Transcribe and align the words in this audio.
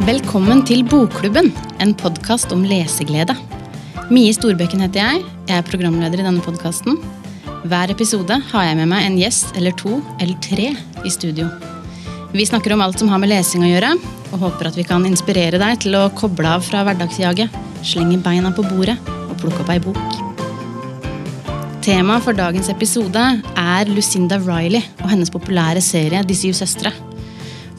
Velkommen 0.00 0.62
til 0.64 0.80
Bokklubben, 0.88 1.50
en 1.76 1.90
podkast 1.92 2.54
om 2.54 2.62
leseglede. 2.64 3.34
Mie 4.08 4.32
Storbekken 4.32 4.80
heter 4.80 5.02
jeg. 5.02 5.24
Jeg 5.44 5.60
er 5.60 5.66
programleder 5.66 6.22
i 6.22 6.24
denne 6.24 6.40
podkasten. 6.40 6.96
Hver 7.68 7.92
episode 7.92 8.38
har 8.48 8.64
jeg 8.64 8.78
med 8.78 8.88
meg 8.88 9.04
en 9.04 9.18
gjest 9.20 9.52
eller 9.60 9.76
to 9.76 9.98
eller 10.16 10.38
tre 10.40 10.70
i 11.04 11.12
studio. 11.12 11.50
Vi 12.32 12.46
snakker 12.48 12.72
om 12.72 12.80
alt 12.80 12.96
som 13.02 13.12
har 13.12 13.20
med 13.20 13.28
lesing 13.28 13.66
å 13.66 13.68
gjøre, 13.68 13.92
og 14.30 14.46
håper 14.46 14.70
at 14.70 14.80
vi 14.80 14.86
kan 14.88 15.04
inspirere 15.04 15.60
deg 15.60 15.84
til 15.84 15.98
å 16.00 16.06
koble 16.16 16.48
av 16.48 16.64
fra 16.64 16.80
hverdagsjaget, 16.88 17.60
slenge 17.84 18.22
beina 18.24 18.54
på 18.56 18.64
bordet 18.72 18.96
og 19.26 19.36
plukke 19.44 19.66
opp 19.66 19.74
ei 19.76 19.84
bok. 19.84 20.00
Temaet 21.84 22.24
for 22.24 22.40
dagens 22.40 22.72
episode 22.72 23.28
er 23.52 23.92
Lucinda 23.92 24.40
Riley 24.40 24.80
og 25.02 25.12
hennes 25.12 25.32
populære 25.32 25.84
serie 25.84 26.24
De 26.24 26.40
syv 26.40 26.56
søstre. 26.56 26.96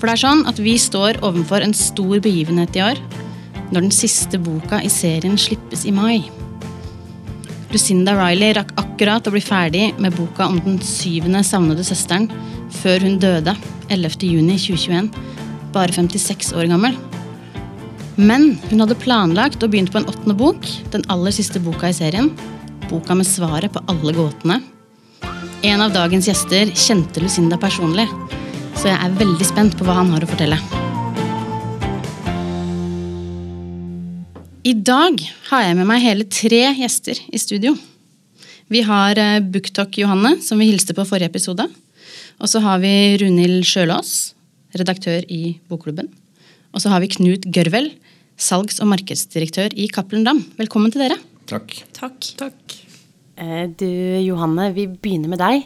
For 0.02 0.10
det 0.10 0.16
er 0.16 0.22
sånn 0.24 0.40
at 0.50 0.58
vi 0.58 0.72
står 0.82 1.20
overfor 1.22 1.62
en 1.62 1.76
stor 1.78 2.16
begivenhet 2.26 2.74
i 2.74 2.82
år, 2.82 3.02
når 3.70 3.84
den 3.86 3.92
siste 3.94 4.40
boka 4.42 4.80
i 4.82 4.90
serien 4.90 5.38
slippes 5.38 5.86
i 5.86 5.94
mai. 5.94 6.24
Lucinda 7.70 8.16
Riley 8.18 8.56
rakk 8.58 8.74
akkurat 8.82 9.30
å 9.30 9.36
bli 9.36 9.44
ferdig 9.46 9.84
med 10.02 10.18
boka 10.18 10.48
om 10.50 10.58
den 10.66 10.82
syvende 10.82 11.44
savnede 11.46 11.86
søsteren 11.86 12.26
før 12.82 13.06
hun 13.06 13.22
døde 13.22 13.54
11.6.2021, 13.94 15.14
bare 15.78 15.94
56 15.94 16.52
år 16.58 16.74
gammel. 16.74 16.98
Men 18.18 18.56
hun 18.72 18.82
hadde 18.82 18.98
planlagt 19.06 19.62
og 19.62 19.70
begynt 19.70 19.94
på 19.94 20.02
en 20.02 20.10
åttende 20.10 20.34
bok, 20.42 20.66
den 20.92 21.06
aller 21.14 21.38
siste 21.38 21.62
boka 21.62 21.94
i 21.94 21.96
serien. 22.02 22.34
Boka 22.90 23.14
med 23.14 23.30
svaret 23.30 23.78
på 23.78 23.86
alle 23.86 24.18
gåtene. 24.18 24.64
En 25.62 25.86
av 25.86 25.94
dagens 25.94 26.26
gjester 26.26 26.74
kjente 26.74 27.22
Lucinda 27.22 27.62
personlig, 27.62 28.10
så 28.80 28.90
jeg 28.90 28.98
er 28.98 29.16
veldig 29.20 29.48
spent 29.48 29.76
på 29.78 29.86
hva 29.88 29.98
han 30.00 30.12
har 30.14 30.24
å 30.26 30.30
fortelle. 30.30 30.58
I 34.62 34.74
dag 34.78 35.18
har 35.50 35.64
jeg 35.66 35.78
med 35.80 35.88
meg 35.90 36.04
hele 36.04 36.28
tre 36.30 36.62
gjester 36.78 37.18
i 37.34 37.40
studio. 37.42 37.74
Vi 38.72 38.84
har 38.88 39.18
eh, 39.20 39.40
Booktalk-Johanne, 39.44 40.36
som 40.46 40.62
vi 40.62 40.70
hilste 40.70 40.94
på 40.96 41.06
forrige 41.08 41.32
episode. 41.32 41.66
Og 42.42 42.50
så 42.50 42.62
har 42.64 42.80
vi 42.82 42.92
Runhild 43.22 43.66
Sjølås, 43.68 44.34
redaktør 44.78 45.26
i 45.34 45.58
Bokklubben. 45.70 46.08
Og 46.72 46.80
så 46.84 46.94
har 46.94 47.02
vi 47.04 47.10
Knut 47.12 47.50
Gørvel, 47.54 47.90
salgs- 48.40 48.80
og 48.82 48.90
markedsdirektør 48.94 49.74
i 49.76 49.90
Cappelen 49.92 50.24
Dam. 50.30 50.40
Velkommen 50.62 50.94
til 50.94 51.04
dere. 51.04 51.18
Takk. 51.52 51.76
Takk. 51.98 52.32
Takk. 52.40 52.78
Eh, 53.42 53.66
Du, 53.76 53.90
Johanne, 54.24 54.70
vi 54.78 54.86
begynner 54.88 55.34
med 55.34 55.42
deg. 55.42 55.66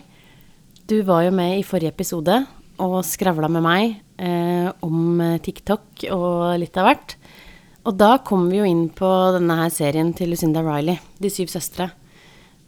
Du 0.88 1.02
var 1.06 1.28
jo 1.28 1.36
med 1.36 1.60
i 1.60 1.66
forrige 1.68 1.92
episode 1.94 2.42
og 2.84 3.00
skravla 3.08 3.50
med 3.52 3.64
meg 3.66 3.98
eh, 4.18 4.70
om 4.86 5.22
eh, 5.24 5.38
TikTok 5.44 6.08
og 6.16 6.56
litt 6.62 6.78
av 6.80 6.90
hvert. 6.90 7.16
Og 7.86 7.94
da 8.00 8.16
kom 8.26 8.48
vi 8.50 8.60
jo 8.60 8.66
inn 8.68 8.88
på 8.94 9.10
denne 9.36 9.60
her 9.60 9.74
serien 9.74 10.10
til 10.18 10.34
Lucinda 10.34 10.64
Riley, 10.66 10.98
De 11.22 11.30
syv 11.30 11.52
søstre. 11.54 11.92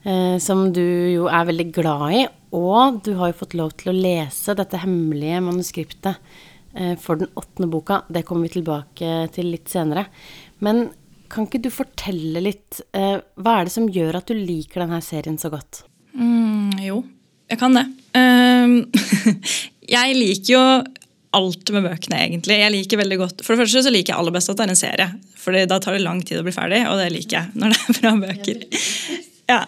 Eh, 0.07 0.37
som 0.39 0.69
du 0.71 0.83
jo 0.83 1.25
er 1.31 1.47
veldig 1.49 1.71
glad 1.75 2.05
i. 2.15 2.21
Og 2.55 3.01
du 3.03 3.15
har 3.19 3.31
jo 3.31 3.39
fått 3.41 3.57
lov 3.57 3.73
til 3.79 3.91
å 3.91 3.97
lese 3.97 4.55
dette 4.55 4.79
hemmelige 4.79 5.41
manuskriptet 5.43 6.21
eh, 6.77 6.93
for 7.01 7.19
den 7.19 7.31
åttende 7.35 7.69
boka. 7.73 8.03
Det 8.07 8.23
kommer 8.27 8.47
vi 8.47 8.59
tilbake 8.59 9.27
til 9.35 9.51
litt 9.51 9.73
senere. 9.73 10.05
Men 10.63 10.87
kan 11.27 11.49
ikke 11.49 11.65
du 11.65 11.71
fortelle 11.73 12.39
litt 12.39 12.79
eh, 12.95 13.19
Hva 13.35 13.57
er 13.57 13.67
det 13.67 13.73
som 13.73 13.89
gjør 13.91 14.21
at 14.21 14.29
du 14.29 14.37
liker 14.37 14.85
denne 14.85 15.01
serien 15.03 15.35
så 15.41 15.51
godt? 15.51 15.83
Mm, 16.15 16.77
jo, 16.85 17.01
jeg 17.51 17.59
kan 17.61 17.77
det. 17.77 17.85
Ehm, 18.17 18.77
jeg 19.97 20.17
liker 20.17 20.53
jo 20.53 20.63
alt 21.37 21.71
med 21.75 21.85
bøkene, 21.85 22.19
egentlig. 22.25 22.59
Jeg 22.61 22.73
liker 22.73 23.01
veldig 23.01 23.19
godt, 23.21 23.45
For 23.45 23.53
det 23.53 23.65
første 23.65 23.85
så 23.85 23.93
liker 23.93 24.13
jeg 24.13 24.21
aller 24.21 24.35
best 24.35 24.51
at 24.51 24.59
det 24.59 24.65
er 24.65 24.73
en 24.73 24.79
serie. 24.79 25.07
For 25.37 25.55
da 25.69 25.79
tar 25.83 25.97
det 25.97 26.03
lang 26.03 26.21
tid 26.25 26.41
å 26.41 26.45
bli 26.45 26.55
ferdig, 26.55 26.81
og 26.89 26.99
det 27.01 27.11
liker 27.13 27.39
jeg 27.39 27.59
når 27.59 27.75
det 27.75 27.81
er 27.83 27.99
bra 28.01 28.13
bøker. 28.25 28.63
Ja, 29.47 29.61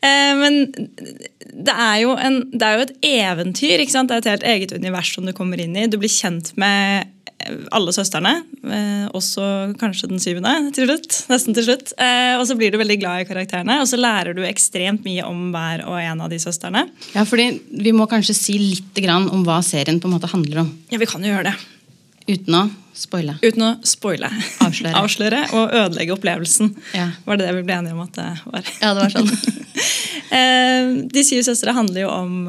eh, 0.00 0.30
Men 0.40 0.54
det 0.72 1.72
er, 1.74 1.96
jo 2.00 2.14
en, 2.16 2.38
det 2.56 2.64
er 2.64 2.78
jo 2.78 2.84
et 2.86 2.94
eventyr. 3.04 3.82
ikke 3.82 3.92
sant? 3.92 4.08
Det 4.08 4.16
er 4.16 4.22
et 4.22 4.30
helt 4.30 4.46
eget 4.48 4.72
univers 4.72 5.10
som 5.12 5.28
du 5.28 5.34
kommer 5.36 5.60
inn 5.60 5.76
i. 5.76 5.84
Du 5.92 5.98
blir 6.00 6.08
kjent 6.08 6.54
med 6.56 7.10
alle 7.74 7.92
søstrene, 7.94 8.32
eh, 8.64 9.06
også 9.16 9.74
kanskje 9.80 10.08
den 10.10 10.20
syvende 10.22 10.52
til 10.76 10.88
slutt. 10.88 11.18
nesten 11.30 11.54
til 11.56 11.66
slutt. 11.66 11.92
Eh, 11.98 12.34
og 12.38 12.46
så 12.48 12.56
blir 12.58 12.72
du 12.72 12.78
veldig 12.80 12.98
glad 13.00 13.22
i 13.22 13.28
karakterene, 13.28 13.80
og 13.82 13.88
så 13.90 13.98
lærer 14.00 14.34
du 14.36 14.42
ekstremt 14.46 15.04
mye 15.06 15.24
om 15.26 15.50
hver 15.54 15.84
og 15.86 15.98
en 16.00 16.20
av 16.26 16.30
de 16.32 16.38
søstrene. 16.42 16.86
Ja, 17.14 17.24
fordi 17.24 17.60
Vi 17.86 17.92
må 17.92 18.08
kanskje 18.10 18.34
si 18.34 18.58
litt 18.58 18.94
grann 18.94 19.28
om 19.30 19.44
hva 19.46 19.60
serien 19.64 20.00
på 20.00 20.08
en 20.08 20.16
måte 20.16 20.30
handler 20.30 20.64
om. 20.64 20.72
Ja, 20.90 20.98
vi 20.98 21.06
kan 21.06 21.22
jo 21.22 21.30
gjøre 21.30 21.52
det. 21.52 21.54
Uten 22.26 22.54
å 22.58 22.62
spoile. 22.96 23.36
Uten 23.42 23.62
å 23.62 23.70
spoile. 23.86 24.30
Avsløre. 24.64 24.94
Avsløre 25.02 25.42
og 25.54 25.70
ødelegge 25.70 26.16
opplevelsen. 26.16 26.72
Ja. 26.96 27.10
Var 27.24 27.36
det 27.38 27.46
det 27.46 27.54
vi 27.60 27.62
ble 27.68 27.76
enige 27.78 27.94
om 27.94 28.02
at 28.02 28.16
det 28.18 28.28
var? 28.46 28.62
Ja, 28.82 28.94
det 28.94 29.06
var 29.06 29.16
sånn. 29.16 29.30
Eh, 30.26 30.88
De 31.06 31.22
syv 31.22 31.44
søstre 31.46 31.70
handler 31.76 32.00
jo 32.00 32.08
om 32.10 32.48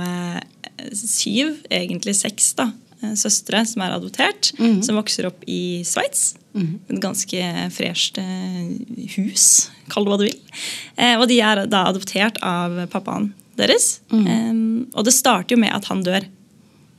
syv, 0.96 1.60
egentlig 1.70 2.16
seks, 2.18 2.54
da, 2.58 2.72
søstre 3.16 3.64
som 3.68 3.82
er 3.86 3.94
adoptert. 3.96 4.52
Som 4.84 4.96
vokser 5.00 5.28
opp 5.30 5.44
i 5.48 5.84
Sveits. 5.86 6.36
Et 6.58 7.00
ganske 7.04 7.42
fresht 7.76 8.18
eh, 8.18 8.72
hus, 9.18 9.70
kall 9.94 10.08
det 10.08 10.10
hva 10.10 10.18
du 10.18 10.24
vil. 10.26 10.40
Eh, 10.98 11.16
Og 11.22 11.28
de 11.30 11.38
er 11.46 11.66
da 11.70 11.84
adoptert 11.92 12.40
av 12.42 12.88
pappaen 12.90 13.32
deres. 13.58 14.00
Eh, 14.12 14.54
Og 14.96 15.04
det 15.06 15.14
starter 15.14 15.54
jo 15.56 15.60
med 15.62 15.74
at 15.76 15.86
han 15.92 16.02
dør. 16.04 16.26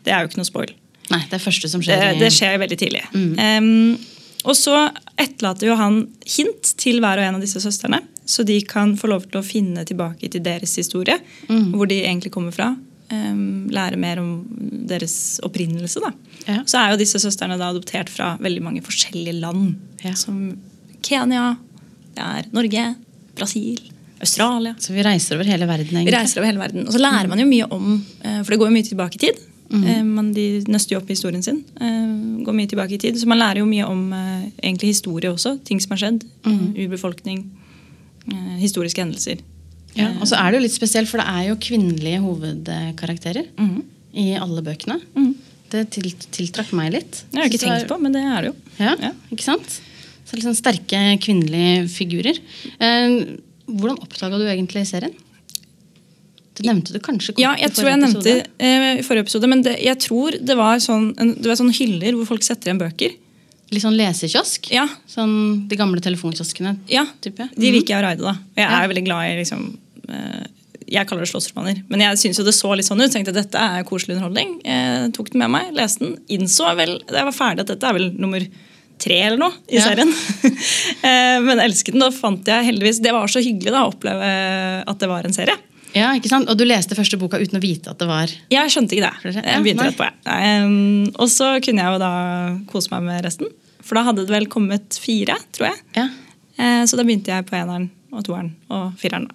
Det 0.05 0.13
er 0.15 0.23
jo 0.23 0.29
ikke 0.31 0.39
noe 0.41 0.47
spoil. 0.53 0.71
Nei, 1.11 1.23
det 1.27 1.35
er 1.39 1.43
første 1.43 1.69
som 1.73 1.83
skjer. 1.83 1.99
Det, 2.15 2.21
det 2.21 2.31
skjer 2.37 2.59
veldig 2.63 2.79
tidlig. 2.79 3.03
Em, 3.41 3.99
og 4.45 4.55
så 4.55 4.77
etterlater 5.19 5.67
jo 5.73 5.75
han 5.77 6.03
hint 6.29 6.75
til 6.79 7.01
hver 7.03 7.19
og 7.19 7.25
en 7.27 7.39
av 7.41 7.43
disse 7.43 7.59
søstrene, 7.61 7.99
så 8.29 8.45
de 8.47 8.61
kan 8.63 8.93
få 8.97 9.09
lov 9.11 9.25
til 9.27 9.41
å 9.41 9.45
finne 9.45 9.83
tilbake 9.89 10.29
til 10.31 10.43
deres 10.45 10.77
historie, 10.79 11.17
hvor 11.75 11.89
de 11.91 12.03
egentlig 12.05 12.31
kommer 12.31 12.53
fra. 12.55 12.77
Em, 13.11 13.69
lære 13.73 13.97
mer 14.01 14.21
om 14.23 14.31
deres 14.89 15.39
opprinnelse. 15.47 16.01
Da. 16.05 16.13
Ja. 16.47 16.63
Så 16.69 16.79
er 16.81 16.93
jo 16.95 17.01
disse 17.01 17.21
søstrene 17.23 17.59
da 17.61 17.71
adoptert 17.73 18.09
fra 18.13 18.37
veldig 18.41 18.63
mange 18.65 18.83
forskjellige 18.87 19.39
land. 19.41 19.77
Ja. 20.05 20.15
Som 20.15 20.59
Kenya, 21.03 21.57
det 22.17 22.25
er 22.25 22.49
Norge, 22.53 22.87
Brasil, 23.39 23.81
Australia. 24.21 24.75
Så 24.83 24.93
vi 24.97 25.03
reiser 25.07 25.37
over 25.39 25.47
hele 25.47 25.67
verden, 25.69 25.93
egentlig? 25.95 26.11
Vi 26.11 26.17
reiser 26.17 26.41
over 26.41 26.49
hele 26.51 26.59
verden. 26.65 26.87
Og 26.89 26.93
så 26.97 26.99
lærer 27.03 27.29
man 27.31 27.39
jo 27.39 27.47
mye 27.47 27.69
om 27.71 27.93
eh, 28.25 28.41
For 28.43 28.51
det 28.51 28.59
går 28.59 28.71
jo 28.73 28.75
mye 28.75 28.89
tilbake 28.89 29.15
i 29.21 29.23
tid. 29.29 29.45
Mm. 29.69 30.09
Man, 30.17 30.31
de 30.33 30.47
nøster 30.73 30.95
jo 30.97 30.99
opp 31.03 31.11
i 31.11 31.15
historien 31.15 31.43
sin. 31.45 31.59
eh, 31.79 32.43
Går 32.47 32.57
mye 32.57 32.67
tilbake 32.71 32.97
i 32.97 32.99
tid. 32.99 33.19
Så 33.21 33.29
man 33.29 33.39
lærer 33.39 33.61
jo 33.61 33.67
mye 33.69 33.85
om 33.87 34.09
eh, 34.17 34.49
egentlig 34.63 34.95
historie 34.95 35.31
også. 35.31 35.59
Ting 35.69 35.79
som 35.85 35.93
har 35.95 36.01
skjedd. 36.03 36.25
Mm. 36.49 36.73
Urbefolkning. 36.87 37.45
eh, 38.33 38.57
Historiske 38.65 39.05
hendelser. 39.05 39.45
Ja, 39.99 40.13
og 40.17 40.29
så 40.31 40.39
er 40.39 40.51
det 40.53 40.61
jo 40.61 40.65
litt 40.67 40.77
spesielt, 40.77 41.11
for 41.11 41.23
det 41.23 41.27
er 41.29 41.49
jo 41.51 41.59
kvinnelige 41.63 42.23
hovedkarakterer 42.23 43.49
mm. 43.59 43.77
i 44.25 44.31
alle 44.39 44.63
bøkene. 44.67 44.99
Mm. 45.19 45.33
Det 45.69 45.85
til, 45.93 46.09
tiltrakk 46.33 46.71
meg 46.77 46.95
litt. 46.95 47.23
Det 47.29 47.41
har 47.41 47.49
jeg 47.49 47.55
ikke 47.57 47.65
tenkt 47.67 47.91
på, 47.91 47.99
men 48.01 48.15
det 48.15 48.23
er 48.25 48.47
det 48.47 48.53
jo. 48.53 48.57
Ja, 48.79 48.95
Ja. 49.09 49.13
ikke 49.35 49.45
sant? 49.45 49.81
Så 50.29 50.37
sånn 50.45 50.57
sterke 50.57 50.99
kvinnelige 51.25 51.87
figurer. 51.89 52.37
Eh, 52.85 53.15
hvordan 53.69 53.99
oppdaga 54.05 54.39
du 54.41 54.45
egentlig 54.49 54.85
serien? 54.89 55.15
Du 56.59 56.65
nevnte 56.67 56.93
det 56.93 57.01
kanskje 57.07 57.33
kort 57.37 57.43
Ja, 57.45 57.53
jeg 57.61 57.71
tror 57.77 57.89
jeg 57.93 58.01
nevnte 58.03 58.35
eh, 58.59 58.99
i 58.99 59.05
forrige 59.07 59.29
episode, 59.29 59.49
men 59.51 59.63
det, 59.63 59.77
jeg 59.85 59.99
tror 60.03 60.35
det 60.43 60.57
var 60.59 60.81
sånn, 60.83 61.13
en, 61.23 61.35
det 61.39 61.47
var 61.47 61.59
sånne 61.61 61.77
hyller 61.77 62.17
hvor 62.19 62.33
folk 62.33 62.47
setter 62.47 62.71
igjen 62.71 62.81
bøker. 62.83 63.15
Litt 63.69 63.85
sånn 63.85 63.99
lesekiosk? 63.99 64.71
Ja, 64.73 64.87
Sånn 65.13 65.69
de 65.69 65.77
gamle 65.77 66.01
telefonkioskene? 66.05 66.79
ja. 66.91 67.05
Type. 67.25 67.51
De 67.55 67.73
liker 67.75 67.95
jeg 67.95 68.01
å 68.01 68.07
raide, 68.07 68.25
da. 68.25 68.35
Jeg 68.57 68.69
er 68.69 68.89
veldig 68.91 69.05
glad 69.05 69.29
i 69.29 69.37
liksom 69.43 69.67
Jeg 70.89 71.05
kaller 71.09 71.27
det 71.27 71.29
slåssromaner, 71.33 71.83
men 71.93 72.01
jeg 72.01 72.17
syns 72.23 72.39
det 72.47 72.55
så 72.57 72.71
litt 72.79 72.87
sånn 72.89 73.03
ut. 73.03 73.11
Tenkte 73.13 73.35
dette 73.37 73.61
er 73.61 73.85
koselig 73.85 74.15
underholdning. 74.17 74.55
Jeg 74.65 75.11
tok 75.17 75.29
den 75.35 75.43
med 75.43 75.51
meg, 75.53 75.75
leste 75.77 76.01
den. 76.07 76.15
Innså 76.33 76.71
vel 76.79 76.95
da 77.11 77.19
jeg 77.21 77.29
var 77.29 77.37
ferdig 77.37 77.65
at 77.67 77.73
dette 77.75 77.91
er 77.91 77.97
vel 77.99 78.07
nummer 78.17 78.47
tre 78.99 79.19
eller 79.29 79.39
noe 79.43 79.53
i 79.69 79.77
Ja. 79.77 79.85
serien. 79.91 80.11
Eh, 81.09 81.39
men 81.45 81.61
elsket 81.63 81.93
den. 81.95 82.03
Da 82.03 82.09
fant 82.11 82.49
jeg 82.49 82.65
heldigvis 82.67 82.99
Det 83.05 83.13
var 83.15 83.29
så 83.31 83.39
hyggelig 83.45 83.71
da 83.71 83.85
å 83.87 83.93
oppleve 83.93 84.31
at 84.89 84.99
det 84.99 85.09
var 85.11 85.25
en 85.29 85.33
serie. 85.37 85.55
Ja, 85.95 86.09
ikke 86.19 86.29
sant? 86.33 86.49
Og 86.51 86.57
du 86.59 86.65
leste 86.67 86.97
første 86.99 87.17
boka 87.21 87.39
uten 87.41 87.57
å 87.61 87.63
vite 87.63 87.93
at 87.93 88.01
det 88.03 88.09
var 88.09 88.33
Jeg 88.51 88.73
skjønte 88.73 88.97
ikke 88.97 89.07
det. 89.13 89.35
Jeg 89.45 89.63
begynte 89.65 89.87
rett 89.87 89.97
på, 90.01 90.09
jeg. 90.09 90.65
Um, 90.65 91.05
og 91.17 91.29
så 91.33 91.53
kunne 91.65 91.85
jeg 91.85 91.95
jo 91.95 92.01
da 92.03 92.11
kose 92.73 92.91
meg 92.97 93.07
med 93.07 93.23
resten. 93.29 93.53
For 93.85 93.97
da 94.01 94.03
hadde 94.09 94.25
det 94.27 94.35
vel 94.35 94.49
kommet 94.53 94.99
fire, 95.01 95.37
tror 95.55 95.71
jeg. 95.71 95.79
Ja. 96.01 96.09
Eh, 96.59 96.83
Så 96.91 96.97
da 96.99 97.05
begynte 97.07 97.31
jeg 97.33 97.47
på 97.49 97.57
eneren 97.61 97.89
og 98.13 98.25
toeren 98.27 98.55
og 98.73 98.93
fireren. 99.01 99.29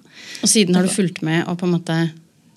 Og 0.44 0.50
siden 0.50 0.76
har 0.78 0.84
du 0.86 0.92
fulgt 0.94 1.22
med 1.26 1.46
og 1.48 1.58
på 1.62 1.68
en 1.70 1.76
måte 1.78 2.02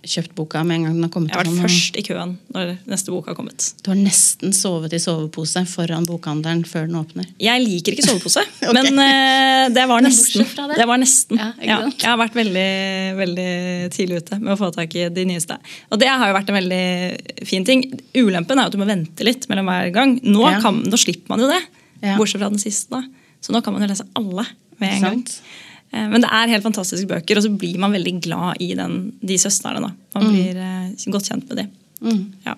kjøpt 0.06 0.36
boka 0.38 0.60
med 0.62 0.76
en 0.76 0.82
gang 0.86 0.92
den 0.94 1.02
har 1.02 1.10
kommet? 1.10 1.32
Jeg 1.32 1.34
har 1.34 1.42
vært 1.42 1.50
sånn, 1.50 1.64
først 1.66 1.96
i 1.98 2.02
køen 2.06 2.32
når 2.54 2.68
neste 2.86 3.10
bok 3.10 3.26
har 3.26 3.34
kommet. 3.34 3.64
Du 3.82 3.88
har 3.90 3.96
nesten 3.98 4.52
sovet 4.54 4.92
i 4.94 5.00
sovepose 5.02 5.64
foran 5.66 6.06
bokhandelen 6.06 6.60
før 6.68 6.84
den 6.86 6.94
åpner. 7.00 7.26
Jeg 7.42 7.64
liker 7.64 7.96
ikke 7.96 8.04
sovepose, 8.06 8.44
okay. 8.62 8.70
men 8.76 9.00
uh, 9.02 9.64
det 9.74 9.86
var 9.90 10.04
nesten. 10.06 10.46
det. 10.46 10.78
Det 10.78 10.86
var 10.86 11.02
nesten. 11.02 11.40
Ja, 11.42 11.48
Ja, 11.58 11.80
jeg 11.90 12.06
har 12.06 12.20
vært 12.22 12.38
veldig, 12.38 12.68
veldig 13.18 13.48
tidlig 13.96 14.22
ute 14.22 14.38
med 14.44 14.54
å 14.54 14.58
få 14.62 14.70
tak 14.78 14.94
i 14.94 15.08
de 15.10 15.26
nyeste. 15.26 15.58
Og 15.90 15.98
det 15.98 16.12
har 16.12 16.30
jo 16.30 16.38
vært 16.38 16.54
en 16.54 16.60
veldig 16.60 17.44
fin 17.50 17.66
ting. 17.66 17.82
Ulempen 18.14 18.62
er 18.62 18.70
at 18.70 18.76
du 18.76 18.78
må 18.78 18.86
vente 18.86 19.26
litt 19.26 19.48
mellom 19.50 19.66
hver 19.72 19.90
gang. 19.96 20.20
Nå, 20.22 20.46
Ja. 20.46 20.60
kan, 20.62 20.84
nå 20.86 21.02
slipper 21.02 21.34
man 21.34 21.42
jo 21.42 21.50
det. 21.50 21.60
Bortsett 22.14 22.38
fra 22.38 22.52
den 22.52 22.62
siste. 22.62 22.94
da. 22.94 23.02
Så 23.42 23.50
nå 23.50 23.58
kan 23.64 23.74
man 23.74 23.82
jo 23.82 23.90
lese 23.90 24.06
alle 24.14 24.46
med 24.78 24.92
en 25.00 25.02
gang. 25.02 25.22
Eh, 25.96 26.06
Men 26.12 26.24
det 26.24 26.30
er 26.32 26.52
helt 26.52 26.66
fantastiske 26.66 27.08
bøker, 27.10 27.40
og 27.40 27.46
så 27.46 27.52
blir 27.56 27.80
man 27.82 27.94
veldig 27.96 28.14
glad 28.26 28.60
i 28.60 28.72
den, 28.78 28.98
de 29.24 29.38
søstrene. 29.40 29.80
da. 29.88 29.92
Man 30.18 30.30
blir 30.32 30.60
eh, 30.60 31.10
godt 31.14 31.30
kjent 31.32 31.48
med 31.48 31.62
dem. 31.64 31.70
Mm. 32.04 32.22
Ja. 32.46 32.56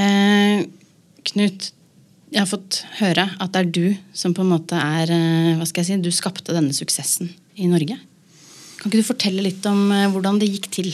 Eh, 0.00 0.66
Knut, 1.30 1.70
jeg 2.32 2.40
har 2.40 2.48
fått 2.48 2.82
høre 3.00 3.26
at 3.42 3.52
det 3.52 3.60
er 3.60 3.70
du 3.74 3.86
som 4.16 4.32
på 4.36 4.44
en 4.44 4.52
måte 4.54 4.78
er 4.78 5.10
eh, 5.12 5.56
Hva 5.58 5.66
skal 5.68 5.82
jeg 5.82 5.88
si, 5.90 6.02
du 6.04 6.12
skapte 6.14 6.54
denne 6.56 6.72
suksessen 6.76 7.32
i 7.60 7.68
Norge. 7.70 7.96
Kan 8.80 8.88
ikke 8.88 9.02
du 9.02 9.08
fortelle 9.10 9.44
litt 9.44 9.66
om 9.68 9.90
eh, 9.92 10.06
hvordan 10.12 10.38
det 10.40 10.48
gikk 10.52 10.70
til? 10.72 10.92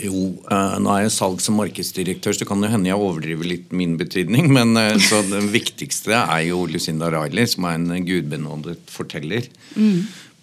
Jo, 0.00 0.30
eh, 0.50 0.76
nå 0.82 0.90
er 0.94 1.04
jeg 1.04 1.12
salgs- 1.14 1.50
og 1.52 1.58
markedsdirektør, 1.58 2.34
så 2.34 2.46
kan 2.48 2.62
det 2.64 2.70
hende 2.72 2.88
jeg 2.90 2.98
overdriver 2.98 3.46
litt 3.46 3.74
min 3.76 3.98
betydning. 4.00 4.48
Men 4.56 4.72
eh, 4.80 4.96
så 5.02 5.20
det 5.28 5.42
viktigste 5.52 6.16
er 6.16 6.46
jo 6.48 6.64
Lucinda 6.70 7.10
Riley, 7.14 7.46
som 7.50 7.68
er 7.68 7.76
en 7.78 8.06
gudbenådet 8.08 8.78
forteller. 8.90 9.50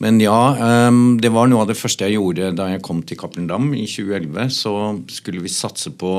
Men 0.01 0.18
ja, 0.19 0.57
eh, 0.57 0.92
det 1.21 1.30
var 1.30 1.50
noe 1.50 1.62
av 1.62 1.69
det 1.69 1.77
første 1.77 2.07
jeg 2.07 2.18
gjorde 2.18 2.56
da 2.57 2.71
jeg 2.71 2.81
kom 2.86 3.03
til 3.06 3.19
Cappelen 3.21 3.50
Dam 3.50 3.69
i 3.77 3.86
2011. 3.86 4.50
Så 4.56 4.74
skulle 5.13 5.44
vi 5.44 5.51
satse 5.53 5.94
på 5.94 6.13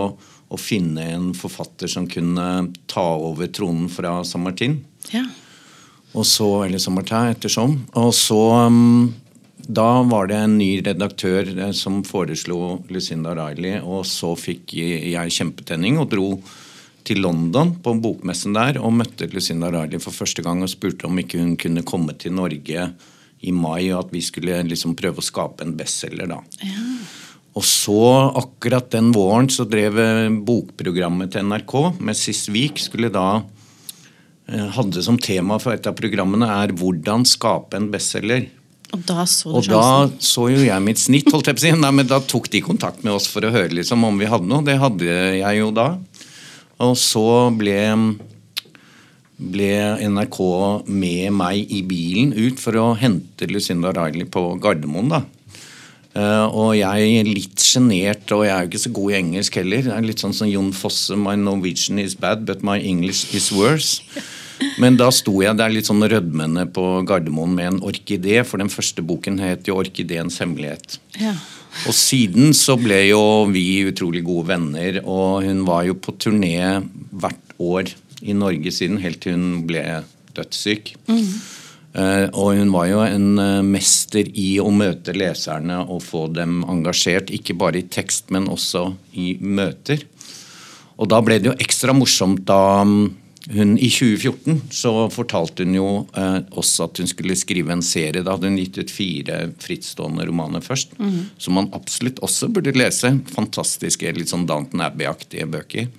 å 0.53 0.61
finne 0.61 1.09
en 1.17 1.31
forfatter 1.35 1.91
som 1.91 2.07
kunne 2.11 2.47
ta 2.91 3.07
over 3.19 3.49
tronen 3.51 3.89
fra 3.91 4.21
San 4.29 4.45
Martin. 4.47 4.79
Ja. 5.11 5.25
Og 6.13 6.29
så, 6.29 6.47
eller 6.67 6.79
San 6.83 6.95
Martin 6.95 7.33
ettersom. 7.33 7.81
Og 7.99 8.13
så 8.15 8.41
um, 8.69 9.15
Da 9.63 10.03
var 10.07 10.29
det 10.29 10.39
en 10.43 10.59
ny 10.59 10.83
redaktør 10.85 11.49
eh, 11.51 11.73
som 11.75 12.03
foreslo 12.07 12.83
Lucinda 12.93 13.35
Riley, 13.39 13.81
og 13.83 14.05
så 14.07 14.35
fikk 14.39 14.77
jeg 14.77 15.35
kjempetenning 15.39 15.99
og 16.03 16.11
dro 16.13 16.29
til 17.03 17.19
London 17.23 17.73
på 17.83 17.97
bokmessen 17.99 18.55
der 18.55 18.79
og 18.79 18.95
møtte 18.95 19.27
Lucinda 19.33 19.73
Riley 19.75 20.03
for 20.03 20.15
første 20.15 20.43
gang 20.47 20.63
og 20.63 20.71
spurte 20.71 21.09
om 21.09 21.19
ikke 21.19 21.41
hun 21.41 21.57
kunne 21.59 21.83
komme 21.87 22.15
til 22.15 22.35
Norge 22.39 22.93
i 23.43 23.53
mai, 23.55 23.91
og 23.93 24.07
at 24.07 24.15
vi 24.15 24.23
skulle 24.25 24.61
liksom 24.69 24.95
prøve 24.99 25.23
å 25.23 25.27
skape 25.27 25.65
en 25.65 25.75
bestselger 25.79 26.31
da. 26.31 26.41
Og 27.53 27.65
så, 27.69 27.99
akkurat 28.41 28.89
den 28.95 29.11
våren, 29.13 29.51
så 29.53 29.67
drev 29.69 29.99
eh, 30.01 30.31
bokprogrammet 30.33 31.35
til 31.35 31.45
NRK 31.51 31.75
med 32.01 32.17
Sist 32.17 32.49
Vik 32.53 32.81
skulle 32.81 33.11
da 33.13 33.43
eh, 34.49 34.71
hadde 34.79 35.05
som 35.05 35.19
tema 35.21 35.59
for 35.61 35.77
et 35.77 35.89
av 35.89 35.99
programmene 35.99 36.49
er 36.49 36.73
'Hvordan 36.73 37.27
skape 37.29 37.77
en 37.77 37.91
bestselger'. 37.93 38.49
Og 38.93 39.05
da 39.09 39.25
så 39.25 39.49
du 39.49 39.57
Og 39.57 39.69
da 39.69 40.09
så 40.21 40.49
jo 40.53 40.65
jeg 40.65 40.85
mitt 40.85 41.01
snitt, 41.01 41.29
holdt 41.33 41.49
jeg 41.49 41.57
på 41.57 41.63
å 41.63 41.65
si. 41.65 41.73
Nei, 41.81 41.93
men 41.97 42.09
da 42.09 42.21
tok 42.21 42.51
de 42.53 42.61
kontakt 42.61 43.05
med 43.05 43.15
oss 43.15 43.27
for 43.27 43.45
å 43.45 43.53
høre 43.53 43.73
liksom 43.73 44.05
om 44.05 44.19
vi 44.21 44.29
hadde 44.29 44.49
noe. 44.49 44.65
Det 44.65 44.77
hadde 44.81 45.09
jeg 45.41 45.61
jo 45.61 45.71
da. 45.73 45.95
Og 46.83 46.97
så 47.01 47.25
ble, 47.57 47.79
ble 49.53 49.71
NRK 50.07 50.39
med 50.87 51.33
meg 51.35 51.71
i 51.73 51.83
bilen 51.87 52.35
ut 52.37 52.61
for 52.63 52.79
å 52.79 52.93
hente 52.99 53.49
Lucinda 53.51 53.93
Riley 53.97 54.29
på 54.31 54.53
Gardermoen, 54.63 55.13
da. 55.13 55.23
Uh, 56.13 56.45
og 56.53 56.71
jeg 56.77 57.13
er 57.23 57.29
litt 57.29 57.63
sjenert, 57.65 58.27
og 58.37 58.45
jeg 58.45 58.53
er 58.53 58.67
jo 58.67 58.69
ikke 58.69 58.83
så 58.83 58.93
god 58.93 59.13
i 59.13 59.17
engelsk 59.17 59.55
heller. 59.63 59.87
Det 59.87 59.95
er 59.97 60.05
litt 60.05 60.21
sånn 60.21 60.37
som 60.37 60.51
Jon 60.51 60.69
Fosse, 60.77 61.17
'My 61.17 61.39
Norwegian 61.41 61.99
is 62.03 62.15
bad, 62.15 62.45
but 62.45 62.63
my 62.63 62.77
English 62.79 63.33
is 63.35 63.49
worse'. 63.49 64.03
Men 64.79 64.99
da 65.01 65.09
sto 65.11 65.41
jeg 65.43 65.57
der 65.59 65.73
litt 65.73 65.89
sånn 65.89 66.05
rødmende 66.05 66.69
på 66.71 66.85
Gardermoen 67.09 67.57
med 67.57 67.71
en 67.71 67.81
orkidé, 67.89 68.45
for 68.45 68.61
den 68.61 68.71
første 68.71 69.03
boken 69.03 69.41
het 69.41 69.67
jo 69.67 69.81
'Orkideens 69.81 70.39
hemmelighet'. 70.39 71.01
Ja. 71.19 71.33
Og 71.89 71.97
siden 71.97 72.53
så 72.53 72.77
ble 72.77 73.09
jo 73.09 73.49
vi 73.49 73.89
utrolig 73.89 74.23
gode 74.23 74.53
venner, 74.53 75.01
og 75.09 75.43
hun 75.49 75.65
var 75.65 75.87
jo 75.89 75.95
på 75.97 76.13
turné 76.21 76.85
hvert 77.09 77.57
år 77.59 77.89
i 78.23 78.37
Norge 78.37 78.73
siden, 78.75 79.01
helt 79.03 79.23
til 79.25 79.37
hun 79.37 79.67
ble 79.69 79.83
dødssyk. 80.37 80.95
Eh, 81.93 82.27
og 82.33 82.55
hun 82.57 82.71
var 82.73 82.87
jo 82.89 83.01
en 83.05 83.33
uh, 83.37 83.65
mester 83.65 84.29
i 84.39 84.55
å 84.63 84.71
møte 84.73 85.13
leserne 85.13 85.83
og 85.83 86.01
få 86.07 86.25
dem 86.33 86.63
engasjert, 86.65 87.33
ikke 87.35 87.57
bare 87.61 87.83
i 87.83 87.89
tekst, 87.89 88.31
men 88.33 88.49
også 88.49 88.87
i 89.21 89.35
møter. 89.41 90.07
Og 90.97 91.11
da 91.13 91.19
ble 91.25 91.37
det 91.43 91.51
jo 91.51 91.59
ekstra 91.61 91.93
morsomt 91.97 92.47
da 92.49 92.81
mm, 92.89 93.03
hun 93.53 93.75
i 93.75 93.91
2014 93.91 94.71
så 94.73 94.93
fortalte 95.13 95.67
hun 95.67 95.77
jo 95.77 95.91
uh, 96.17 96.39
også 96.57 96.87
at 96.87 97.03
hun 97.03 97.13
skulle 97.13 97.37
skrive 97.37 97.75
en 97.75 97.85
serie. 97.85 98.25
Da 98.25 98.39
hadde 98.39 98.49
hun 98.49 98.57
gitt 98.63 98.81
ut 98.81 98.95
fire 98.95 99.43
frittstående 99.61 100.25
romaner 100.31 100.65
først, 100.65 100.97
som 101.43 101.59
man 101.59 101.69
absolutt 101.77 102.23
også 102.25 102.49
burde 102.55 102.73
lese. 102.79 103.13
Fantastiske, 103.35 104.17
litt 104.17 104.33
sånn 104.33 104.49
Danton 104.49 104.87
Abbey-aktige 104.87 105.51
bøker. 105.59 105.93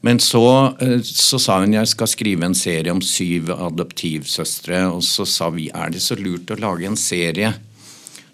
Men 0.00 0.20
så, 0.20 0.74
eh, 0.80 1.00
så 1.04 1.38
sa 1.38 1.58
hun 1.60 1.76
jeg 1.76 1.88
skal 1.92 2.08
skrive 2.08 2.46
en 2.46 2.56
serie 2.56 2.92
om 2.92 3.02
syv 3.04 3.52
adoptivsøstre. 3.56 4.86
Og 4.94 5.04
så 5.04 5.26
sa 5.28 5.50
vi 5.54 5.68
er 5.74 5.92
det 5.92 6.02
så 6.04 6.16
lurt 6.18 6.52
å 6.52 6.60
lage 6.60 6.88
en 6.88 6.96
serie? 7.00 7.52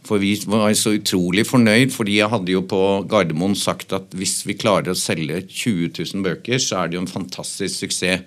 For 0.06 0.22
vi 0.22 0.36
var 0.46 0.70
så 0.78 0.94
utrolig 0.94 1.42
fornøyd, 1.48 1.90
fordi 1.90 2.20
jeg 2.20 2.30
hadde 2.30 2.52
jo 2.52 2.62
på 2.70 2.82
Gardermoen 3.10 3.56
sagt 3.58 3.90
at 3.96 4.12
hvis 4.14 4.44
vi 4.46 4.54
klarer 4.54 4.92
å 4.92 4.98
selge 4.98 5.40
20 5.42 5.90
000 5.98 6.22
bøker, 6.22 6.62
så 6.62 6.84
er 6.84 6.92
det 6.92 6.98
jo 6.98 7.02
en 7.02 7.10
fantastisk 7.10 7.82
suksess. 7.82 8.22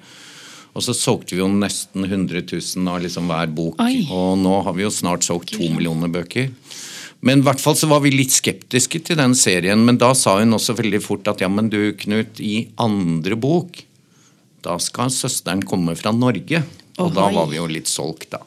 Og 0.75 0.83
så 0.85 0.93
solgte 0.93 1.33
vi 1.33 1.41
jo 1.41 1.47
nesten 1.49 2.03
100 2.05 2.43
000 2.51 2.91
av 2.91 2.99
liksom 3.01 3.31
hver 3.31 3.49
bok. 3.55 3.79
Oi. 3.81 4.03
Og 4.13 4.35
nå 4.43 4.59
har 4.67 4.75
vi 4.75 4.83
jo 4.83 4.91
snart 4.93 5.25
solgt 5.25 5.55
to 5.55 5.71
millioner 5.71 6.11
bøker. 6.11 6.51
Men 7.25 7.41
i 7.41 7.47
hvert 7.47 7.61
fall 7.61 7.75
så 7.75 7.89
var 7.91 8.03
vi 8.05 8.13
litt 8.13 8.31
skeptiske 8.31 9.01
til 9.07 9.19
den 9.19 9.35
serien. 9.35 9.81
Men 9.85 9.99
da 9.99 10.13
sa 10.15 10.37
hun 10.39 10.55
også 10.55 10.77
veldig 10.77 11.01
fort 11.03 11.27
at 11.31 11.43
ja, 11.43 11.49
men 11.51 11.71
du 11.71 11.91
Knut, 11.99 12.39
i 12.39 12.69
andre 12.79 13.35
bok, 13.39 13.81
da 14.63 14.77
skal 14.83 15.11
søsteren 15.13 15.63
komme 15.67 15.95
fra 15.99 16.13
Norge. 16.15 16.63
Og 16.99 17.13
da 17.15 17.29
var 17.31 17.47
vi 17.51 17.59
jo 17.59 17.67
litt 17.71 17.87
solgt, 17.91 18.31
da. 18.35 18.43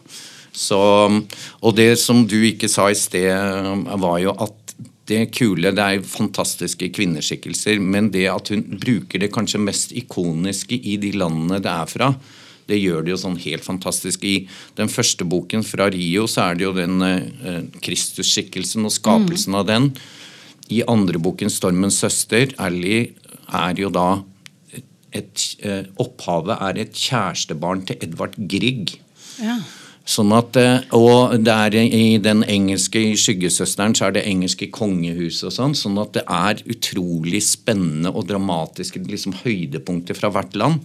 Så, 0.52 0.78
og 0.78 1.76
det 1.78 1.94
som 1.96 2.26
du 2.28 2.36
ikke 2.44 2.68
sa 2.68 2.90
i 2.92 2.96
sted, 2.98 3.32
var 4.02 4.18
jo 4.20 4.34
at 4.36 4.58
det 5.10 5.32
kule 5.34 5.72
Det 5.74 5.82
er 5.82 6.04
fantastiske 6.06 6.86
kvinneskikkelser, 6.94 7.80
men 7.82 8.10
det 8.14 8.28
at 8.30 8.52
hun 8.52 8.62
bruker 8.80 9.18
det 9.20 9.32
kanskje 9.34 9.60
mest 9.60 9.94
ikoniske 9.98 10.78
i 10.78 10.94
de 11.02 11.10
landene 11.16 11.58
det 11.60 11.72
er 11.72 11.90
fra, 11.90 12.12
det 12.70 12.78
gjør 12.78 13.04
de 13.04 13.12
jo 13.14 13.20
sånn 13.20 13.38
helt 13.42 13.66
fantastisk. 13.66 14.24
I 14.24 14.46
den 14.78 14.90
første 14.92 15.26
boken 15.28 15.64
fra 15.66 15.88
Rio 15.92 16.28
så 16.30 16.48
er 16.48 16.58
det 16.58 16.66
jo 16.66 16.74
den 16.76 17.02
eh, 17.06 17.62
Kristusskikkelsen 17.82 18.86
og 18.88 18.94
skapelsen 18.94 19.58
av 19.58 19.68
den. 19.70 19.90
I 20.72 20.82
andre 20.88 21.20
boken, 21.20 21.50
'Stormens 21.50 22.00
søster', 22.00 22.54
Ally, 22.62 23.12
er 23.52 23.76
jo 23.80 23.90
da 23.92 24.22
et, 25.12 25.56
eh, 25.60 25.84
Opphavet 26.00 26.56
er 26.60 26.82
et 26.86 26.92
kjærestebarn 26.96 27.84
til 27.86 27.98
Edvard 28.00 28.36
Grieg. 28.48 28.96
Ja. 29.42 29.60
Sånn 30.02 30.32
at, 30.34 30.56
eh, 30.58 30.82
og 30.98 31.36
det 31.44 31.52
er 31.52 31.76
i 31.78 32.18
den 32.18 32.42
engelske 32.42 32.98
i 33.12 33.14
Skyggesøsteren 33.14 33.94
så 33.94 34.08
er 34.08 34.16
det 34.16 34.26
engelske 34.26 34.70
kongehuset 34.74 35.46
og 35.50 35.54
sånn. 35.54 35.76
Sånn 35.78 36.00
at 36.02 36.16
det 36.16 36.24
er 36.26 36.62
utrolig 36.66 37.42
spennende 37.46 38.10
og 38.10 38.26
dramatiske 38.26 39.02
liksom, 39.06 39.36
høydepunkter 39.44 40.18
fra 40.18 40.32
hvert 40.34 40.56
land. 40.58 40.80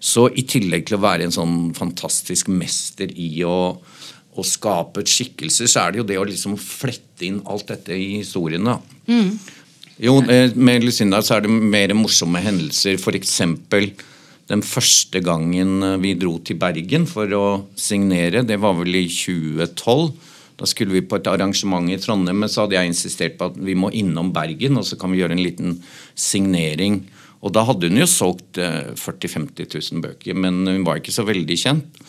Så 0.00 0.28
i 0.36 0.44
tillegg 0.48 0.86
til 0.88 0.98
å 0.98 1.04
være 1.04 1.26
en 1.26 1.34
sånn 1.34 1.56
fantastisk 1.76 2.50
mester 2.52 3.10
i 3.12 3.30
å, 3.48 3.76
å 4.36 4.44
skape 4.44 5.04
skikkelser, 5.08 5.70
så 5.70 5.84
er 5.84 5.94
det 5.94 6.02
jo 6.02 6.08
det 6.08 6.18
å 6.20 6.26
liksom 6.28 6.58
flette 6.60 7.28
inn 7.28 7.40
alt 7.48 7.68
dette 7.72 7.96
i 7.96 8.18
historien. 8.18 8.64
da. 8.68 8.78
Jo, 9.96 10.18
eh, 10.28 10.52
med 10.52 10.84
Lucinda 10.84 11.22
så 11.24 11.38
er 11.38 11.46
det 11.46 11.50
mer 11.52 11.94
morsomme 11.96 12.42
hendelser. 12.44 13.00
Eksempel 13.16 13.94
den 14.50 14.62
første 14.62 15.22
gangen 15.24 15.82
eh, 15.82 15.98
vi 16.02 16.14
dro 16.18 16.36
til 16.44 16.58
Bergen 16.60 17.06
for 17.08 17.32
å 17.34 17.44
signere, 17.74 18.44
det 18.46 18.60
var 18.62 18.76
vel 18.78 18.94
i 19.00 19.06
2012. 19.08 20.10
Da 20.56 20.68
skulle 20.68 20.94
vi 20.96 21.04
på 21.04 21.18
et 21.18 21.28
arrangement 21.28 21.90
i 21.92 21.98
Trondheim, 22.00 22.38
men 22.40 22.52
så 22.52 22.64
hadde 22.64 22.78
jeg 22.78 22.92
insistert 22.92 23.36
på 23.36 23.50
at 23.50 23.58
vi 23.60 23.74
må 23.76 23.90
innom 23.92 24.30
Bergen, 24.32 24.78
og 24.80 24.86
så 24.88 24.96
kan 25.00 25.12
vi 25.12 25.20
gjøre 25.20 25.36
en 25.36 25.44
liten 25.44 25.74
signering. 26.16 27.02
Og 27.46 27.52
da 27.54 27.62
hadde 27.68 27.90
hun 27.90 28.00
jo 28.00 28.08
solgt 28.10 28.58
eh, 28.58 28.92
40 28.98 29.30
000-50 29.54 29.92
000 29.94 30.02
bøker, 30.02 30.34
men 30.34 30.64
hun 30.66 30.86
var 30.86 30.98
ikke 30.98 31.14
så 31.14 31.24
veldig 31.26 31.58
kjent. 31.60 32.00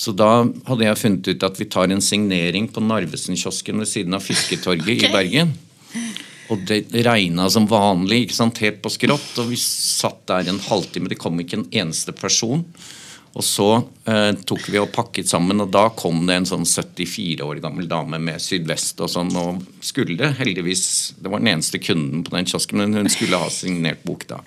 Så 0.00 0.14
da 0.16 0.46
hadde 0.68 0.86
jeg 0.86 0.96
funnet 0.96 1.28
ut 1.28 1.44
at 1.44 1.58
vi 1.60 1.66
tar 1.68 1.92
en 1.92 2.00
signering 2.00 2.70
på 2.72 2.80
Narvesen-kiosken 2.80 3.82
ved 3.82 3.90
siden 3.90 4.16
av 4.16 4.24
Fisketorget 4.24 5.04
i 5.04 5.10
Bergen. 5.12 5.52
Og 6.50 6.62
det 6.66 6.86
regna 7.04 7.46
som 7.52 7.68
vanlig, 7.70 8.24
ikke 8.24 8.38
sant, 8.38 8.62
helt 8.64 8.80
på 8.82 8.92
skrått. 8.94 9.34
Og 9.42 9.50
vi 9.52 9.58
satt 9.60 10.24
der 10.30 10.48
en 10.50 10.62
halvtime, 10.64 11.10
det 11.10 11.20
kom 11.20 11.36
ikke 11.42 11.60
en 11.60 11.68
eneste 11.82 12.14
person. 12.16 12.64
Og 13.30 13.44
så 13.46 13.66
eh, 14.10 14.32
tok 14.46 14.64
vi 14.72 14.80
og 14.80 14.90
pakket 14.90 15.28
sammen, 15.30 15.62
og 15.62 15.70
da 15.70 15.84
kom 15.94 16.24
det 16.26 16.40
en 16.40 16.48
sånn 16.48 16.66
74 16.66 17.44
år 17.46 17.60
gammel 17.62 17.86
dame 17.90 18.18
med 18.18 18.42
sydvest 18.42 18.98
og 19.04 19.12
sånn, 19.12 19.30
og 19.38 19.60
skulle 19.84 20.32
heldigvis 20.40 21.14
Det 21.20 21.30
var 21.30 21.42
den 21.42 21.52
eneste 21.52 21.78
kunden 21.78 22.24
på 22.26 22.34
den 22.34 22.48
kiosken, 22.50 22.82
men 22.82 22.98
hun 22.98 23.12
skulle 23.12 23.38
ha 23.38 23.50
signert 23.54 24.02
bok 24.06 24.26
da. 24.30 24.40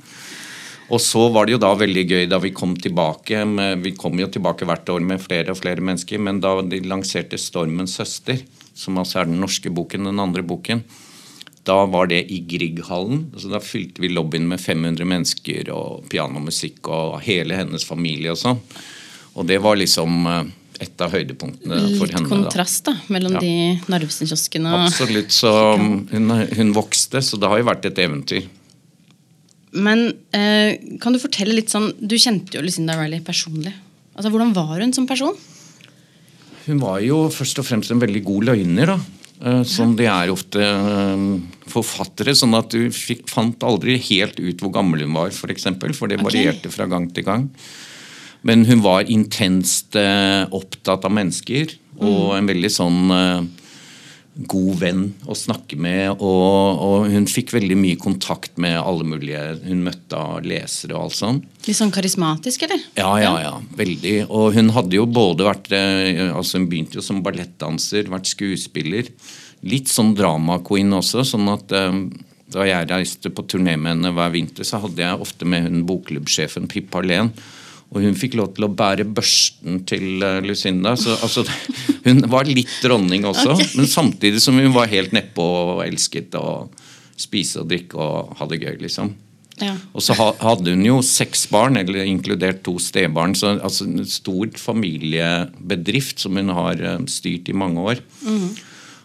Og 0.91 0.99
så 1.01 1.29
var 1.31 1.47
det 1.47 1.55
jo 1.55 1.61
da 1.63 1.71
veldig 1.79 2.03
gøy 2.09 2.25
da 2.27 2.41
vi 2.43 2.51
kom 2.51 2.75
tilbake. 2.75 3.45
Med, 3.47 3.79
vi 3.85 3.93
kom 3.95 4.19
jo 4.19 4.27
tilbake 4.27 4.67
hvert 4.67 4.89
år 4.91 5.05
med 5.05 5.23
flere 5.23 5.55
og 5.55 5.61
flere 5.61 5.81
mennesker, 5.81 6.19
men 6.19 6.43
da 6.43 6.57
de 6.61 6.81
lanserte 6.83 7.39
'Stormens 7.39 7.95
søster', 7.97 8.43
som 8.75 8.99
altså 8.99 9.21
er 9.21 9.31
den 9.31 9.39
norske 9.39 9.71
boken, 9.71 10.11
den 10.11 10.19
andre 10.19 10.43
boken, 10.43 10.83
da 11.63 11.77
var 11.87 12.09
det 12.11 12.21
i 12.31 12.41
Grieghallen. 12.49 13.29
Altså 13.33 13.51
da 13.53 13.59
fylte 13.63 14.01
vi 14.03 14.09
lobbyen 14.11 14.47
med 14.49 14.59
500 14.59 15.05
mennesker 15.07 15.69
og 15.71 16.03
pianomusikk 16.11 16.89
og 16.91 17.21
hele 17.23 17.55
hennes 17.61 17.85
familie 17.87 18.33
og 18.33 18.39
sånn. 18.41 18.59
Og 19.37 19.47
det 19.49 19.61
var 19.63 19.79
liksom 19.79 20.27
eh, 20.27 20.49
et 20.83 20.99
av 21.05 21.13
høydepunktene 21.15 21.77
for 21.99 22.11
henne. 22.11 22.25
Litt 22.27 22.33
kontrast 22.33 22.83
da, 22.89 22.97
mellom 23.13 23.37
Ja. 23.37 23.43
de 23.45 23.53
Narvesen-kioskene 23.93 24.73
og 24.73 24.89
Absolutt. 24.89 25.31
Så 25.31 25.53
hun, 25.79 26.29
hun 26.57 26.73
vokste, 26.75 27.21
så 27.23 27.39
det 27.39 27.47
har 27.49 27.61
jo 27.63 27.69
vært 27.71 27.87
et 27.87 28.03
eventyr. 28.03 28.49
Men 29.73 30.03
eh, 30.35 30.75
kan 31.01 31.15
du 31.15 31.17
fortelle 31.17 31.55
litt 31.57 31.71
sånn 31.73 31.87
Du 31.97 32.13
kjente 32.21 32.53
jo 32.59 32.61
Lucinda 32.61 32.93
Riley 32.99 33.23
personlig. 33.25 33.71
Altså, 34.13 34.29
Hvordan 34.29 34.51
var 34.53 34.75
hun 34.83 34.93
som 34.93 35.07
person? 35.09 35.33
Hun 36.67 36.79
var 36.83 36.99
jo 37.03 37.23
først 37.33 37.57
og 37.59 37.65
fremst 37.65 37.91
en 37.91 37.99
veldig 38.03 38.21
god 38.27 38.45
løgner, 38.51 38.91
da. 38.93 38.99
Eh, 39.41 39.63
Som 39.67 39.95
de 39.99 40.07
er 40.09 40.31
ofte 40.33 40.61
eh, 40.61 41.23
forfattere. 41.71 42.35
Sånn 42.37 42.55
at 42.57 42.73
du 42.73 42.91
fikk, 42.93 43.25
fant 43.31 43.65
aldri 43.65 43.97
helt 44.11 44.39
ut 44.39 44.61
hvor 44.61 44.73
gammel 44.75 45.05
hun 45.05 45.17
var, 45.17 45.31
f.eks. 45.31 45.41
For, 45.41 45.55
eksempel, 45.55 45.95
for 45.97 46.11
det 46.11 46.21
varierte 46.23 46.71
fra 46.73 46.87
gang 46.91 47.09
til 47.13 47.27
gang. 47.27 47.49
Men 48.43 48.65
hun 48.67 48.83
var 48.83 49.07
intenst 49.11 49.95
eh, 49.99 50.43
opptatt 50.51 51.07
av 51.07 51.13
mennesker, 51.15 51.77
og 52.03 52.33
en 52.35 52.49
veldig 52.49 52.71
sånn 52.73 53.13
god 54.33 54.79
venn 54.81 55.03
å 55.29 55.35
snakke 55.37 55.77
med. 55.79 56.15
Og, 56.17 56.81
og 56.83 57.07
hun 57.13 57.27
fikk 57.29 57.53
veldig 57.53 57.77
mye 57.77 57.99
kontakt 58.01 58.57
med 58.61 58.79
alle 58.79 59.05
mulige 59.07 59.41
hun 59.67 59.83
møtte 59.85 60.17
av 60.17 60.47
lesere 60.47 60.97
og 60.97 61.07
alt 61.07 61.17
sånt. 61.19 61.47
Litt 61.67 61.79
sånn 61.79 61.93
karismatisk, 61.93 62.65
eller? 62.67 62.81
Ja, 62.97 63.13
ja, 63.21 63.33
ja. 63.45 63.53
Veldig. 63.77 64.15
Og 64.27 64.57
hun 64.57 64.73
hadde 64.75 64.97
jo 64.99 65.07
både 65.07 65.47
vært 65.47 65.71
eh, 65.77 66.27
altså 66.33 66.59
Hun 66.59 66.67
begynte 66.71 66.99
jo 66.99 67.05
som 67.05 67.23
ballettdanser, 67.25 68.09
vært 68.11 68.31
skuespiller. 68.33 69.09
Litt 69.63 69.91
sånn 69.91 70.15
drama-queen 70.17 70.91
også. 70.97 71.25
sånn 71.27 71.47
at 71.53 71.73
eh, 71.77 71.99
da 72.53 72.67
jeg 72.67 72.89
reiste 72.89 73.31
på 73.33 73.45
turné 73.49 73.77
med 73.77 73.95
henne 73.95 74.13
hver 74.13 74.33
vinter, 74.33 74.67
så 74.67 74.81
hadde 74.83 75.01
jeg 75.01 75.21
ofte 75.25 75.47
med 75.49 75.67
hun 75.67 75.85
bokklubbsjefen 75.89 76.69
Pippa 76.71 77.01
Len. 77.05 77.31
Og 77.93 78.01
hun 78.01 78.15
fikk 78.17 78.37
lov 78.39 78.53
til 78.55 78.65
å 78.67 78.71
bære 78.73 79.05
børsten 79.05 79.83
til 79.89 80.23
eh, 80.25 80.39
Lucinda. 80.45 80.95
Så 80.99 81.15
altså, 81.19 81.45
hun 82.07 82.23
var 82.31 82.49
litt 82.49 82.73
dronning 82.83 83.27
også, 83.29 83.57
men 83.77 83.89
samtidig 83.89 84.41
som 84.43 84.57
hun 84.59 84.73
var 84.75 84.91
helt 84.91 85.13
nedpå 85.15 85.43
og 85.43 85.83
elsket 85.85 86.33
å 86.39 86.71
spise 87.19 87.61
og 87.61 87.69
drikke 87.69 87.99
og 88.01 88.33
ha 88.39 88.49
det 88.49 88.63
gøy, 88.63 88.75
liksom. 88.81 89.13
Ja. 89.61 89.75
Og 89.93 90.01
så 90.01 90.15
hadde 90.17 90.73
hun 90.73 90.81
jo 90.81 90.97
seks 91.05 91.45
barn, 91.53 91.77
eller 91.77 92.07
inkludert 92.09 92.63
to 92.65 92.79
stebarn. 92.81 93.35
Så 93.37 93.53
altså 93.53 93.85
en 93.85 94.01
stor 94.09 94.49
familiebedrift 94.57 96.23
som 96.25 96.39
hun 96.41 96.49
har 96.57 96.81
eh, 96.81 97.01
styrt 97.11 97.53
i 97.53 97.57
mange 97.57 97.89
år. 97.93 98.01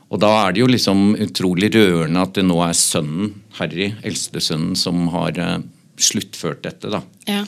Og 0.09 0.21
da 0.23 0.30
er 0.47 0.54
det 0.57 0.62
jo 0.62 0.71
liksom 0.71 1.12
utrolig 1.21 1.68
rørende 1.75 2.23
at 2.25 2.37
det 2.38 2.47
nå 2.49 2.57
er 2.64 2.76
sønnen, 2.76 3.35
Harry, 3.59 3.90
eldstesønnen, 4.07 4.76
som 4.78 5.09
har 5.12 5.37
eh, 5.37 5.59
sluttført 6.00 6.64
dette. 6.64 6.88
da. 6.92 7.02
Ja. 7.28 7.45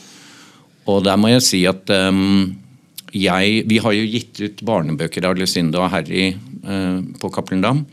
Og 0.88 1.04
der 1.04 1.18
må 1.20 1.30
jeg 1.32 1.44
si 1.44 1.60
at 1.68 1.90
um, 1.92 2.56
jeg 3.10 3.64
Vi 3.66 3.80
har 3.82 3.94
jo 3.96 4.06
gitt 4.06 4.38
ut 4.38 4.60
barnebøker 4.66 5.26
av 5.26 5.38
Lucinda 5.38 5.82
og 5.82 5.92
Harry 5.92 6.30
uh, 6.32 7.00
på 7.20 7.30
Cappelen 7.34 7.64
Dam. 7.64 7.84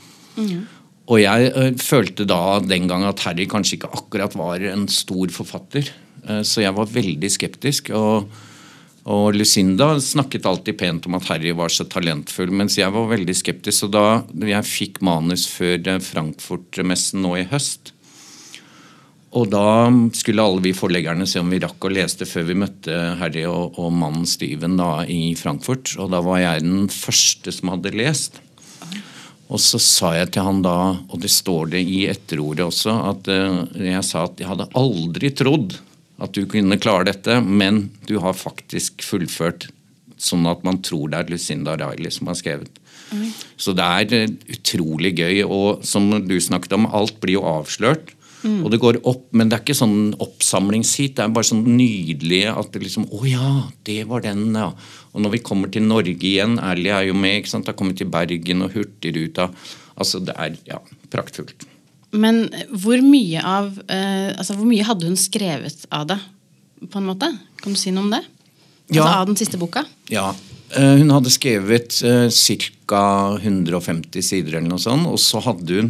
Og 1.07 1.21
jeg 1.23 1.53
uh, 1.55 1.71
følte 1.81 2.27
da 2.29 2.59
den 2.63 2.85
gang 2.89 3.07
at 3.07 3.23
Harry 3.25 3.47
kanskje 3.49 3.79
ikke 3.79 3.93
akkurat 3.97 4.37
var 4.37 4.61
en 4.69 4.85
stor 4.91 5.33
forfatter. 5.33 5.89
Uh, 6.27 6.43
så 6.45 6.61
jeg 6.63 6.75
var 6.77 6.93
veldig 6.93 7.31
skeptisk. 7.33 7.91
Og, 7.97 8.29
og 9.09 9.25
Lucinda 9.33 9.95
snakket 10.03 10.45
alltid 10.45 10.77
pent 10.77 11.09
om 11.09 11.17
at 11.17 11.27
Harry 11.31 11.55
var 11.57 11.73
så 11.73 11.87
talentfull, 11.89 12.53
mens 12.53 12.77
jeg 12.77 12.93
var 12.93 13.09
veldig 13.09 13.37
skeptisk. 13.41 13.87
Så 13.87 13.91
da 13.91 14.21
jeg 14.37 14.69
fikk 14.69 15.01
manus 15.05 15.47
før 15.49 15.97
Frankfurt-messen 16.03 17.25
nå 17.25 17.39
i 17.41 17.47
høst, 17.49 17.95
og 19.35 19.49
da 19.51 19.89
skulle 20.15 20.43
alle 20.43 20.63
vi 20.63 20.73
forleggerne 20.75 21.27
se 21.27 21.41
om 21.43 21.49
vi 21.51 21.59
rakk 21.59 21.83
å 21.83 21.91
lese 21.91 22.21
det 22.21 22.29
før 22.29 22.47
vi 22.47 22.59
møtte 22.63 22.95
Harry 23.19 23.43
og, 23.49 23.75
og 23.75 23.91
mannen 23.91 24.27
Steven 24.29 24.77
da 24.79 25.03
i 25.03 25.35
Frankfurt. 25.35 25.97
Og 25.99 26.13
da 26.13 26.21
var 26.23 26.39
jeg 26.39 26.63
den 26.63 26.87
første 26.91 27.51
som 27.51 27.73
hadde 27.73 27.95
lest. 27.97 28.39
Og 29.47 29.61
så 29.63 29.79
sa 29.79 30.13
jeg 30.17 30.31
til 30.35 30.47
han 30.47 30.63
da, 30.63 30.77
og 31.07 31.21
det 31.23 31.31
står 31.31 31.71
det 31.75 31.83
i 31.87 32.01
etterordet 32.11 32.65
også, 32.67 32.95
at 33.13 33.29
eh, 33.31 33.61
jeg 33.93 34.03
sa 34.03 34.25
at 34.27 34.41
jeg 34.41 34.49
hadde 34.49 34.67
aldri 34.75 35.31
trodd 35.35 35.77
at 36.23 36.33
du 36.35 36.47
kunne 36.49 36.79
klare 36.81 37.07
dette, 37.11 37.37
men 37.39 37.85
du 38.09 38.17
har 38.23 38.35
faktisk 38.35 39.05
fullført 39.05 39.69
sånn 40.17 40.49
at 40.49 40.65
man 40.67 40.81
tror 40.83 41.13
det 41.13 41.21
er 41.21 41.31
Lucinda 41.31 41.77
Riley 41.79 42.11
som 42.11 42.27
har 42.31 42.39
skrevet. 42.39 42.81
Så 43.55 43.71
det 43.77 43.85
er 43.85 44.15
eh, 44.17 44.35
utrolig 44.57 45.13
gøy, 45.15 45.43
og 45.45 45.85
som 45.87 46.09
du 46.27 46.35
snakket 46.43 46.75
om, 46.75 46.89
alt 46.91 47.19
blir 47.23 47.37
jo 47.37 47.47
avslørt. 47.47 48.16
Og 48.45 48.69
det 48.71 48.77
går 48.79 48.99
opp, 49.09 49.23
men 49.33 49.49
det 49.49 49.57
er 49.57 49.63
ikke 49.65 49.75
sånn 49.79 50.11
oppsamlingsheat. 50.23 51.15
Det 51.17 51.23
er 51.25 51.31
bare 51.33 51.47
sånn 51.49 51.63
nydelig 51.77 52.43
at 52.51 52.69
det 52.75 52.83
liksom 52.83 53.07
Å 53.11 53.21
ja, 53.27 53.49
det 53.87 54.03
var 54.07 54.21
den, 54.21 54.51
ja. 54.55 54.67
Og 55.13 55.23
når 55.25 55.33
vi 55.33 55.39
kommer 55.47 55.71
til 55.73 55.81
Norge 55.87 56.13
igjen, 56.21 56.59
Ally 56.61 56.91
er 56.93 57.07
jo 57.09 57.15
med, 57.17 57.39
ikke 57.41 57.49
sant. 57.55 57.67
Har 57.67 57.73
kommet 57.79 57.97
til 57.97 58.11
Bergen 58.13 58.61
og 58.61 58.75
Hurtigruta. 58.77 59.49
Altså, 59.97 60.21
det 60.23 60.35
er 60.37 60.55
ja, 60.69 60.77
praktfullt. 61.09 61.65
Men 62.13 62.45
hvor 62.71 63.01
mye 63.03 63.41
av 63.43 63.73
eh, 63.91 64.29
Altså, 64.37 64.53
hvor 64.55 64.69
mye 64.69 64.85
hadde 64.87 65.09
hun 65.09 65.17
skrevet 65.19 65.87
av 65.91 66.05
det, 66.13 66.19
på 66.87 67.01
en 67.01 67.09
måte? 67.09 67.31
Kan 67.63 67.73
du 67.73 67.79
si 67.81 67.91
noe 67.91 68.05
om 68.05 68.13
det? 68.13 68.21
Altså 68.87 69.01
Ja. 69.01 69.07
av 69.19 69.25
den 69.27 69.35
siste 69.35 69.57
boka? 69.59 69.81
Ja. 70.13 70.29
eh, 70.77 70.93
Hun 71.01 71.09
hadde 71.11 71.33
skrevet 71.33 71.97
eh, 72.07 72.29
ca. 72.87 73.01
150 73.41 74.21
sider 74.23 74.59
eller 74.61 74.69
noe 74.69 74.79
sånt, 74.79 75.09
og 75.09 75.19
så 75.19 75.41
hadde 75.43 75.81
hun 75.81 75.89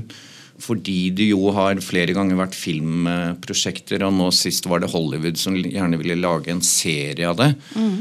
fordi 0.61 1.11
det 1.13 1.29
jo 1.29 1.51
har 1.53 1.77
flere 1.85 2.15
ganger 2.17 2.39
vært 2.39 2.57
filmprosjekter, 2.57 4.01
og 4.07 4.15
nå 4.17 4.31
sist 4.33 4.65
var 4.69 4.81
det 4.81 4.89
Hollywood 4.91 5.37
som 5.39 5.57
gjerne 5.57 5.99
ville 6.01 6.17
lage 6.17 6.49
en 6.53 6.63
serie 6.65 7.29
av 7.29 7.37
det, 7.37 7.51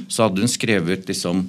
så 0.09 0.25
hadde 0.25 0.45
hun 0.45 0.53
skrevet 0.53 1.05
liksom 1.11 1.45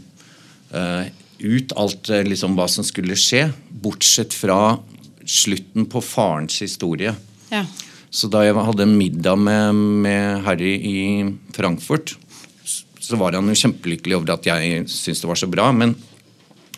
uh, 0.73 1.07
ut 1.37 1.73
alt 1.77 2.09
eh, 2.09 2.25
liksom 2.27 2.57
hva 2.57 2.67
som 2.71 2.85
skulle 2.85 3.17
skje, 3.19 3.47
bortsett 3.69 4.35
fra 4.35 4.77
slutten 5.27 5.85
på 5.89 6.01
farens 6.03 6.59
historie. 6.63 7.13
Ja. 7.51 7.63
Så 8.09 8.29
da 8.31 8.43
jeg 8.45 8.55
hadde 8.55 8.87
en 8.87 8.97
middag 8.97 9.39
med, 9.39 9.81
med 10.03 10.43
Harry 10.47 10.73
i 10.75 10.99
Frankfurt, 11.55 12.15
så 12.99 13.19
var 13.19 13.35
han 13.37 13.47
jo 13.47 13.55
kjempelykkelig 13.55 14.17
over 14.17 14.33
at 14.35 14.47
jeg 14.47 14.87
syntes 14.91 15.23
det 15.23 15.29
var 15.29 15.39
så 15.39 15.49
bra. 15.51 15.69
Men 15.75 15.93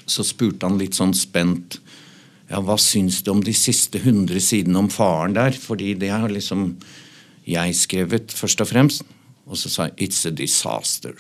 så 0.10 0.26
spurte 0.26 0.68
han 0.68 0.80
litt 0.82 0.98
sånn 0.98 1.16
spent 1.18 1.80
ja, 2.50 2.62
hva 2.66 2.78
syns 2.82 3.22
du 3.24 3.32
om 3.34 3.44
de 3.46 3.54
siste 3.54 4.02
100 4.02 4.42
sidene 4.42 4.82
om 4.82 4.90
faren 4.92 5.36
der? 5.38 5.54
Fordi 5.54 5.94
det 6.02 6.10
har 6.10 6.32
liksom 6.34 6.72
jeg 7.50 7.76
skrevet, 7.78 8.34
først 8.36 8.62
og 8.62 8.70
fremst. 8.70 9.04
Og 9.50 9.58
så 9.58 9.70
sa 9.70 9.90
jeg 9.90 10.10
'It's 10.10 10.26
a 10.28 10.32
disaster'. 10.32 11.18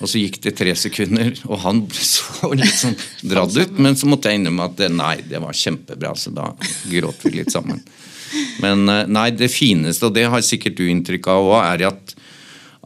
Og 0.00 0.08
så 0.10 0.20
gikk 0.20 0.42
det 0.44 0.56
tre 0.58 0.74
sekunder, 0.76 1.32
og 1.48 1.60
han 1.60 1.86
så 1.90 2.50
litt 2.52 2.76
sånn 2.76 2.96
dratt 3.24 3.56
ut. 3.56 3.78
Men 3.78 3.96
så 3.96 4.08
måtte 4.10 4.28
jeg 4.28 4.40
innrømme 4.40 4.68
at 4.68 4.76
det, 4.76 4.90
nei, 4.92 5.16
det 5.24 5.40
var 5.40 5.56
kjempebra, 5.56 6.12
så 6.18 6.32
da 6.34 6.50
gråt 6.90 7.24
vi 7.24 7.38
litt 7.38 7.54
sammen. 7.54 7.80
Men 8.60 8.88
eh, 8.92 9.06
nei, 9.06 9.30
det 9.30 9.48
fineste, 9.52 10.06
og 10.06 10.16
det 10.16 10.26
har 10.28 10.44
sikkert 10.44 10.76
du 10.76 10.84
inntrykk 10.90 11.30
av 11.32 11.48
òg, 11.48 11.60
er 11.64 11.86
at, 11.88 12.14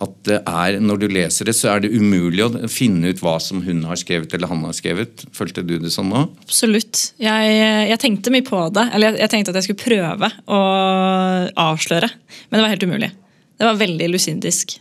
at 0.00 0.12
det 0.28 0.38
er, 0.48 0.78
når 0.80 1.00
du 1.02 1.06
leser 1.12 1.48
det, 1.48 1.54
så 1.58 1.74
er 1.74 1.82
det 1.84 1.90
umulig 1.92 2.44
å 2.46 2.68
finne 2.72 3.12
ut 3.12 3.20
hva 3.24 3.34
som 3.42 3.60
hun 3.64 3.82
har 3.88 3.98
skrevet 4.00 4.32
eller 4.36 4.50
han 4.50 4.62
har 4.64 4.76
skrevet. 4.76 5.24
Følte 5.36 5.64
du 5.66 5.74
det 5.82 5.92
sånn 5.92 6.08
nå? 6.12 6.22
Absolutt. 6.44 7.10
Jeg, 7.20 7.56
jeg 7.90 8.00
tenkte 8.02 8.32
mye 8.32 8.46
på 8.46 8.62
det. 8.76 8.86
Eller 8.96 9.12
jeg, 9.12 9.22
jeg 9.24 9.32
tenkte 9.34 9.52
at 9.52 9.60
jeg 9.60 9.68
skulle 9.68 9.82
prøve 9.84 10.30
å 10.48 10.60
avsløre. 11.68 12.08
Men 12.48 12.58
det 12.58 12.64
var 12.64 12.72
helt 12.74 12.86
umulig. 12.88 13.10
Det 13.60 13.68
var 13.68 13.82
veldig 13.82 14.08
lusindisk. 14.14 14.78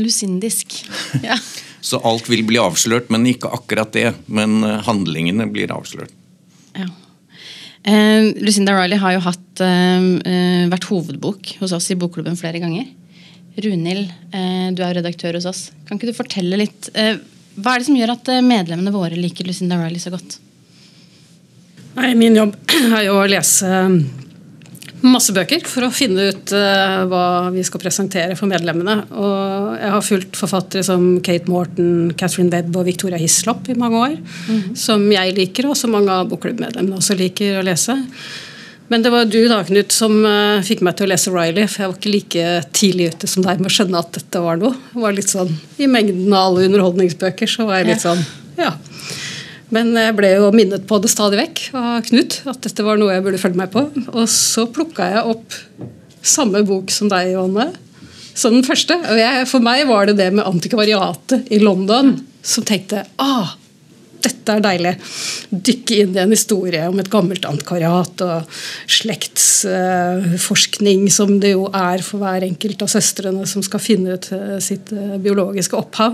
Lusindisk. 0.00 0.80
Ja. 1.26 1.36
Så 1.80 1.96
alt 2.04 2.26
vil 2.28 2.42
bli 2.44 2.58
avslørt, 2.60 3.08
men 3.12 3.24
ikke 3.28 3.48
akkurat 3.56 3.92
det. 3.96 4.10
Men 4.28 4.58
eh, 4.66 4.80
handlingene 4.84 5.46
blir 5.52 5.72
avslørt. 5.72 6.12
ja. 6.76 6.88
Eh, 7.82 8.34
Lucinda 8.44 8.74
Riley 8.76 8.98
har 9.00 9.14
jo 9.14 9.22
hatt, 9.24 9.60
eh, 9.64 10.08
eh, 10.28 10.66
vært 10.68 10.84
hovedbok 10.90 11.54
hos 11.62 11.72
oss 11.72 11.90
i 11.90 11.96
Bokklubben 11.96 12.36
flere 12.36 12.60
ganger. 12.60 12.84
Runhild, 13.56 14.12
eh, 14.32 14.70
du 14.74 14.82
er 14.84 14.94
redaktør 15.00 15.36
hos 15.38 15.48
oss. 15.48 15.64
Kan 15.88 15.98
ikke 15.98 16.12
du 16.12 16.16
fortelle 16.16 16.58
litt 16.60 16.90
eh, 16.94 17.16
Hva 17.58 17.74
er 17.74 17.82
det 17.82 17.88
som 17.88 17.98
gjør 17.98 18.14
at 18.14 18.30
eh, 18.30 18.44
medlemmene 18.46 18.94
våre 18.94 19.18
liker 19.18 19.48
Lucinda 19.48 19.80
Riley 19.80 20.02
så 20.02 20.12
godt? 20.14 20.38
Nei, 21.96 22.14
min 22.18 22.38
jobb 22.38 22.54
er 22.96 23.06
jo 23.08 23.18
å 23.18 23.28
lese 23.30 23.84
masse 25.00 25.32
bøker 25.32 25.64
for 25.64 25.86
å 25.86 25.92
finne 25.96 26.26
ut 26.28 26.50
hva 26.52 27.48
vi 27.54 27.62
skal 27.64 27.80
presentere 27.80 28.34
for 28.36 28.50
medlemmene. 28.50 28.98
Og 29.16 29.78
jeg 29.80 29.92
har 29.94 30.04
fulgt 30.04 30.36
forfattere 30.36 30.84
som 30.84 31.06
Kate 31.24 31.48
Morton, 31.48 32.10
Catherine 32.20 32.52
Webb 32.52 32.76
og 32.76 32.84
Victoria 32.84 33.16
Hislop 33.16 33.70
i 33.72 33.78
mange 33.80 33.96
år. 33.96 34.18
Som 34.76 35.06
jeg 35.08 35.32
liker, 35.38 35.70
og 35.70 35.78
som 35.80 35.96
mange 35.96 36.12
av 36.12 36.28
bokklubbmedlemmene 36.28 37.00
også 37.00 37.16
liker 37.16 37.62
å 37.62 37.64
lese. 37.64 37.96
Men 38.90 39.04
det 39.04 39.12
var 39.14 39.28
du 39.30 39.38
da, 39.48 39.60
Knut, 39.64 39.92
som 39.94 40.16
eh, 40.26 40.60
fikk 40.66 40.80
meg 40.82 40.96
til 40.98 41.06
å 41.06 41.10
lese 41.12 41.30
Riley. 41.30 41.68
For 41.70 41.84
jeg 41.84 41.90
var 41.92 41.98
ikke 42.00 42.10
like 42.14 42.46
tidlig 42.74 43.10
ute 43.14 43.28
som 43.30 43.44
deg 43.46 43.60
med 43.62 43.70
å 43.70 43.74
skjønne 43.76 44.00
at 44.02 44.10
dette 44.18 44.42
var 44.42 44.58
noe. 44.58 44.74
Det 44.90 45.02
var 45.04 45.14
litt 45.14 45.30
sånn, 45.30 45.52
I 45.78 45.86
mengden 45.90 46.32
av 46.34 46.48
alle 46.50 46.66
underholdningsbøker 46.66 47.50
så 47.50 47.68
var 47.68 47.80
jeg 47.80 47.92
litt 47.92 48.02
Ja. 48.04 48.14
sånn 48.14 48.24
Ja. 48.58 48.72
Men 49.70 49.92
jeg 49.94 50.16
ble 50.18 50.32
jo 50.34 50.48
minnet 50.50 50.82
på 50.90 50.98
det 51.00 51.12
stadig 51.12 51.38
vekk 51.38 51.60
av 51.78 52.00
Knut, 52.08 52.40
at 52.50 52.58
dette 52.66 52.82
var 52.82 52.98
noe 52.98 53.12
jeg 53.14 53.22
burde 53.22 53.38
følge 53.38 53.60
meg 53.60 53.70
på. 53.70 53.84
Og 54.10 54.26
så 54.28 54.66
plukka 54.66 55.06
jeg 55.12 55.22
opp 55.30 55.54
samme 56.26 56.64
bok 56.66 56.90
som 56.90 57.08
deg, 57.08 57.30
Johanne. 57.36 57.68
som 58.34 58.52
den 58.58 58.64
første. 58.66 58.96
Og 58.98 59.18
jeg, 59.20 59.46
for 59.46 59.62
meg 59.62 59.86
var 59.86 60.06
det 60.10 60.16
det 60.18 60.32
med 60.34 60.44
antikvariatet 60.50 61.46
i 61.54 61.58
London 61.62 62.16
som 62.42 62.64
tenkte 62.66 63.04
ah, 63.22 63.54
dette 64.24 64.54
er 64.56 64.62
deilig. 64.64 64.94
Dykke 65.50 65.98
inn 66.02 66.14
i 66.16 66.20
en 66.22 66.32
historie 66.34 66.88
om 66.88 66.98
et 67.00 67.10
gammelt 67.12 67.44
antikvariat 67.48 68.20
og 68.26 68.42
slektsforskning, 68.98 71.00
uh, 71.06 71.14
som 71.14 71.40
det 71.42 71.52
jo 71.54 71.62
er 71.68 72.02
for 72.04 72.18
hver 72.22 72.42
enkelt 72.46 72.82
av 72.84 72.88
søstrene 72.92 73.44
som 73.48 73.62
skal 73.66 73.80
finne 73.82 74.08
ut 74.16 74.26
uh, 74.34 74.58
sitt 74.62 74.92
uh, 74.96 75.18
biologiske 75.22 75.76
opphav. 75.78 76.12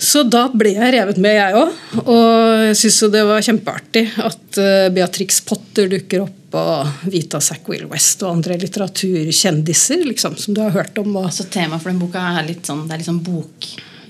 Så 0.00 0.22
da 0.24 0.48
ble 0.48 0.70
jeg 0.78 0.92
revet 0.94 1.18
med, 1.20 1.34
jeg 1.36 1.54
òg. 1.60 1.70
Og 2.06 2.26
jeg 2.70 2.76
syns 2.80 2.98
det 3.12 3.24
var 3.28 3.44
kjempeartig 3.44 4.04
at 4.24 4.48
Beatrix 4.96 5.44
Potter 5.44 5.86
dukker 5.92 6.24
opp, 6.24 6.40
og 6.56 6.80
Vita 7.12 7.36
Sackwill 7.44 7.84
West 7.90 8.24
og 8.24 8.32
andre 8.38 8.56
litteraturkjendiser 8.62 10.00
liksom, 10.08 10.32
som 10.40 10.56
du 10.56 10.60
har 10.64 10.72
hørt 10.72 10.96
om. 11.04 11.10
Og... 11.18 11.24
Altså 11.28 11.44
Temaet 11.52 11.84
for 11.84 11.92
den 11.92 12.00
boka 12.00 12.16
er 12.32 12.48
litt 12.48 12.64
sånn, 12.64 12.88
det 12.88 12.96
er 12.96 13.00
litt 13.02 13.12
sånn 13.12 13.26
bok 13.28 13.60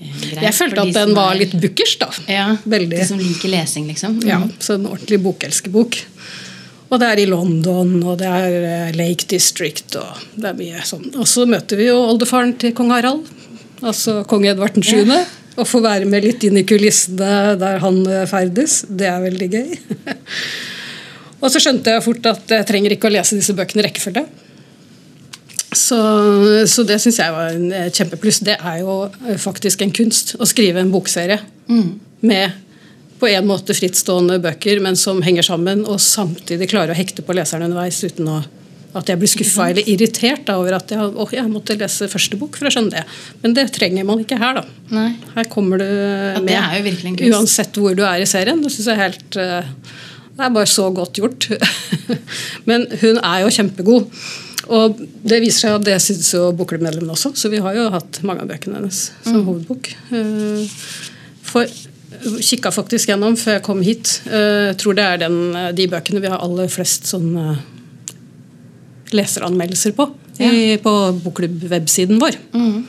Greit, 0.01 0.39
jeg 0.47 0.55
følte 0.57 0.81
at 0.81 0.95
den 0.95 1.11
var 1.13 1.35
er, 1.35 1.43
litt 1.43 1.51
bookers, 1.61 1.93
da. 2.01 2.07
Ja, 2.31 2.45
Veldig. 2.65 2.95
De 2.97 3.05
som 3.05 3.19
liker 3.21 3.51
lesing, 3.53 3.85
liksom. 3.91 4.17
Mm. 4.21 4.29
Ja, 4.29 4.39
så 4.57 4.77
en 4.79 4.87
ordentlig 4.89 5.19
bokelskerbok. 5.21 5.99
Og 6.91 6.99
det 6.99 7.07
er 7.07 7.21
i 7.21 7.27
London, 7.29 7.93
og 8.03 8.17
det 8.19 8.27
er 8.27 8.55
eh, 8.67 8.95
Lake 8.97 9.27
District, 9.31 9.95
og 10.01 10.25
det 10.35 10.49
er 10.49 10.57
mye 10.57 10.81
sånn. 10.87 11.05
Og 11.13 11.29
så 11.29 11.45
møter 11.47 11.79
vi 11.79 11.87
jo 11.87 11.99
oldefaren 12.01 12.55
til 12.59 12.73
kong 12.75 12.91
Harald, 12.91 13.29
altså 13.79 14.21
kong 14.27 14.49
Edvard 14.49 14.81
7. 14.81 15.05
Ja. 15.05 15.21
Og 15.59 15.67
får 15.67 15.83
være 15.83 16.09
med 16.09 16.25
litt 16.25 16.43
inn 16.47 16.57
i 16.59 16.65
kulissene 16.67 17.55
der 17.61 17.81
han 17.83 18.01
eh, 18.07 18.25
ferdes. 18.27 18.81
Det 18.89 19.07
er 19.07 19.23
veldig 19.23 19.49
gøy. 19.53 19.73
og 21.43 21.47
så 21.53 21.61
skjønte 21.61 21.93
jeg 21.93 22.05
fort 22.07 22.31
at 22.33 22.55
jeg 22.57 22.67
trenger 22.67 22.97
ikke 22.97 23.11
å 23.11 23.15
lese 23.15 23.37
disse 23.39 23.55
bøkene 23.55 23.85
i 23.85 23.87
rekkefølge. 23.87 24.25
Så, 25.71 25.97
så, 26.67 26.83
det 26.83 26.97
syns 26.99 27.19
jeg 27.21 27.31
var 27.31 27.53
en 27.53 27.69
eh, 27.71 27.87
kjempepluss. 27.95 28.41
Det 28.43 28.57
er 28.59 28.81
jo 28.81 29.05
eh, 29.07 29.37
faktisk 29.39 29.85
en 29.85 29.93
kunst 29.95 30.35
å 30.35 30.47
skrive 30.49 30.83
en 30.83 30.91
bokserie 30.91 31.39
mm. 31.69 31.87
med 32.27 32.57
på 33.21 33.29
en 33.29 33.45
måte 33.47 33.75
frittstående 33.77 34.39
bøker, 34.41 34.81
men 34.83 34.97
som 34.97 35.21
henger 35.23 35.45
sammen, 35.45 35.85
og 35.85 36.01
samtidig 36.01 36.71
klarer 36.71 36.95
å 36.95 36.97
hekte 36.97 37.23
på 37.23 37.35
leseren 37.37 37.69
underveis 37.69 38.01
uten 38.01 38.27
å, 38.33 38.39
at 38.97 39.07
jeg 39.07 39.21
blir 39.21 39.31
skuffa 39.31 39.69
eller 39.71 39.87
irritert 39.93 40.43
da, 40.49 40.57
over 40.59 40.75
at 40.79 40.91
jeg, 40.91 41.05
å, 41.05 41.27
jeg, 41.31 41.45
måtte 41.53 41.77
lese 41.79 42.09
første 42.11 42.39
bok 42.41 42.57
for 42.59 42.67
å 42.67 42.73
skjønne 42.73 42.95
det. 42.97 43.05
Men 43.43 43.55
det 43.55 43.69
trenger 43.77 44.07
man 44.09 44.23
ikke 44.25 44.41
her. 44.41 44.57
da. 44.59 44.65
Nei. 44.91 45.11
Her 45.37 45.49
kommer 45.53 45.79
du 45.79 45.87
ja, 45.87 46.41
med 46.43 47.29
uansett 47.29 47.77
hvor 47.79 47.95
du 47.95 48.03
er 48.03 48.25
i 48.25 48.29
serien. 48.29 48.59
Det 48.65 48.73
syns 48.73 48.89
jeg 48.89 48.97
er 48.97 49.05
helt 49.05 49.39
eh, 49.39 49.71
Det 50.35 50.47
er 50.47 50.55
bare 50.57 50.73
så 50.73 50.89
godt 50.91 51.21
gjort. 51.21 51.51
men 52.69 52.89
hun 53.05 53.21
er 53.21 53.45
jo 53.45 53.53
kjempegod. 53.61 54.09
Og 54.71 54.99
det 55.27 55.41
viser 55.43 55.65
seg 55.65 55.77
at 55.79 55.87
det 55.87 55.97
syns 56.03 56.29
jo 56.35 56.45
bokklubbmedlemmene 56.55 57.15
også, 57.15 57.33
så 57.35 57.51
vi 57.51 57.61
har 57.63 57.75
jo 57.75 57.89
hatt 57.93 58.21
mange 58.27 58.45
av 58.45 58.51
bøkene 58.51 58.79
hennes 58.79 59.01
som 59.25 59.41
mm. 59.41 59.47
hovedbok. 59.49 59.91
Eh, 60.15 60.77
for 61.51 61.67
kikka 62.41 62.71
faktisk 62.73 63.11
gjennom 63.11 63.35
før 63.39 63.57
jeg 63.57 63.65
kom 63.65 63.83
hit. 63.83 64.15
Eh, 64.29 64.71
jeg 64.71 64.79
tror 64.81 64.97
det 64.97 65.07
er 65.07 65.21
den, 65.25 65.37
de 65.75 65.87
bøkene 65.91 66.23
vi 66.23 66.31
har 66.31 66.43
aller 66.43 66.71
flest 66.71 67.09
sånn 67.11 67.33
leseranmeldelser 69.11 69.95
på. 69.97 70.07
Ja. 70.39 70.49
I, 70.49 70.77
på 70.81 70.91
bokklubb-websiden 71.25 72.21
vår. 72.21 72.37
Mm. 72.55 72.85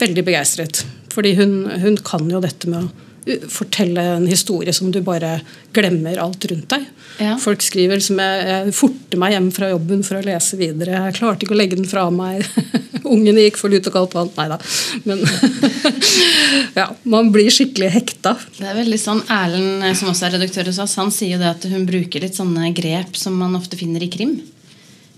Veldig 0.00 0.24
begeistret. 0.26 0.84
Fordi 1.12 1.34
hun, 1.38 1.58
hun 1.80 1.98
kan 2.04 2.24
jo 2.30 2.40
dette 2.44 2.68
med 2.70 2.86
å 2.86 3.05
fortelle 3.50 4.02
en 4.16 4.26
historie 4.30 4.72
som 4.72 4.92
du 4.94 5.00
bare 5.02 5.40
glemmer 5.74 6.18
alt 6.22 6.44
rundt 6.50 6.68
deg. 6.70 6.84
Ja. 7.18 7.34
Folk 7.40 7.64
skriver 7.64 8.02
som 8.04 8.20
jeg, 8.22 8.44
jeg 8.46 8.74
forter 8.76 9.20
meg 9.20 9.34
hjem 9.34 9.48
fra 9.54 9.70
jobben 9.72 10.04
for 10.06 10.18
å 10.18 10.24
lese 10.24 10.58
videre. 10.60 10.98
Jeg 11.08 11.16
klarte 11.18 11.46
ikke 11.46 11.56
å 11.56 11.58
legge 11.58 11.78
den 11.78 11.88
fra 11.88 12.06
meg. 12.12 12.44
Ungene 13.14 13.46
gikk 13.46 13.58
for 13.58 13.72
lut 13.72 13.88
og 13.90 13.96
kaldt 13.96 14.16
vann. 14.16 14.30
Nei 14.36 14.46
da. 14.52 14.58
Men 15.08 15.24
ja, 16.78 16.86
man 17.08 17.32
blir 17.34 17.50
skikkelig 17.54 17.90
hekta. 17.96 18.36
Det 18.58 18.68
er 18.68 18.78
veldig 18.78 19.00
sånn 19.00 19.24
Erlend, 19.32 19.88
som 19.98 20.12
også 20.12 20.28
er 20.28 20.36
redaktør 20.38 20.70
hos 20.70 20.82
oss, 20.84 20.98
han 21.00 21.14
sier 21.14 21.34
jo 21.36 21.42
det 21.42 21.50
at 21.50 21.66
hun 21.72 21.86
bruker 21.88 22.22
litt 22.22 22.38
sånne 22.38 22.70
grep 22.76 23.18
som 23.18 23.34
man 23.40 23.58
ofte 23.58 23.78
finner 23.80 24.04
i 24.06 24.10
krim. 24.12 24.38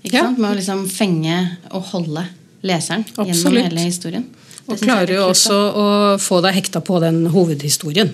Ikke 0.01 0.17
ja. 0.17 0.29
sant? 0.29 0.41
Med 0.41 0.53
å 0.55 0.59
liksom 0.59 0.87
fenge 0.89 1.41
og 1.75 1.91
holde 1.93 2.25
leseren 2.65 3.05
Absolutt. 3.05 3.35
gjennom 3.35 3.65
hele 3.69 3.89
historien. 3.89 4.29
Og 4.69 4.81
klarer 4.83 5.15
jo 5.17 5.29
også 5.31 5.55
å 5.57 5.87
få 6.21 6.43
deg 6.45 6.59
hekta 6.59 6.83
på 6.85 7.01
den 7.01 7.25
hovedhistorien. 7.33 8.13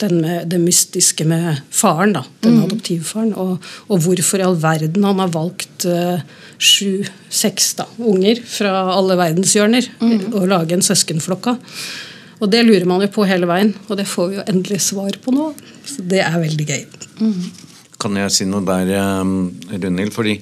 Den 0.00 0.18
med 0.20 0.50
det 0.52 0.58
mystiske 0.60 1.24
med 1.26 1.62
faren, 1.72 2.12
da, 2.18 2.22
den 2.44 2.58
mm. 2.58 2.64
adoptivfaren. 2.66 3.32
Og, 3.40 3.70
og, 3.88 4.02
hvorfor 4.04 4.42
i 4.42 4.46
all 4.46 4.58
verden 4.60 5.06
han 5.08 5.22
har 5.22 5.32
valgt 5.34 5.86
uh, 5.88 6.20
sju-seks 6.62 7.72
unger 7.96 8.42
fra 8.44 8.74
alle 8.94 9.16
verdenshjørner 9.18 9.88
mm. 9.98 10.34
og 10.34 10.50
lage 10.52 10.76
en 10.76 10.84
søskenflokk 10.84 11.50
av. 11.54 11.80
Og 12.36 12.52
det 12.52 12.66
lurer 12.66 12.84
man 12.88 13.00
jo 13.00 13.08
på 13.14 13.24
hele 13.24 13.48
veien, 13.48 13.72
og 13.88 13.96
det 13.96 14.04
får 14.10 14.28
vi 14.28 14.38
jo 14.38 14.44
endelig 14.52 14.82
svar 14.84 15.16
på 15.24 15.32
nå. 15.32 15.48
Så 15.88 16.04
det 16.04 16.20
er 16.26 16.36
veldig 16.42 16.66
gøy. 16.68 16.84
Mm. 17.22 17.40
Kan 18.02 18.18
jeg 18.20 18.34
si 18.34 18.46
noe 18.48 18.60
der, 18.68 18.92
um, 19.24 19.54
Runhild? 19.72 20.12
Fordi 20.12 20.36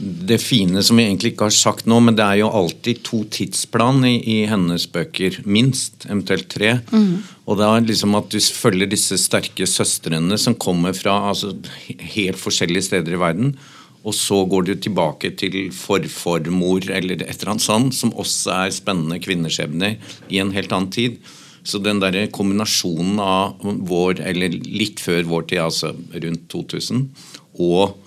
det 0.00 0.38
fine 0.40 0.82
som 0.84 0.96
vi 0.96 1.04
egentlig 1.04 1.34
ikke 1.34 1.48
har 1.50 1.54
sagt 1.54 1.88
nå, 1.90 1.98
men 2.04 2.16
det 2.16 2.24
er 2.24 2.40
jo 2.40 2.52
alltid 2.60 3.02
to 3.04 3.20
tidsplan 3.32 4.04
i, 4.08 4.14
i 4.18 4.38
hennes 4.48 4.86
bøker. 4.90 5.40
Minst. 5.44 6.06
Eventuelt 6.08 6.48
tre. 6.52 6.78
Mm. 6.92 7.20
Og 7.44 7.60
det 7.60 7.66
er 7.66 7.84
liksom 7.88 8.16
at 8.18 8.30
du 8.32 8.38
følger 8.40 8.88
disse 8.90 9.18
sterke 9.20 9.68
søstrene 9.68 10.38
som 10.40 10.56
kommer 10.56 10.96
fra 10.96 11.18
altså, 11.32 11.52
helt 12.14 12.40
forskjellige 12.40 12.88
steder 12.88 13.16
i 13.16 13.20
verden. 13.20 13.52
Og 14.00 14.16
så 14.16 14.38
går 14.48 14.70
du 14.70 14.74
tilbake 14.80 15.34
til 15.36 15.58
forformor 15.76 16.88
eller 16.88 17.20
et 17.20 17.34
eller 17.34 17.54
annet 17.54 17.66
sånt, 17.66 17.96
som 17.96 18.14
også 18.16 18.54
er 18.64 18.72
spennende 18.72 19.20
kvinneskjebner 19.20 19.98
i 20.32 20.40
en 20.40 20.54
helt 20.56 20.72
annen 20.72 20.92
tid. 20.94 21.20
Så 21.60 21.78
den 21.84 22.00
der 22.00 22.22
kombinasjonen 22.32 23.18
av 23.20 23.60
vår, 23.60 24.22
eller 24.24 24.56
litt 24.64 25.02
før 25.04 25.26
vår 25.28 25.50
tid, 25.50 25.60
altså 25.66 25.92
rundt 25.92 26.46
2000, 26.48 27.02
og 27.60 27.98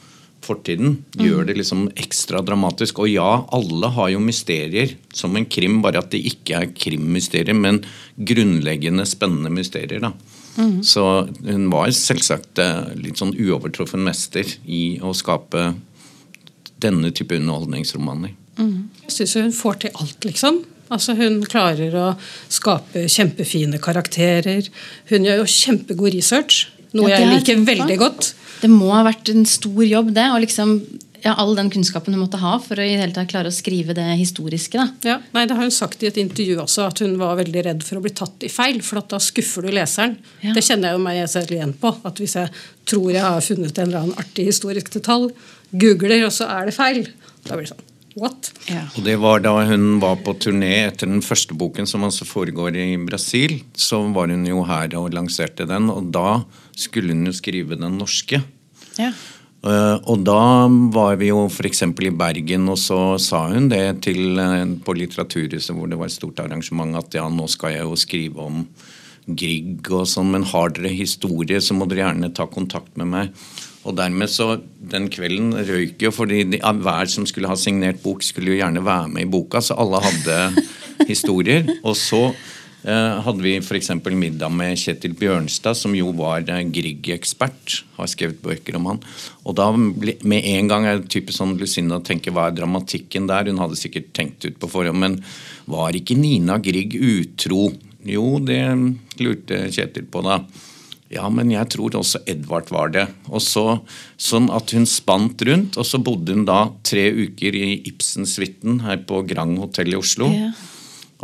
fortiden 0.44 0.98
gjør 1.20 1.48
det 1.48 1.58
liksom 1.58 1.88
ekstra 2.00 2.42
dramatisk. 2.46 3.02
Og 3.04 3.12
ja, 3.12 3.30
alle 3.56 3.90
har 3.96 4.12
jo 4.14 4.22
mysterier 4.24 4.96
som 5.14 5.36
en 5.40 5.48
krim, 5.48 5.82
bare 5.84 6.04
at 6.04 6.12
det 6.14 6.22
ikke 6.34 6.60
er 6.60 6.74
krimmysterier, 6.76 7.58
men 7.58 7.82
grunnleggende 8.18 9.08
spennende 9.10 9.54
mysterier. 9.54 10.04
da. 10.04 10.14
Mm. 10.58 10.84
Så 10.86 11.06
hun 11.48 11.70
var 11.74 11.90
selvsagt 11.98 12.62
eh, 12.62 12.94
litt 13.00 13.18
sånn 13.22 13.34
uovertruffen 13.34 14.04
mester 14.06 14.48
i 14.66 15.00
å 15.02 15.16
skape 15.18 15.72
denne 16.84 17.10
type 17.16 17.36
underholdningsromaner. 17.40 18.36
Mm. 18.60 18.92
Jeg 19.08 19.16
syns 19.18 19.36
hun 19.40 19.56
får 19.56 19.82
til 19.86 19.98
alt, 19.98 20.28
liksom. 20.28 20.62
Altså 20.94 21.16
Hun 21.18 21.40
klarer 21.50 21.96
å 21.98 22.08
skape 22.52 23.08
kjempefine 23.10 23.80
karakterer. 23.82 24.68
Hun 25.10 25.26
gjør 25.26 25.42
jo 25.42 25.50
kjempegod 25.50 26.14
research, 26.14 26.68
noe 26.94 27.10
ja, 27.10 27.22
jeg 27.24 27.32
liker 27.32 27.64
veldig 27.66 27.98
godt. 28.02 28.34
Det 28.64 28.70
må 28.72 28.94
ha 28.94 29.04
vært 29.06 29.32
en 29.34 29.44
stor 29.50 29.84
jobb, 29.84 30.14
det. 30.16 30.26
Og 30.32 30.40
liksom, 30.46 30.78
ja, 31.24 31.34
all 31.40 31.54
den 31.58 31.72
kunnskapen 31.74 32.16
hun 32.16 32.24
måtte 32.24 32.40
ha 32.40 32.56
for 32.64 32.80
å 32.80 32.86
i 32.86 32.96
hele 32.96 33.16
tatt 33.16 33.32
klare 33.32 33.52
å 33.52 33.56
skrive 33.56 33.96
det 33.98 34.06
historiske. 34.20 34.80
Da. 34.80 34.88
Ja, 35.08 35.18
nei, 35.36 35.46
Det 35.50 35.58
har 35.58 35.68
hun 35.68 35.76
sagt 35.76 36.04
i 36.04 36.10
et 36.10 36.20
intervju 36.22 36.62
også, 36.64 36.88
at 36.88 37.04
hun 37.04 37.18
var 37.20 37.38
veldig 37.40 37.66
redd 37.68 37.84
for 37.84 38.00
å 38.00 38.04
bli 38.06 38.14
tatt 38.16 38.48
i 38.48 38.52
feil. 38.52 38.82
For 38.84 39.04
da 39.04 39.20
skuffer 39.24 39.68
du 39.68 39.74
leseren. 39.76 40.18
Ja. 40.42 40.56
Det 40.56 40.64
kjenner 40.64 40.92
jeg 40.92 41.00
jo 41.00 41.06
meg 41.06 41.24
selv 41.32 41.56
igjen 41.56 41.76
på. 41.80 41.96
at 42.04 42.24
Hvis 42.24 42.38
jeg 42.40 42.52
tror 42.90 43.10
jeg 43.12 43.24
har 43.24 43.48
funnet 43.52 43.80
en 43.80 43.90
eller 43.90 44.06
annen 44.06 44.22
artig 44.24 44.48
historisk 44.52 44.94
detalj, 44.96 45.32
googler, 45.72 46.24
og 46.28 46.36
så 46.36 46.48
er 46.48 46.70
det 46.70 46.78
feil, 46.78 47.08
da 47.44 47.58
blir 47.58 47.68
det 47.68 47.76
sånn 47.76 47.90
What? 48.14 48.52
Ja. 48.70 48.84
Og 48.94 49.06
det 49.08 49.16
var 49.18 49.42
da 49.42 49.56
hun 49.66 49.98
var 50.02 50.20
på 50.22 50.36
turné 50.38 50.84
etter 50.86 51.10
den 51.10 51.24
første 51.26 51.56
boken, 51.58 51.88
som 51.90 52.06
altså 52.06 52.28
foregår 52.30 52.78
i 52.78 52.92
Brasil. 53.02 53.58
Så 53.74 54.04
var 54.14 54.30
hun 54.30 54.46
jo 54.46 54.62
her 54.70 54.94
og 55.00 55.16
lanserte 55.18 55.66
den, 55.70 55.90
og 55.90 56.12
da 56.14 56.44
skulle 56.78 57.16
hun 57.16 57.26
jo 57.26 57.34
skrive 57.34 57.80
den 57.80 57.98
norske. 57.98 58.44
Ja. 59.00 59.14
Uh, 59.64 59.96
og 60.12 60.26
da 60.28 60.68
var 60.92 61.16
vi 61.22 61.30
jo 61.30 61.46
f.eks. 61.48 61.86
i 61.88 62.12
Bergen, 62.12 62.66
og 62.68 62.76
så 62.82 63.16
sa 63.22 63.46
hun 63.54 63.70
det 63.72 64.04
til, 64.04 64.36
uh, 64.36 64.68
på 64.84 64.96
Litteraturhuset, 65.00 65.72
hvor 65.72 65.88
det 65.88 66.00
var 66.00 66.12
et 66.12 66.18
stort 66.18 66.42
arrangement, 66.44 66.98
at 67.00 67.16
ja, 67.16 67.30
nå 67.32 67.48
skal 67.52 67.78
jeg 67.78 67.88
jo 67.88 67.96
skrive 68.00 68.44
om 68.44 68.66
Grieg 69.24 69.88
og 69.88 70.04
sånn, 70.12 70.34
men 70.34 70.44
har 70.52 70.74
dere 70.76 70.92
historie, 70.92 71.62
så 71.64 71.78
må 71.78 71.88
dere 71.88 72.10
gjerne 72.10 72.34
ta 72.36 72.50
kontakt 72.52 72.98
med 73.00 73.08
meg. 73.14 73.46
Og 73.84 73.96
dermed 73.96 74.32
så, 74.32 74.58
Den 74.80 75.10
kvelden 75.12 75.56
røyk 75.56 76.04
jo, 76.04 76.12
fordi 76.12 76.44
de, 76.52 76.60
hver 76.60 77.08
som 77.12 77.28
skulle 77.28 77.52
ha 77.52 77.56
signert 77.60 78.04
bok, 78.04 78.24
skulle 78.24 78.52
jo 78.52 78.60
gjerne 78.60 78.84
være 78.84 79.12
med 79.16 79.26
i 79.26 79.32
boka, 79.32 79.64
så 79.64 79.80
alle 79.80 80.04
hadde 80.04 80.66
historier. 81.12 81.68
Og 81.84 81.96
så 82.00 82.26
eh, 82.32 82.53
hadde 82.84 83.44
vi 83.46 83.54
f.eks. 83.62 83.90
middag 84.12 84.52
med 84.52 84.76
Kjetil 84.80 85.14
Bjørnstad, 85.16 85.78
som 85.80 85.94
jo 85.96 86.10
var 86.18 86.44
eh, 86.52 86.66
Grieg-ekspert. 86.68 87.78
Har 87.96 88.10
skrevet 88.12 88.42
bøker 88.44 88.76
om 88.76 88.90
han. 88.92 89.00
Og 89.48 89.56
da 89.56 89.70
med 89.72 90.50
en 90.52 90.72
gang 90.72 90.88
er 90.90 91.00
det 91.00 91.12
typisk 91.14 91.40
sånn 91.40 91.56
Lucinda 91.60 92.02
tenker 92.04 92.36
hva 92.36 92.50
er 92.50 92.58
dramatikken 92.58 93.30
der? 93.32 93.48
Hun 93.48 93.62
hadde 93.64 93.80
sikkert 93.80 94.12
tenkt 94.18 94.44
ut 94.44 94.60
på 94.60 94.72
forhånd, 94.72 95.00
men 95.00 95.18
var 95.72 95.96
ikke 95.96 96.20
Nina 96.20 96.60
Grieg 96.64 96.98
utro? 97.00 97.70
Jo, 98.04 98.36
det 98.44 98.62
lurte 99.24 99.64
Kjetil 99.72 100.10
på 100.12 100.26
da. 100.26 100.42
Ja, 101.14 101.28
men 101.30 101.52
jeg 101.54 101.70
tror 101.72 101.96
også 102.00 102.24
Edvard 102.30 102.72
var 102.74 102.92
det. 102.92 103.06
Og 103.30 103.42
så, 103.44 103.80
Sånn 104.18 104.50
at 104.56 104.72
hun 104.74 104.86
spant 104.90 105.42
rundt, 105.46 105.78
og 105.78 105.86
så 105.88 106.00
bodde 106.02 106.36
hun 106.36 106.46
da 106.48 106.66
tre 106.86 107.06
uker 107.14 107.56
i 107.56 107.74
Ibsen-suiten 107.90 108.82
her 108.86 109.04
på 109.08 109.22
Grand 109.30 109.60
hotell 109.62 109.94
i 109.94 110.00
Oslo. 110.00 110.30
Ja. 110.34 110.52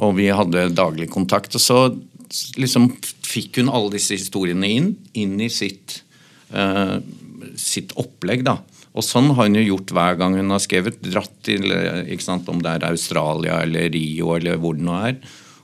Og 0.05 0.15
vi 0.19 0.29
hadde 0.31 0.69
daglig 0.75 1.09
kontakt. 1.11 1.55
Og 1.57 1.63
så 1.63 1.79
liksom 2.59 2.91
fikk 3.29 3.59
hun 3.61 3.71
alle 3.73 3.93
disse 3.97 4.17
historiene 4.17 4.69
inn, 4.69 4.91
inn 5.17 5.37
i 5.41 5.49
sitt, 5.53 6.01
uh, 6.55 6.97
sitt 7.59 7.95
opplegg. 7.99 8.45
da. 8.47 8.59
Og 8.97 9.05
sånn 9.05 9.29
har 9.37 9.47
hun 9.47 9.59
jo 9.59 9.67
gjort 9.67 9.93
hver 9.95 10.17
gang 10.19 10.37
hun 10.39 10.53
har 10.53 10.63
skrevet. 10.63 11.01
Dratt 11.05 11.35
til 11.45 11.69
sant, 12.23 12.49
om 12.49 12.61
det 12.63 12.77
er 12.77 12.89
Australia 12.89 13.61
eller 13.63 13.91
Rio 13.93 14.33
eller 14.35 14.59
hvor 14.61 14.77
det 14.77 14.85
nå 14.87 14.97
er. 14.97 15.19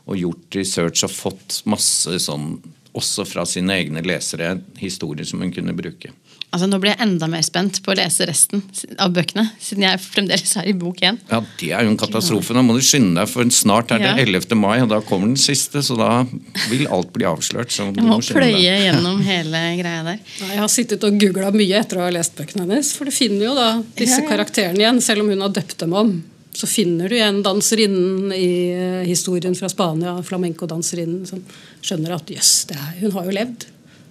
Og 0.06 0.19
gjort 0.21 0.60
research 0.60 1.06
og 1.08 1.15
fått 1.15 1.62
masse 1.69 2.19
sånn, 2.21 2.60
også 2.95 3.26
fra 3.28 3.43
sine 3.50 3.76
egne 3.82 4.04
lesere, 4.06 4.54
historier 4.80 5.28
som 5.28 5.41
hun 5.43 5.54
kunne 5.56 5.76
bruke. 5.76 6.13
Altså, 6.53 6.67
nå 6.71 6.77
blir 6.79 6.93
jeg 6.93 7.01
enda 7.03 7.27
mer 7.27 7.41
spent 7.43 7.81
på 7.84 7.91
å 7.91 7.95
lese 7.97 8.23
resten 8.29 8.62
av 9.03 9.12
bøkene, 9.12 9.43
siden 9.60 9.84
jeg 9.84 9.99
fremdeles 9.99 10.53
er 10.62 10.67
i 10.69 10.73
bok 10.73 11.01
én. 11.03 11.17
Ja, 11.29 11.41
Det 11.60 11.71
er 11.73 11.84
jo 11.84 11.89
en 11.91 11.97
katastrofe. 11.99 12.53
Nå 12.55 12.62
må 12.63 12.75
du 12.77 12.79
skynde 12.86 13.15
deg, 13.19 13.27
for 13.27 13.43
snart 13.51 13.91
er 13.91 13.99
det 13.99 14.12
Ja. 14.13 14.23
11. 14.23 14.55
mai, 14.55 14.79
og 14.81 14.88
da 14.89 15.01
kommer 15.01 15.27
den 15.27 15.36
siste. 15.36 15.81
Så 15.84 15.97
da 15.97 16.23
vil 16.69 16.88
alt 16.88 17.12
bli 17.12 17.25
avslørt. 17.25 17.71
Så 17.71 17.91
du 17.91 17.99
Jeg 17.99 18.05
må 18.08 18.15
må 18.15 18.21
pløye 18.21 18.77
gjennom 18.86 19.19
hele 19.21 19.63
greia 19.81 20.03
der. 20.03 20.19
Jeg 20.39 20.58
har 20.58 20.67
sittet 20.71 21.03
og 21.03 21.19
googla 21.19 21.51
mye 21.51 21.75
etter 21.81 21.97
å 21.97 22.05
ha 22.05 22.10
lest 22.10 22.36
bøkene 22.38 22.62
hennes. 22.63 22.93
For 22.95 23.03
du 23.05 23.12
finner 23.12 23.45
jo 23.49 23.55
da 23.55 23.84
disse 23.97 24.21
Ja, 24.21 24.23
ja. 24.23 24.29
karakterene 24.38 24.77
igjen, 24.79 25.01
selv 25.01 25.21
om 25.21 25.29
hun 25.29 25.41
har 25.41 25.49
døpt 25.49 25.77
dem 25.77 25.93
om. 25.93 26.23
Så 26.53 26.67
finner 26.71 27.10
du 27.10 27.15
igjen 27.15 27.43
danserinnen 27.43 28.31
i 28.31 28.71
eh, 28.71 29.03
historien 29.05 29.53
fra 29.58 29.67
Spania, 29.67 30.21
flamenco-danserinnen, 30.23 31.27
som 31.27 31.43
skjønner 31.84 32.15
at 32.15 32.27
jøss, 32.31 32.67
det 32.67 32.77
er- 32.77 32.99
hun 33.01 33.12
har 33.12 33.25
jo 33.25 33.31
levd. 33.31 33.65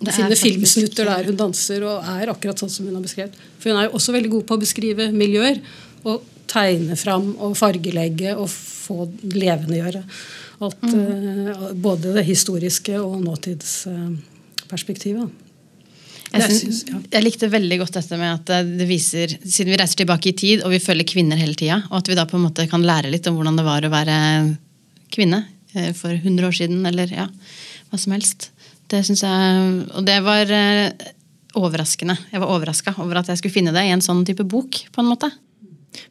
Det 0.04 0.12
er 0.12 0.16
finner 0.20 0.38
filmsnutter 0.40 1.04
der 1.10 1.24
hun 1.30 1.38
danser 1.40 1.80
og 1.88 1.96
er 2.14 2.26
akkurat 2.32 2.60
sånn 2.62 2.72
som 2.72 2.86
hun 2.88 2.96
har 2.98 3.04
beskrevet. 3.04 3.34
For 3.58 3.66
hun 3.72 3.80
er 3.80 3.84
jo 3.88 3.94
også 3.98 4.14
veldig 4.16 4.32
god 4.36 4.44
på 4.48 4.56
å 4.58 4.62
beskrive 4.62 5.04
miljøer. 5.12 5.56
Og 6.04 6.16
tegne 6.50 6.96
fram 7.00 7.30
og 7.40 7.54
fargelegge 7.56 8.34
og 8.36 8.48
få 8.52 9.06
levendegjøre 9.32 10.02
alt. 10.60 10.84
eh, 10.84 11.72
både 11.74 12.12
det 12.14 12.24
historiske 12.28 12.98
og 13.00 13.22
nåtidsperspektivet. 13.24 15.30
Jeg, 16.34 16.42
syns- 16.50 16.60
syns- 16.60 16.84
ja. 16.90 16.98
jeg 17.14 17.22
likte 17.24 17.48
veldig 17.50 17.76
godt 17.78 17.94
dette 18.00 18.16
med 18.18 18.32
at 18.34 18.50
eh, 18.56 18.62
det 18.80 18.86
viser, 18.90 19.28
siden 19.44 19.70
vi 19.72 19.76
reiser 19.78 19.96
tilbake 20.02 20.28
i 20.32 20.36
tid 20.36 20.64
og 20.66 20.70
vi 20.74 20.80
følger 20.82 21.06
kvinner 21.06 21.36
hele 21.38 21.54
tida, 21.58 21.76
og 21.90 21.96
at 22.00 22.08
vi 22.10 22.16
da 22.18 22.24
på 22.26 22.36
en 22.38 22.46
måte 22.48 22.66
kan 22.70 22.82
lære 22.84 23.10
litt 23.12 23.26
om 23.30 23.36
hvordan 23.38 23.56
det 23.60 23.64
var 23.66 23.86
å 23.86 23.90
være 23.92 24.16
kvinne 25.14 25.44
eh, 25.74 25.92
for 25.94 26.10
100 26.10 26.48
år 26.48 26.54
siden, 26.58 26.82
eller 26.90 27.06
ja, 27.14 27.28
hva 27.90 27.98
som 28.00 28.12
helst. 28.16 28.40
Det 28.92 29.00
syns 29.06 29.24
jeg, 29.24 29.84
Og 29.96 30.04
det 30.06 30.18
var 30.24 30.50
eh, 30.52 31.12
overraskende. 31.58 32.16
Jeg 32.32 32.42
var 32.42 32.52
overraska 32.52 32.94
over 33.02 33.20
at 33.20 33.30
jeg 33.30 33.40
skulle 33.40 33.54
finne 33.54 33.74
det 33.74 33.84
i 33.86 33.92
en 33.94 34.04
sånn 34.04 34.24
type 34.26 34.44
bok. 34.44 34.84
på 34.92 35.02
en 35.02 35.10
måte. 35.10 35.30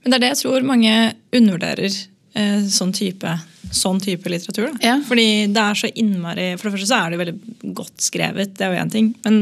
Men 0.03 0.11
det 0.11 0.17
er 0.17 0.23
det 0.23 0.31
jeg 0.33 0.41
tror 0.43 0.65
mange 0.67 0.93
undervurderer 1.35 1.91
eh, 1.91 2.63
sånn, 2.71 2.93
type, 2.95 3.35
sånn 3.71 3.99
type 4.03 4.31
litteratur. 4.31 4.71
Ja. 4.83 4.97
Fordi 5.05 5.47
det 5.53 5.63
er 5.63 5.79
så 5.79 5.91
innmari 5.91 6.53
For 6.57 6.69
det 6.69 6.77
første 6.77 6.89
så 6.89 7.01
er 7.01 7.13
det 7.13 7.21
veldig 7.21 7.75
godt 7.75 8.07
skrevet, 8.07 8.55
det 8.57 8.65
er 8.65 8.73
jo 8.73 8.85
én 8.85 8.93
ting. 8.93 9.11
Men, 9.25 9.41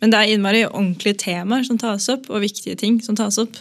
men 0.00 0.14
det 0.14 0.18
er 0.22 0.32
innmari 0.32 0.64
ordentlige 0.66 1.20
temaer 1.24 1.66
som 1.68 1.80
tas 1.80 2.08
opp, 2.12 2.30
og 2.32 2.44
viktige 2.44 2.78
ting 2.80 2.98
som 3.04 3.18
tas 3.18 3.38
opp. 3.42 3.60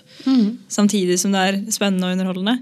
Samtidig 0.71 1.19
som 1.21 1.35
det 1.35 1.43
er 1.43 1.61
spennende 1.75 2.09
og 2.09 2.17
underholdende. 2.17 2.59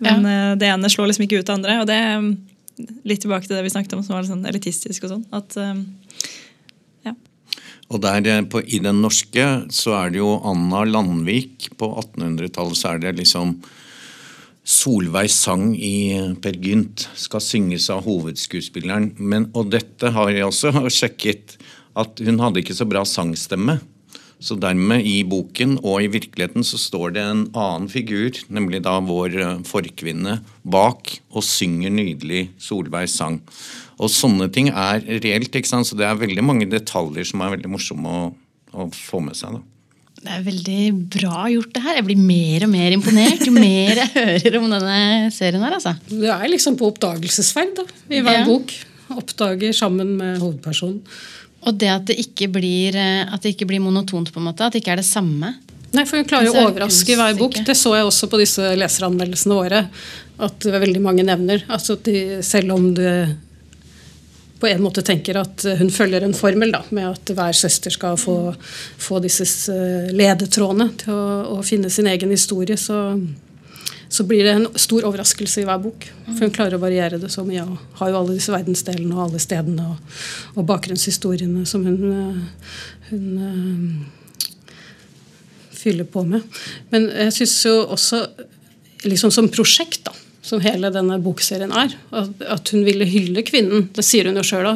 Men 0.00 0.24
ja. 0.24 0.54
det 0.56 0.68
ene 0.72 0.88
slår 0.88 1.10
liksom 1.10 1.26
ikke 1.26 1.42
ut 1.42 1.48
det 1.48 1.58
andre. 1.58 1.80
Og 1.82 1.88
det 1.90 2.00
mm, 2.00 2.30
litt 3.06 3.22
tilbake 3.24 3.46
til 3.46 3.56
det 3.56 3.64
vi 3.66 3.72
snakket 3.72 3.96
om 3.96 4.04
som 4.04 4.16
var 4.16 4.24
litt 4.24 4.32
sånn 4.32 4.48
elitistisk 4.48 5.06
og 5.06 5.14
sånn. 5.14 5.26
At 5.36 5.56
eh, 5.60 5.82
ja. 7.08 7.14
Og 7.90 8.00
der 8.04 8.26
eh, 8.30 8.40
på, 8.46 8.62
I 8.62 8.82
den 8.84 9.02
norske 9.04 9.46
så 9.74 9.96
er 9.98 10.14
det 10.14 10.22
jo 10.22 10.34
Anna 10.46 10.84
Landvik. 10.88 11.70
På 11.80 11.92
1800-tallet 12.02 12.80
så 12.80 12.94
er 12.94 13.04
det 13.04 13.18
liksom 13.20 13.58
Solveig 14.70 15.30
sang 15.32 15.72
i 15.74 16.14
Per 16.42 16.58
Gynt 16.62 17.08
skal 17.18 17.42
synges 17.42 17.88
av 17.90 18.04
hovedskuespilleren. 18.04 19.14
Men, 19.18 19.48
og 19.56 19.72
dette 19.72 20.12
har 20.14 20.30
jeg 20.30 20.46
også 20.46 20.74
sjekket, 21.00 21.56
at 21.98 22.20
hun 22.22 22.38
hadde 22.42 22.62
ikke 22.62 22.76
så 22.76 22.86
bra 22.88 23.02
sangstemme. 23.08 23.80
Så 24.40 24.56
dermed, 24.56 25.04
i 25.04 25.18
boken 25.28 25.74
og 25.84 26.00
i 26.00 26.08
virkeligheten, 26.08 26.64
så 26.64 26.78
står 26.80 27.12
det 27.12 27.22
en 27.28 27.42
annen 27.52 27.88
figur, 27.92 28.32
nemlig 28.48 28.80
da 28.86 28.94
vår 29.04 29.34
eh, 29.36 29.58
forkvinne, 29.68 30.38
bak 30.64 31.12
og 31.36 31.44
synger 31.44 31.92
nydelig 31.92 32.46
Solveigs 32.58 33.18
sang. 33.20 33.40
Og 34.00 34.08
sånne 34.08 34.48
ting 34.52 34.70
er 34.72 35.02
reelt, 35.20 35.52
ikke 35.52 35.68
sant? 35.68 35.86
så 35.90 35.98
det 35.98 36.06
er 36.08 36.16
veldig 36.22 36.44
mange 36.46 36.68
detaljer 36.72 37.28
som 37.28 37.42
er 37.44 37.52
veldig 37.58 37.68
morsomme 37.74 38.08
å, 38.08 38.22
å 38.72 38.88
få 38.96 39.20
med 39.26 39.36
seg. 39.36 39.58
da. 39.58 39.66
Det 40.20 40.32
er 40.36 40.42
veldig 40.44 40.80
bra 41.16 41.46
gjort, 41.48 41.70
det 41.76 41.82
her. 41.84 41.98
Jeg 42.00 42.06
blir 42.08 42.18
mer 42.20 42.64
og 42.66 42.72
mer 42.72 42.92
imponert 42.96 43.44
jo 43.48 43.52
mer 43.56 44.00
jeg 44.02 44.10
hører 44.16 44.56
om 44.58 44.66
denne 44.72 45.28
serien 45.32 45.62
her. 45.64 45.76
altså. 45.78 45.94
Du 46.08 46.24
er 46.28 46.48
liksom 46.52 46.76
på 46.80 46.88
oppdagelsesferd 46.92 47.76
da, 47.78 47.84
i 48.12 48.20
hver 48.24 48.40
Ja. 48.40 48.46
bok. 48.48 48.72
Oppdager 49.10 49.72
sammen 49.74 50.12
med 50.20 50.38
hovedpersonen. 50.38 51.00
Og 51.68 51.76
det 51.76 51.90
at 51.92 52.06
det 52.08 52.16
ikke 52.22 52.48
blir, 52.52 52.96
eh, 52.96 53.26
at 53.28 53.42
det 53.42 53.54
ikke 53.54 53.68
blir 53.68 53.82
monotont, 53.84 54.32
på 54.32 54.40
en 54.40 54.48
måte, 54.48 54.64
at 54.64 54.76
det 54.76 54.82
ikke 54.84 54.94
er 54.96 55.02
det 55.02 55.08
samme. 55.08 55.54
Nei, 55.90 56.06
for 56.06 56.20
Hun 56.20 56.28
klarer 56.30 56.46
jo 56.46 56.54
er 56.54 56.62
å 56.64 56.70
overraske 56.70 57.12
i 57.12 57.18
hver 57.18 57.36
bok. 57.38 57.60
Det 57.66 57.76
så 57.76 57.96
jeg 57.98 58.06
også 58.06 58.30
på 58.30 58.40
disse 58.40 58.72
leseranmeldelsene 58.78 59.58
våre. 59.58 59.84
At 60.40 60.64
veldig 60.64 61.02
mange 61.02 61.26
nevner. 61.26 61.64
Altså 61.68 61.98
de, 62.00 62.40
selv 62.46 62.76
om 62.76 62.92
du 62.94 63.04
på 64.60 64.68
en 64.68 64.82
måte 64.84 65.02
tenker 65.02 65.38
at 65.40 65.64
hun 65.80 65.90
følger 65.92 66.24
en 66.24 66.36
formel 66.36 66.72
da, 66.74 66.82
med 66.92 67.08
at 67.08 67.32
hver 67.32 67.56
søster 67.56 67.92
skal 67.92 68.18
få, 68.20 68.52
få 69.00 69.20
disse 69.24 69.46
eh, 69.72 70.10
ledetrådene 70.12 70.90
til 71.00 71.14
å, 71.16 71.28
å 71.56 71.62
finne 71.66 71.90
sin 71.92 72.08
egen 72.10 72.32
historie, 72.34 72.76
så, 72.76 73.14
så 74.10 74.24
blir 74.26 74.44
det 74.44 74.52
en 74.52 74.66
stor 74.74 75.04
overraskelse 75.06 75.62
i 75.62 75.66
hver 75.68 75.78
bok. 75.84 76.08
For 76.26 76.42
hun 76.42 76.54
klarer 76.54 76.74
å 76.74 76.82
variere 76.82 77.18
det 77.22 77.30
så 77.30 77.44
mye. 77.46 77.62
Og 77.62 77.98
har 78.00 78.10
jo 78.10 78.16
alle 78.18 78.34
disse 78.34 78.50
verdensdelene 78.50 79.14
og 79.14 79.28
alle 79.28 79.42
stedene 79.42 79.84
og, 79.92 80.16
og 80.56 80.66
bakgrunnshistoriene 80.66 81.62
som 81.68 81.84
hun, 81.86 82.00
eh, 82.10 82.40
hun 83.12 83.28
eh, 83.46 84.48
fyller 85.78 86.08
på 86.10 86.24
med. 86.26 86.42
Men 86.90 87.06
jeg 87.26 87.36
syns 87.38 87.54
jo 87.68 87.76
også, 87.94 88.24
liksom 89.06 89.30
som 89.34 89.46
prosjekt, 89.52 90.02
da, 90.08 90.16
som 90.42 90.62
hele 90.64 90.90
denne 90.90 91.20
bokserien 91.22 91.70
er, 91.70 91.94
at, 92.10 92.34
at 92.58 92.74
hun 92.74 92.82
ville 92.88 93.06
hylle 93.06 93.46
kvinnen. 93.46 93.92
Det 93.94 94.02
sier 94.06 94.26
hun 94.26 94.40
jo 94.40 94.46
sjøl. 94.50 94.66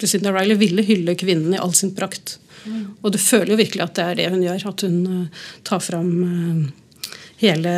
Lucinda 0.00 0.32
Riley 0.32 0.56
ville 0.64 0.86
hylle 0.86 1.18
kvinnen 1.18 1.52
i 1.52 1.60
all 1.60 1.76
sin 1.76 1.92
prakt. 1.98 2.38
Og 3.04 3.12
du 3.12 3.20
føler 3.20 3.52
jo 3.52 3.60
virkelig 3.60 3.84
at 3.84 3.94
det 3.98 4.08
er 4.08 4.18
det 4.18 4.32
hun 4.32 4.42
gjør. 4.48 4.66
At 4.72 4.88
hun 4.88 4.98
eh, 5.12 5.46
tar 5.66 5.84
fram 5.84 6.10
eh, 6.24 6.66
hele 7.40 7.72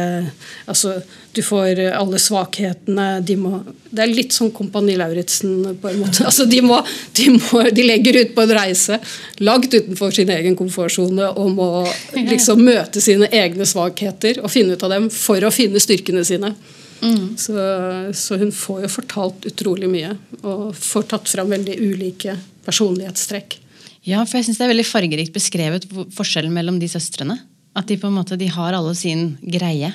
Altså, 0.69 1.01
du 1.35 1.41
får 1.43 1.81
alle 1.95 2.19
svakhetene. 2.23 3.07
De 3.27 3.37
må 3.41 3.61
Det 3.91 4.03
er 4.05 4.13
litt 4.13 4.35
som 4.37 4.51
Kompani 4.55 4.97
Lauritzen 4.99 5.79
på 5.81 5.91
en 5.91 6.01
måte. 6.03 6.25
Altså, 6.29 6.47
de, 6.51 6.61
må, 6.65 6.81
de, 7.19 7.29
må, 7.37 7.63
de 7.75 7.87
legger 7.87 8.21
ut 8.23 8.35
på 8.37 8.45
en 8.45 8.57
reise 8.59 8.99
langt 9.43 9.73
utenfor 9.75 10.15
sin 10.15 10.31
egen 10.35 10.59
komfortsone 10.59 11.31
og 11.31 11.55
må 11.57 11.71
liksom 12.17 12.65
møte 12.67 13.03
sine 13.05 13.31
egne 13.35 13.67
svakheter 13.69 14.43
og 14.43 14.53
finne 14.53 14.77
ut 14.77 14.85
av 14.87 14.95
dem 14.97 15.09
for 15.15 15.43
å 15.45 15.55
finne 15.55 15.83
styrkene 15.83 16.25
sine. 16.27 16.55
Så, 17.37 17.55
så 18.15 18.37
hun 18.41 18.51
får 18.53 18.83
jo 18.85 18.91
fortalt 18.91 19.47
utrolig 19.47 19.91
mye 19.91 20.17
og 20.43 20.73
får 20.75 21.07
tatt 21.13 21.31
fram 21.31 21.53
veldig 21.55 21.77
ulike 21.79 22.35
personlighetstrekk. 22.67 23.61
Ja, 24.09 24.25
for 24.25 24.39
jeg 24.39 24.49
synes 24.49 24.59
det 24.59 24.67
er 24.67 24.73
veldig 24.73 24.89
fargerikt 24.89 25.37
beskrevet 25.37 25.87
forskjellen 26.17 26.55
mellom 26.55 26.81
de 26.83 26.89
søstrene. 26.91 27.39
At 27.77 27.89
de 27.91 27.99
på 28.01 28.09
en 28.09 28.17
måte, 28.19 28.39
de 28.41 28.49
har 28.51 28.77
alle 28.77 28.95
sin 28.99 29.37
greie. 29.43 29.93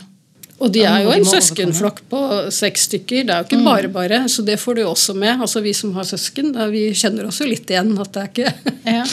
Og 0.64 0.72
de 0.72 0.84
er 0.88 1.02
jo 1.04 1.12
en 1.12 1.26
søskenflokk 1.28 2.04
på 2.12 2.20
seks 2.54 2.86
stykker. 2.88 3.26
Det 3.28 3.34
er 3.34 3.42
jo 3.42 3.48
ikke 3.50 3.66
bare 3.66 3.90
bare, 3.92 4.20
så 4.32 4.46
det 4.46 4.60
får 4.62 4.78
du 4.78 4.84
også 4.86 5.16
med. 5.18 5.42
Altså 5.42 5.64
Vi 5.66 5.74
som 5.76 5.92
har 5.98 6.08
søsken, 6.08 6.54
da, 6.56 6.70
vi 6.72 6.86
kjenner 6.96 7.28
oss 7.28 7.42
jo 7.42 7.48
litt 7.50 7.70
igjen. 7.74 7.92
At 8.00 8.14
det 8.14 8.22
er 8.22 8.30
ikke, 8.32 8.74
Ja. 8.84 9.04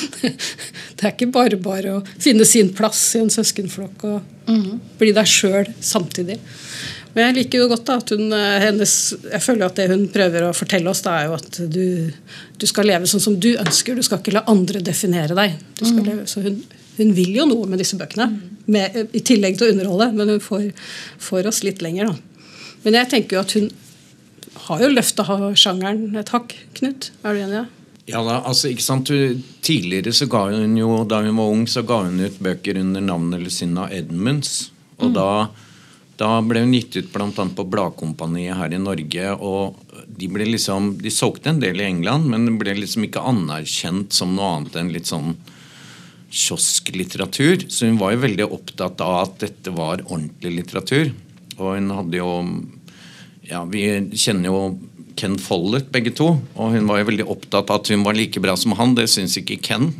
det 0.96 1.06
er 1.06 1.14
ikke 1.14 1.30
bare 1.32 1.58
bare 1.60 1.96
å 1.96 2.02
finne 2.20 2.46
sin 2.46 2.70
plass 2.76 3.00
i 3.16 3.24
en 3.24 3.32
søskenflokk 3.32 4.04
og 4.10 4.20
bli 5.00 5.12
deg 5.16 5.26
sjøl 5.30 5.72
samtidig. 5.80 6.38
Men 7.14 7.26
jeg 7.26 7.36
liker 7.40 7.64
jo 7.64 7.68
godt 7.72 7.86
da, 7.88 7.96
at 7.98 8.12
hun, 8.14 8.32
eh, 8.32 8.58
hennes, 8.62 8.92
jeg 9.32 9.42
føler 9.42 9.66
at 9.66 9.78
det 9.80 9.88
hun 9.90 10.04
prøver 10.14 10.46
å 10.46 10.54
fortelle 10.54 10.90
oss, 10.92 11.02
da 11.02 11.16
er 11.18 11.26
jo 11.26 11.38
at 11.40 11.58
du, 11.72 12.12
du 12.60 12.66
skal 12.70 12.86
leve 12.86 13.08
sånn 13.10 13.22
som 13.22 13.38
du 13.40 13.56
ønsker. 13.56 13.98
Du 13.98 14.06
skal 14.06 14.20
ikke 14.22 14.36
la 14.36 14.44
andre 14.50 14.82
definere 14.86 15.34
deg. 15.38 15.56
Du 15.80 15.88
skal 15.88 16.04
leve, 16.06 16.28
så 16.30 16.44
hun, 16.44 16.60
hun 17.00 17.12
vil 17.16 17.32
jo 17.40 17.46
noe 17.48 17.68
med 17.70 17.80
disse 17.80 17.98
bøkene, 17.98 18.28
med, 18.70 18.96
i 19.16 19.22
tillegg 19.24 19.56
til 19.58 19.68
å 19.68 19.74
underholde. 19.74 20.10
Men 20.16 20.34
hun 20.36 20.42
får, 20.44 20.70
får 21.22 21.48
oss 21.50 21.62
litt 21.66 21.82
lenger, 21.84 22.12
da. 22.12 22.66
Men 22.84 22.96
jeg 23.00 23.10
tenker 23.12 23.36
jo 23.36 23.44
at 23.44 23.54
hun 23.58 23.70
har 24.66 24.82
jo 24.84 24.90
løfta 24.92 25.26
sjangeren 25.58 26.16
et 26.20 26.32
hakk, 26.34 26.56
Knut. 26.78 27.10
Er 27.24 27.36
du 27.36 27.44
enig? 27.44 27.66
Ja 28.10 28.22
da, 28.26 28.40
altså 28.48 28.70
ikke 28.70 28.82
sant 28.82 29.10
Tidligere 29.62 30.12
så 30.16 30.26
ga 30.30 30.46
hun 30.50 30.72
jo, 30.78 31.02
da 31.08 31.20
hun 31.22 31.36
var 31.38 31.52
ung, 31.52 31.66
så 31.70 31.84
ga 31.86 32.00
hun 32.06 32.20
ut 32.22 32.40
bøker 32.42 32.80
under 32.80 33.04
navnet 33.04 33.44
Lucinda 33.44 33.86
Edmunds. 33.94 34.70
Og 35.00 35.12
da, 35.14 35.50
da 36.20 36.30
ble 36.44 36.64
hun 36.64 36.74
gitt 36.74 36.98
ut 36.98 37.12
bl.a. 37.12 37.30
på 37.30 37.66
Bladkompaniet 37.70 38.58
her 38.58 38.74
i 38.74 38.80
Norge. 38.82 39.36
Og 39.36 39.94
de 40.20 40.28
ble 40.32 40.48
liksom, 40.48 40.96
de 41.00 41.12
solgte 41.14 41.52
en 41.52 41.62
del 41.62 41.80
i 41.80 41.86
England, 41.86 42.28
men 42.32 42.48
det 42.48 42.56
ble 42.60 42.74
liksom 42.80 43.06
ikke 43.06 43.24
anerkjent 43.30 44.16
som 44.16 44.34
noe 44.36 44.56
annet 44.56 44.80
enn 44.80 44.92
litt 44.96 45.10
sånn 45.10 45.36
kiosklitteratur. 46.30 47.66
Så 47.68 47.86
hun 47.86 47.98
var 48.00 48.14
jo 48.14 48.24
veldig 48.24 48.46
opptatt 48.46 49.02
av 49.04 49.16
at 49.24 49.40
dette 49.42 49.74
var 49.74 50.04
ordentlig 50.06 50.60
litteratur. 50.60 51.12
Og 51.58 51.74
hun 51.76 51.90
hadde 51.96 52.22
jo 52.22 52.30
Ja, 53.50 53.64
vi 53.66 53.82
kjenner 54.14 54.46
jo 54.46 54.58
Ken 55.18 55.34
Follett, 55.42 55.90
begge 55.92 56.12
to. 56.16 56.28
Og 56.54 56.74
hun 56.76 56.86
var 56.88 57.00
jo 57.00 57.08
veldig 57.10 57.26
opptatt 57.28 57.70
av 57.72 57.80
at 57.80 57.90
hun 57.92 58.04
var 58.06 58.16
like 58.16 58.40
bra 58.40 58.54
som 58.56 58.76
han. 58.78 58.94
Det 58.96 59.08
syns 59.10 59.36
ikke 59.40 59.58
Ken. 59.66 59.90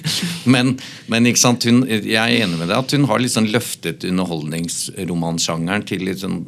men, 0.52 0.76
men 1.10 1.28
ikke 1.28 1.42
sant, 1.42 1.66
hun, 1.68 1.82
jeg 1.90 2.16
er 2.16 2.44
enig 2.44 2.60
med 2.60 2.70
deg 2.70 2.78
at 2.78 2.94
hun 2.96 3.08
har 3.10 3.20
liksom 3.20 3.50
løftet 3.50 4.06
underholdningsromansjangeren 4.08 5.88
til 5.90 6.06
litt 6.06 6.22
sånn 6.22 6.44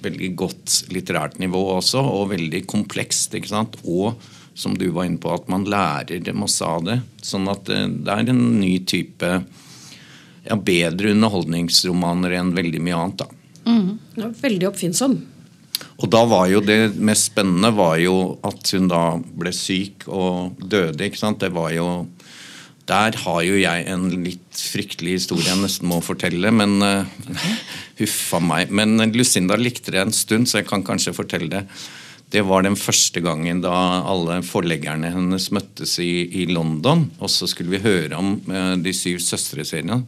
veldig 0.00 0.30
godt 0.40 0.76
litterært 0.94 1.36
nivå 1.42 1.60
også, 1.76 2.00
og 2.00 2.30
veldig 2.32 2.64
komplekst. 2.70 3.36
ikke 3.36 3.52
sant? 3.52 3.76
Og 3.84 4.16
som 4.60 4.76
du 4.78 4.90
var 4.92 5.08
inne 5.08 5.20
på, 5.20 5.32
at 5.32 5.48
man 5.52 5.64
lærer 5.68 6.32
masse 6.36 6.66
av 6.66 6.84
det. 6.84 7.00
Sånn 7.24 7.48
at 7.50 7.64
det, 7.70 7.80
det 8.04 8.14
er 8.14 8.32
en 8.32 8.46
ny 8.60 8.74
type 8.84 9.32
ja, 10.44 10.56
bedre 10.56 11.14
underholdningsromaner 11.14 12.36
enn 12.40 12.54
veldig 12.56 12.82
mye 12.84 13.02
annet. 13.02 13.24
da. 13.24 13.28
Mm. 13.70 13.92
Ja, 14.20 14.32
veldig 14.42 14.68
oppfinnsom. 14.70 15.20
Og 16.00 16.08
da 16.12 16.22
var 16.28 16.48
jo 16.50 16.60
det 16.64 16.92
mest 17.00 17.30
spennende 17.30 17.72
var 17.76 17.96
jo 18.00 18.36
at 18.46 18.72
hun 18.74 18.88
da 18.90 19.04
ble 19.20 19.52
syk 19.56 20.06
og 20.08 20.60
døde. 20.60 21.06
ikke 21.06 21.20
sant? 21.20 21.40
Det 21.40 21.52
var 21.52 21.72
jo 21.76 22.06
Der 22.90 23.14
har 23.22 23.42
jo 23.46 23.54
jeg 23.54 23.84
en 23.86 24.08
litt 24.24 24.56
fryktelig 24.56 25.20
historie 25.20 25.46
jeg 25.46 25.60
nesten 25.60 25.86
må 25.86 26.00
fortelle, 26.02 26.50
men 26.50 26.82
uh, 26.82 27.06
Huffa 28.00 28.40
meg. 28.42 28.72
Men 28.74 28.98
Lucinda 29.14 29.54
likte 29.56 29.94
det 29.94 30.00
en 30.02 30.12
stund, 30.12 30.48
så 30.48 30.58
jeg 30.58 30.66
kan 30.66 30.82
kanskje 30.82 31.14
fortelle 31.14 31.48
det. 31.52 31.62
Det 32.30 32.44
var 32.46 32.62
den 32.62 32.78
første 32.78 33.22
gangen 33.24 33.62
da 33.64 33.74
alle 34.06 34.38
forleggerne 34.46 35.10
hennes 35.10 35.48
møttes 35.54 35.96
i, 36.02 36.28
i 36.42 36.46
London. 36.50 37.08
Og 37.18 37.32
så 37.32 37.48
skulle 37.50 37.74
vi 37.74 37.82
høre 37.82 38.14
om 38.18 38.36
uh, 38.46 38.76
De 38.78 38.94
syv 38.94 39.18
søstre-serien. 39.24 40.06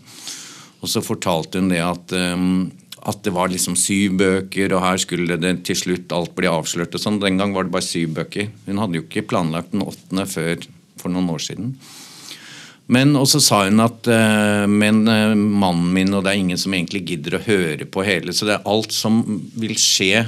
Og 0.82 0.90
så 0.90 1.02
fortalte 1.02 1.58
hun 1.58 1.72
det 1.72 1.82
at 1.82 2.14
um, 2.14 2.70
at 3.02 3.24
det 3.26 3.32
var 3.34 3.50
liksom 3.50 3.74
syv 3.78 4.14
bøker, 4.20 4.72
og 4.76 4.84
her 4.84 5.00
skulle 5.02 5.38
det 5.40 5.56
til 5.66 5.78
slutt 5.78 6.12
alt 6.14 6.36
bli 6.38 6.46
avslørt. 6.46 6.94
og 6.94 7.02
sånn. 7.02 7.18
Den 7.22 7.40
gang 7.40 7.54
var 7.54 7.66
det 7.66 7.74
bare 7.74 7.86
syv 7.86 8.14
bøker. 8.20 8.52
Hun 8.68 8.78
hadde 8.78 9.00
jo 9.00 9.06
ikke 9.08 9.26
planlagt 9.32 9.72
den 9.74 9.82
åttende 9.82 10.26
før 10.30 10.62
for 11.00 11.10
noen 11.10 11.32
år 11.32 11.42
siden. 11.42 11.72
Men 12.92 13.16
også 13.18 13.40
sa 13.42 13.64
hun 13.66 13.82
at 13.82 14.06
uh, 14.10 14.68
men 14.70 15.02
uh, 15.08 15.34
mannen 15.34 15.90
min, 15.94 16.14
og 16.14 16.22
det 16.22 16.32
er 16.32 16.42
ingen 16.44 16.60
som 16.60 16.74
egentlig 16.74 17.04
gidder 17.10 17.38
å 17.38 17.44
høre 17.46 17.86
på 17.90 18.04
hele, 18.06 18.34
så 18.34 18.46
det 18.46 18.56
er 18.58 18.70
alt 18.70 18.94
som 18.94 19.22
vil 19.58 19.74
skje, 19.80 20.26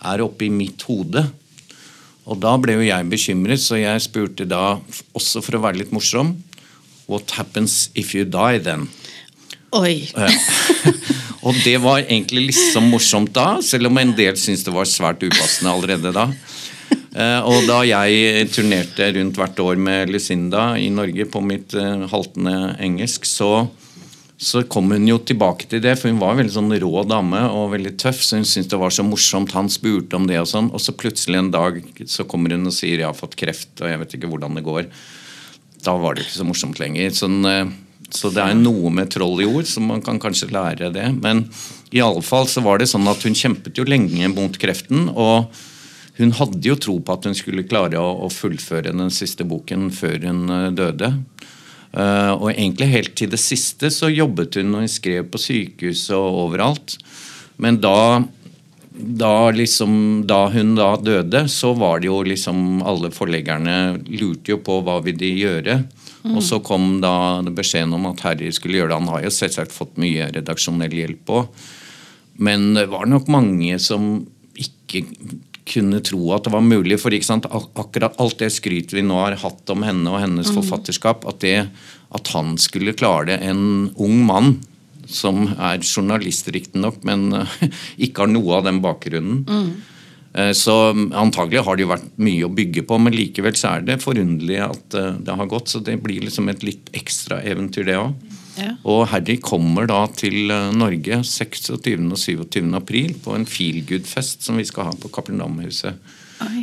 er 0.00 0.24
oppe 0.24 0.46
i 0.46 0.52
mitt 0.52 0.82
hode. 0.88 1.24
Og 2.30 2.38
da 2.40 2.54
ble 2.60 2.78
jo 2.78 2.86
jeg 2.86 3.10
bekymret, 3.10 3.62
så 3.62 3.80
jeg 3.80 4.04
spurte 4.04 4.46
da, 4.48 4.78
også 5.16 5.42
for 5.44 5.58
å 5.58 5.64
være 5.66 5.82
litt 5.82 5.94
morsom, 5.94 6.36
What 7.10 7.32
happens 7.34 7.90
if 7.98 8.14
you 8.14 8.22
die 8.22 8.60
then? 8.62 8.86
Oi. 9.74 10.06
Og 11.46 11.56
det 11.64 11.80
var 11.82 12.04
egentlig 12.04 12.50
liksom 12.52 12.86
morsomt 12.92 13.32
da, 13.34 13.56
selv 13.64 13.88
om 13.90 13.98
en 13.98 14.12
del 14.14 14.36
syntes 14.38 14.62
det 14.66 14.74
var 14.74 14.86
svært 14.86 15.24
upassende 15.24 15.72
allerede 15.72 16.12
da. 16.14 16.28
Uh, 17.10 17.40
og 17.42 17.64
da 17.66 17.80
jeg 17.82 18.46
turnerte 18.54 19.08
rundt 19.16 19.38
hvert 19.38 19.58
år 19.62 19.78
med 19.82 20.12
Lucinda 20.14 20.76
i 20.78 20.86
Norge 20.94 21.24
på 21.26 21.40
mitt 21.42 21.74
uh, 21.74 22.04
haltende 22.12 22.76
engelsk, 22.78 23.26
så, 23.26 23.64
så, 24.40 24.62
kom 24.64 24.88
hun 24.94 25.08
jo 25.08 25.18
tilbake 25.20 25.68
til 25.68 25.82
det, 25.84 25.96
for 26.00 26.08
hun 26.08 26.20
var 26.22 26.32
en 26.32 26.40
veldig 26.40 26.54
sånn 26.54 26.72
rå 26.80 27.04
dame 27.04 27.42
og 27.52 27.74
veldig 27.74 27.92
tøff, 28.00 28.22
så 28.24 28.38
hun 28.38 28.48
syntes 28.48 28.70
det 28.72 28.80
var 28.80 28.94
så 28.94 29.04
morsomt. 29.04 29.52
Han 29.52 29.68
spurte 29.72 30.16
om 30.16 30.24
det 30.30 30.38
og 30.40 30.48
sånn, 30.48 30.70
og 30.72 30.80
så 30.80 30.96
plutselig 30.96 31.42
en 31.42 31.52
dag 31.52 31.82
så 32.08 32.24
kommer 32.28 32.56
hun 32.56 32.70
og 32.70 32.72
sier 32.72 32.96
'jeg 32.98 33.10
har 33.10 33.18
fått 33.18 33.36
kreft', 33.36 33.82
og 33.82 33.88
jeg 33.88 34.00
vet 34.00 34.14
ikke 34.16 34.30
hvordan 34.32 34.56
det 34.56 34.64
går. 34.64 34.86
Da 35.84 35.96
var 35.96 36.14
det 36.14 36.24
ikke 36.24 36.40
så 36.40 36.48
morsomt 36.48 36.80
lenger. 36.80 37.10
sånn... 37.10 37.76
Så 38.10 38.30
det 38.34 38.42
er 38.42 38.56
noe 38.58 38.90
med 38.90 39.10
troll 39.12 39.40
i 39.42 39.46
ord, 39.46 39.68
så 39.70 39.80
man 39.80 40.02
kan 40.02 40.18
kanskje 40.18 40.50
lære 40.50 40.92
det. 40.92 41.06
Men 41.22 41.44
i 41.94 42.00
alle 42.02 42.22
fall 42.26 42.48
så 42.50 42.62
var 42.64 42.78
det 42.78 42.88
sånn 42.90 43.06
at 43.06 43.22
hun 43.22 43.36
kjempet 43.38 43.78
jo 43.78 43.86
lenge 43.86 44.26
mot 44.34 44.56
kreften. 44.58 45.08
Og 45.14 45.46
hun 46.18 46.34
hadde 46.36 46.66
jo 46.66 46.76
tro 46.76 46.98
på 47.00 47.14
at 47.14 47.28
hun 47.28 47.36
skulle 47.38 47.64
klare 47.68 48.00
å, 48.00 48.28
fullføre 48.34 48.92
den 48.92 49.12
siste 49.14 49.46
boken 49.48 49.88
før 49.94 50.18
hun 50.26 50.42
eh, 50.52 50.66
døde. 50.76 51.12
Uh, 51.90 52.36
og 52.38 52.52
egentlig 52.52 52.86
helt 52.92 53.16
til 53.18 53.32
det 53.32 53.40
siste 53.42 53.88
så 53.90 54.06
jobbet 54.12 54.60
hun 54.60 54.76
og 54.78 54.90
skrev 54.90 55.26
på 55.30 55.40
sykehuset 55.42 56.14
og 56.14 56.44
overalt. 56.44 56.94
Men 57.60 57.80
da, 57.82 58.22
da, 58.94 59.32
liksom, 59.54 60.22
da 60.30 60.44
hun 60.54 60.76
da 60.78 60.92
døde, 61.02 61.44
så 61.50 61.72
var 61.74 62.00
det 62.00 62.08
jo 62.08 62.20
liksom 62.24 62.80
Alle 62.86 63.10
forleggerne 63.12 63.98
lurte 64.06 64.54
jo 64.54 64.60
på 64.62 64.78
hva 64.86 65.00
vil 65.04 65.18
de 65.18 65.32
gjøre. 65.34 65.80
Mm. 66.22 66.36
Og 66.36 66.44
så 66.44 66.60
kom 66.62 66.98
da 67.02 67.42
beskjeden 67.50 67.96
om 67.96 68.10
at 68.12 68.22
Harry 68.26 68.52
skulle 68.54 68.78
gjøre 68.78 68.92
det. 68.92 69.00
Han 69.02 69.12
har 69.14 69.26
jo 69.26 69.34
selvsagt 69.34 69.74
fått 69.74 69.98
mye 70.00 70.30
redaksjonell 70.34 70.94
hjelp 70.94 71.34
òg. 71.40 71.62
Men 72.40 72.72
det 72.76 72.86
var 72.92 73.08
nok 73.08 73.28
mange 73.32 73.76
som 73.82 74.12
ikke 74.60 75.04
kunne 75.68 76.00
tro 76.04 76.32
at 76.34 76.46
det 76.46 76.54
var 76.54 76.64
mulig. 76.64 76.98
For 77.02 77.14
akkurat 77.14 78.18
alt 78.20 78.40
det 78.40 78.50
skrytet 78.54 78.96
vi 78.96 79.04
nå 79.06 79.18
har 79.20 79.38
hatt 79.42 79.72
om 79.72 79.84
henne 79.86 80.10
og 80.10 80.22
hennes 80.22 80.50
mm. 80.50 80.56
forfatterskap, 80.60 81.26
at, 81.28 81.40
det, 81.44 81.68
at 82.16 82.32
han 82.34 82.56
skulle 82.60 82.96
klare 82.96 83.32
det, 83.32 83.40
en 83.50 83.90
ung 83.96 84.20
mann 84.26 84.58
som 85.10 85.48
er 85.58 85.82
journalist 85.82 86.48
riktignok, 86.54 87.00
men 87.06 87.32
ikke 88.04 88.24
har 88.24 88.30
noe 88.30 88.60
av 88.60 88.68
den 88.68 88.82
bakgrunnen. 88.84 89.44
Mm. 89.48 89.70
Eh, 90.32 90.52
så 90.52 90.76
antagelig 91.18 91.64
har 91.66 91.76
det 91.76 91.84
jo 91.84 91.90
vært 91.90 92.10
mye 92.22 92.46
å 92.46 92.52
bygge 92.54 92.84
på, 92.86 92.98
men 93.02 93.16
likevel 93.16 93.56
så 93.58 93.74
er 93.74 93.86
det 93.86 94.00
forunderlig 94.04 94.60
at 94.62 94.98
eh, 94.98 95.16
det 95.26 95.38
har 95.40 95.50
gått. 95.50 95.72
Så 95.72 95.82
det 95.84 95.98
blir 96.04 96.22
liksom 96.26 96.50
et 96.52 96.62
litt 96.66 96.92
ekstra 96.96 97.40
eventyr, 97.42 97.88
det 97.88 97.98
òg. 97.98 98.14
Ja. 98.60 98.72
Og 98.88 99.06
Harry 99.12 99.38
kommer 99.42 99.88
da 99.90 100.04
til 100.14 100.52
eh, 100.52 100.70
Norge 100.76 101.20
26. 101.26 102.06
og 102.10 102.18
27. 102.20 102.64
april 102.76 103.14
på 103.24 103.36
en 103.36 103.46
feelgood-fest 103.48 104.46
som 104.46 104.60
vi 104.60 104.66
skal 104.68 104.90
ha 104.90 104.96
på 104.96 105.12
Kapelldamhuset. 105.12 106.16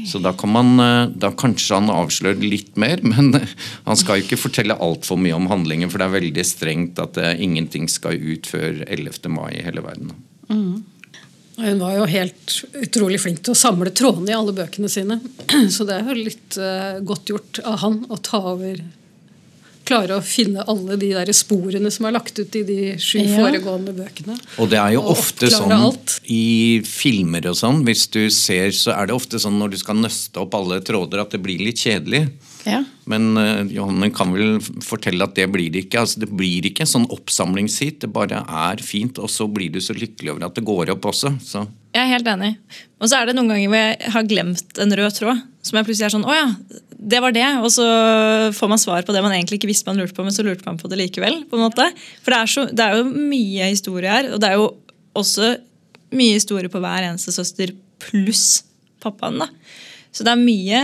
Så 0.09 0.17
da 0.17 0.31
kan 0.33 0.49
man 0.49 0.79
da 1.21 1.29
kanskje 1.37 1.77
han 1.77 1.91
avslører 1.93 2.41
litt 2.41 2.79
mer, 2.81 2.97
men 3.11 3.35
han 3.37 3.99
skal 3.99 4.17
jo 4.17 4.25
ikke 4.25 4.39
fortelle 4.47 4.77
altfor 4.81 5.19
mye 5.21 5.37
om 5.37 5.45
handlingen, 5.51 5.91
for 5.93 6.01
det 6.01 6.07
er 6.07 6.15
veldig 6.15 6.45
strengt 6.49 7.01
at 7.03 7.19
ingenting 7.37 7.85
skal 7.91 8.17
ut 8.17 8.49
før 8.49 8.81
11. 8.87 9.29
mai 9.29 9.51
i 9.59 9.65
hele 9.67 9.85
verden. 9.85 10.15
Mm. 10.49 10.81
Hun 11.57 11.79
var 11.81 11.95
jo 11.95 12.05
helt 12.05 12.53
utrolig 12.77 13.17
flink 13.23 13.39
til 13.41 13.55
å 13.55 13.57
samle 13.57 13.89
trådene 13.89 14.29
i 14.29 14.35
alle 14.37 14.53
bøkene 14.53 14.89
sine. 14.93 15.17
Så 15.73 15.87
det 15.89 15.95
er 15.97 16.11
jo 16.11 16.17
litt 16.19 16.57
uh, 16.61 16.99
godt 17.01 17.31
gjort 17.33 17.61
av 17.65 17.79
han 17.81 18.03
å 18.13 18.19
ta 18.21 18.41
over 18.53 18.83
Klare 19.87 20.17
å 20.17 20.23
finne 20.25 20.65
alle 20.67 20.97
de 20.99 21.13
der 21.15 21.31
sporene 21.35 21.91
som 21.93 22.09
er 22.09 22.15
lagt 22.17 22.39
ut 22.39 22.57
i 22.59 22.63
de 22.67 22.79
sju 22.99 23.21
ja. 23.21 23.37
foregående 23.37 23.95
bøkene. 23.95 24.35
Og 24.59 24.71
det 24.71 24.81
er 24.81 24.97
jo 24.97 25.05
ofte 25.13 25.49
sånn 25.53 25.73
alt. 25.75 26.17
i 26.31 26.81
filmer 26.85 27.47
og 27.51 27.57
sånn, 27.59 27.83
hvis 27.87 28.07
du 28.13 28.25
ser, 28.33 28.73
så 28.75 28.93
er 28.97 29.07
det 29.07 29.15
ofte 29.15 29.39
sånn 29.41 29.57
når 29.61 29.73
du 29.73 29.79
skal 29.81 29.99
nøste 30.01 30.43
opp 30.43 30.57
alle 30.59 30.81
tråder, 30.85 31.23
at 31.23 31.33
det 31.35 31.41
blir 31.43 31.63
litt 31.63 31.81
kjedelig. 31.81 32.25
Ja. 32.67 32.81
Men 33.07 33.37
uh, 33.39 33.63
Johanne 33.71 34.09
kan 34.15 34.33
vel 34.35 34.57
fortelle 34.83 35.23
at 35.23 35.37
det 35.37 35.47
blir 35.53 35.71
det 35.71 35.85
ikke. 35.85 36.03
Altså, 36.03 36.19
det 36.23 36.29
blir 36.35 36.67
ikke 36.67 36.83
en 36.83 36.93
sånn 36.97 37.09
oppsamlingshit. 37.13 38.01
Det 38.03 38.11
bare 38.11 38.43
er 38.43 38.83
fint, 38.83 39.21
og 39.23 39.31
så 39.31 39.47
blir 39.51 39.71
du 39.71 39.79
så 39.83 39.95
lykkelig 39.95 40.33
over 40.35 40.49
at 40.49 40.57
det 40.57 40.65
går 40.67 40.91
opp 40.97 41.07
også. 41.13 41.37
Så. 41.43 41.63
Jeg 41.95 42.03
er 42.03 42.11
helt 42.17 42.27
enig. 42.33 42.57
Og 42.99 43.07
så 43.09 43.21
er 43.21 43.29
det 43.29 43.37
noen 43.37 43.53
ganger 43.53 43.71
hvor 43.71 43.85
jeg 43.85 44.11
har 44.17 44.27
glemt 44.33 44.81
en 44.83 44.97
rød 44.99 45.21
tråd. 45.21 45.45
Som 45.67 45.79
jeg 45.79 45.87
plutselig 45.87 46.05
er 46.07 46.13
sånn 46.13 46.27
Å 46.27 46.35
ja, 46.35 46.45
det 46.97 47.21
var 47.21 47.33
det. 47.35 47.45
Og 47.61 47.69
så 47.73 47.87
får 48.57 48.71
man 48.71 48.81
svar 48.81 49.05
på 49.05 49.15
det 49.15 49.23
man 49.25 49.35
egentlig 49.35 49.59
ikke 49.61 49.69
visste 49.69 49.89
man 49.89 49.99
lurte 50.01 50.17
på, 50.17 50.25
men 50.25 50.35
så 50.35 50.45
lurte 50.45 50.65
man 50.65 50.79
på 50.81 50.89
det 50.91 50.99
likevel. 50.99 51.43
på 51.49 51.57
en 51.57 51.67
måte. 51.67 51.89
For 52.25 52.33
det 52.33 52.39
er, 52.39 52.53
så, 52.53 52.65
det 52.71 52.85
er 52.85 52.97
jo 52.99 53.09
mye 53.11 53.71
historie 53.71 54.13
her. 54.13 54.31
Og 54.33 54.41
det 54.41 54.49
er 54.49 54.57
jo 54.59 54.71
også 55.17 55.55
mye 56.17 56.37
historie 56.39 56.71
på 56.71 56.81
hver 56.81 57.09
eneste 57.09 57.35
søster 57.35 57.75
pluss 58.01 58.63
pappaen. 59.03 59.43
da. 59.43 59.49
Så 60.17 60.25
det 60.25 60.33
er 60.33 60.41
mye 60.41 60.81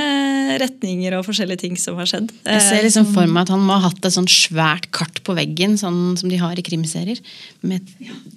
retninger 0.61 1.15
og 1.17 1.25
forskjellige 1.25 1.63
ting 1.63 1.77
som 1.81 1.97
har 1.97 2.09
skjedd. 2.09 2.29
Jeg 2.45 2.61
ser 2.61 2.83
liksom 2.85 3.07
for 3.15 3.25
meg 3.25 3.47
at 3.47 3.53
han 3.55 3.63
må 3.65 3.79
ha 3.79 3.87
hatt 3.87 4.05
et 4.05 4.13
sånn 4.13 4.29
svært 4.29 4.91
kart 4.93 5.23
på 5.25 5.33
veggen, 5.33 5.73
sånn 5.79 6.13
som 6.19 6.29
de 6.29 6.37
har 6.37 6.59
i 6.59 6.65
krimserier. 6.65 7.17
Med 7.65 7.87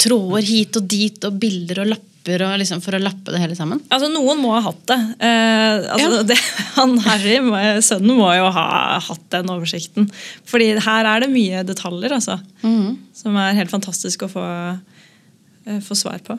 tråder 0.00 0.46
hit 0.48 0.78
og 0.80 0.88
dit 0.88 1.28
og 1.28 1.36
bilder 1.42 1.84
og 1.84 1.90
lapper 1.92 2.15
og 2.26 2.56
liksom 2.58 2.80
for 2.82 2.96
å 2.96 3.00
lappe 3.00 3.30
det 3.30 3.38
hele 3.38 3.54
sammen. 3.58 3.78
Altså 3.92 4.08
Noen 4.10 4.40
må 4.42 4.50
ha 4.56 4.62
hatt 4.64 4.82
det. 4.90 4.98
Eh, 5.22 5.86
altså, 5.94 6.08
ja. 6.18 6.24
det 6.32 6.38
han 6.74 6.96
Harry, 7.04 7.36
sønnen, 7.86 8.16
må 8.18 8.32
jo 8.34 8.50
ha 8.56 8.66
hatt 9.06 9.24
den 9.34 9.52
oversikten. 9.52 10.10
Fordi 10.48 10.72
her 10.82 11.10
er 11.12 11.22
det 11.22 11.30
mye 11.32 11.62
detaljer 11.68 12.16
altså, 12.18 12.40
mm. 12.66 12.90
som 13.16 13.38
er 13.42 13.56
helt 13.60 13.72
fantastisk 13.72 14.26
å 14.26 14.32
få, 14.32 14.44
eh, 15.68 15.80
få 15.86 15.98
svar 15.98 16.18
på. 16.26 16.38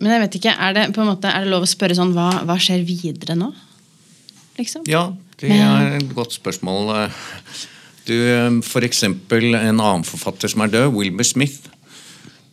Men 0.00 0.14
jeg 0.16 0.24
vet 0.24 0.38
ikke, 0.40 0.54
er 0.56 0.76
det, 0.76 0.86
på 0.96 1.02
en 1.04 1.10
måte, 1.12 1.30
er 1.30 1.44
det 1.44 1.52
lov 1.52 1.66
å 1.66 1.70
spørre 1.70 1.96
sånn, 1.96 2.14
hva, 2.16 2.30
hva 2.48 2.56
skjer 2.60 2.82
videre 2.88 3.36
nå? 3.38 3.50
Liksom? 4.56 4.86
Ja, 4.88 5.10
det 5.40 5.52
er 5.54 5.98
et 5.98 6.14
godt 6.16 6.34
spørsmål. 6.34 6.90
Du, 8.08 8.16
for 8.66 8.84
eksempel 8.84 9.52
en 9.54 9.78
annen 9.78 10.06
forfatter 10.08 10.50
som 10.50 10.64
er 10.64 10.72
død, 10.72 10.88
Wilbur 10.96 11.28
Smith. 11.28 11.68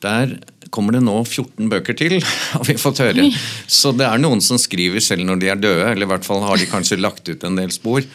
Der 0.03 0.35
kommer 0.73 0.97
det 0.97 1.03
nå 1.05 1.17
14 1.23 1.69
bøker 1.71 1.97
til, 1.97 2.17
har 2.53 2.65
vi 2.67 2.77
fått 2.79 3.03
høre. 3.03 3.29
Så 3.67 3.93
det 3.95 4.07
er 4.07 4.21
noen 4.21 4.43
som 4.43 4.59
skriver 4.61 5.03
selv 5.03 5.27
når 5.27 5.43
de 5.43 5.53
er 5.53 5.61
døde, 5.61 5.91
eller 5.91 6.07
i 6.07 6.11
hvert 6.15 6.27
fall 6.27 6.43
har 6.45 6.59
de 6.59 6.69
kanskje 6.69 6.99
lagt 7.05 7.29
ut 7.29 7.47
en 7.47 7.59
del 7.59 7.73
spor. 7.75 8.05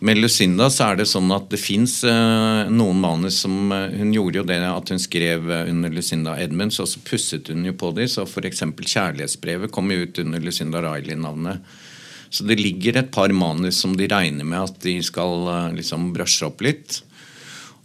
Med 0.00 0.16
Lucinda 0.16 0.70
så 0.72 0.86
er 0.88 0.96
det 0.96 1.10
sånn 1.10 1.28
at 1.36 1.50
det 1.52 1.58
fins 1.60 1.98
eh, 2.08 2.70
noen 2.72 3.02
manus 3.02 3.42
som 3.42 3.68
eh, 3.76 3.98
Hun 4.00 4.14
gjorde 4.14 4.40
jo 4.40 4.44
det 4.48 4.56
at 4.64 4.92
hun 4.94 5.02
skrev 5.02 5.50
eh, 5.52 5.68
under 5.68 5.92
Lucinda 5.92 6.38
Edmunds, 6.40 6.78
og 6.80 6.88
så 6.88 7.02
pusset 7.04 7.50
hun 7.52 7.66
jo 7.68 7.74
på 7.76 7.90
dem. 7.98 8.08
Så 8.08 8.24
f.eks. 8.24 8.64
Kjærlighetsbrevet 8.80 9.72
kom 9.74 9.92
jo 9.92 10.06
ut 10.06 10.22
under 10.24 10.40
Lucinda 10.40 10.80
Riley-navnet. 10.86 11.60
Så 12.32 12.46
det 12.48 12.56
ligger 12.62 12.96
et 12.96 13.12
par 13.12 13.28
manus 13.34 13.82
som 13.82 13.92
de 13.98 14.08
regner 14.08 14.46
med 14.46 14.70
at 14.70 14.80
de 14.80 14.96
skal 15.04 15.74
liksom 15.76 16.12
brushe 16.16 16.48
opp 16.48 16.64
litt. 16.64 17.02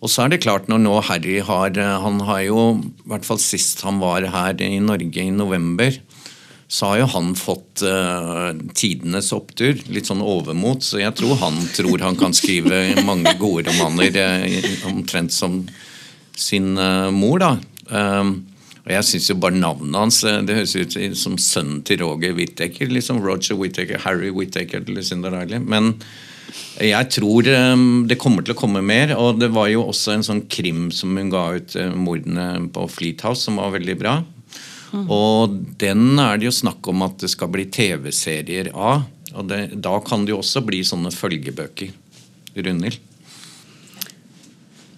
Og 0.05 0.11
så 0.11 0.25
er 0.25 0.35
det 0.35 0.43
klart, 0.45 0.67
når 0.69 0.83
nå 0.83 0.99
Harry 1.07 1.39
har 1.41 1.73
eh, 1.81 1.95
Han 2.03 2.21
har 2.27 2.43
jo, 2.45 2.59
i 2.77 3.09
hvert 3.09 3.25
fall 3.25 3.41
sist 3.41 3.81
han 3.87 3.97
var 4.03 4.27
her 4.29 4.61
i 4.61 4.77
Norge 4.83 5.23
i 5.23 5.33
november, 5.33 5.97
så 6.69 6.91
har 6.91 6.99
jo 6.99 7.07
han 7.13 7.27
fått 7.37 7.83
uh, 7.85 8.49
tidenes 8.73 9.27
opptur. 9.35 9.77
Litt 9.93 10.09
sånn 10.09 10.23
overmot. 10.25 10.81
Så 10.83 10.97
jeg 10.97 11.13
tror 11.17 11.37
han 11.37 11.59
tror 11.77 12.01
han 12.01 12.17
kan 12.17 12.33
skrive 12.33 13.03
mange 13.05 13.35
gode 13.37 13.69
romaner, 13.69 14.17
uh, 14.17 14.87
omtrent 14.89 15.33
som 15.33 15.59
sin 16.35 16.73
uh, 16.73 17.13
mor, 17.13 17.37
da. 17.43 17.51
Um, 17.93 18.33
og 18.85 18.93
jeg 18.93 19.07
syns 19.07 19.31
jo 19.31 19.37
bare 19.41 19.57
navnet 19.57 19.97
hans 19.97 20.21
det 20.21 20.59
høres 20.59 20.75
ut 20.77 20.95
som 21.17 21.39
sønnen 21.41 21.81
til 21.87 22.03
Roger 22.03 22.35
Whittaker. 22.37 22.91
Liksom 22.93 23.17
Roger 23.23 23.57
Whittaker, 23.57 23.97
Harry 24.03 24.29
Whittaker, 24.29 24.85
Lucinda 24.85 25.31
Riley. 25.33 25.57
Men 25.57 25.95
jeg 26.77 27.09
tror 27.15 27.49
um, 27.49 28.05
det 28.05 28.19
kommer 28.21 28.45
til 28.45 28.53
å 28.53 28.59
komme 28.59 28.83
mer. 28.85 29.15
Og 29.17 29.41
det 29.41 29.49
var 29.55 29.71
jo 29.73 29.87
også 29.87 30.13
en 30.13 30.27
sånn 30.27 30.43
krim 30.53 30.91
som 30.93 31.17
hun 31.17 31.33
ga 31.33 31.47
ut, 31.57 31.73
mordene 31.97 32.67
på 32.75 32.85
Fleet 32.93 33.25
House, 33.25 33.47
som 33.47 33.57
var 33.57 33.73
veldig 33.73 33.97
bra. 34.03 34.19
Og 34.95 35.57
den 35.81 36.19
er 36.21 36.37
det 36.39 36.47
jo 36.47 36.55
snakk 36.55 36.85
om 36.87 37.03
at 37.07 37.17
det 37.23 37.31
skal 37.33 37.49
bli 37.51 37.65
TV-serier 37.73 38.69
av. 38.71 39.03
Og 39.35 39.49
det, 39.49 39.61
da 39.83 39.97
kan 40.05 40.23
det 40.23 40.35
jo 40.35 40.39
også 40.43 40.63
bli 40.65 40.83
sånne 40.87 41.11
følgebøker. 41.11 41.91
Runhild? 42.55 43.01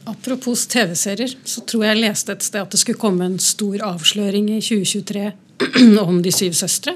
Apropos 0.08 0.68
TV-serier, 0.68 1.34
så 1.44 1.62
tror 1.68 1.84
jeg 1.84 1.96
jeg 1.98 2.04
leste 2.06 2.32
et 2.32 2.46
sted 2.46 2.64
at 2.64 2.72
det 2.72 2.80
skulle 2.80 3.02
komme 3.02 3.26
en 3.28 3.40
stor 3.44 3.82
avsløring 3.90 4.48
i 4.56 4.62
2023 4.64 5.26
om 6.08 6.22
De 6.24 6.32
syv 6.32 6.56
søstre. 6.56 6.94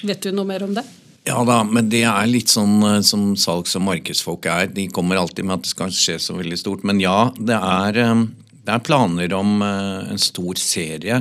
Vet 0.00 0.24
du 0.24 0.32
noe 0.32 0.48
mer 0.48 0.64
om 0.64 0.72
det? 0.78 0.86
Ja 1.28 1.42
da, 1.44 1.58
men 1.68 1.90
det 1.92 2.06
er 2.08 2.30
litt 2.30 2.48
sånn 2.48 2.78
eh, 2.86 3.00
som 3.04 3.34
salgs- 3.36 3.76
og 3.76 3.84
markedsfolk 3.84 4.48
er. 4.48 4.70
De 4.72 4.86
kommer 4.88 5.20
alltid 5.20 5.44
med 5.44 5.58
at 5.58 5.66
det 5.66 5.72
skal 5.74 5.92
skje 5.92 6.16
så 6.22 6.38
veldig 6.38 6.56
stort. 6.62 6.86
Men 6.88 7.02
ja, 7.02 7.28
det 7.36 7.58
er, 7.58 8.00
eh, 8.06 8.22
det 8.64 8.72
er 8.72 8.86
planer 8.86 9.36
om 9.36 9.60
eh, 9.66 10.14
en 10.14 10.22
stor 10.22 10.56
serie. 10.60 11.20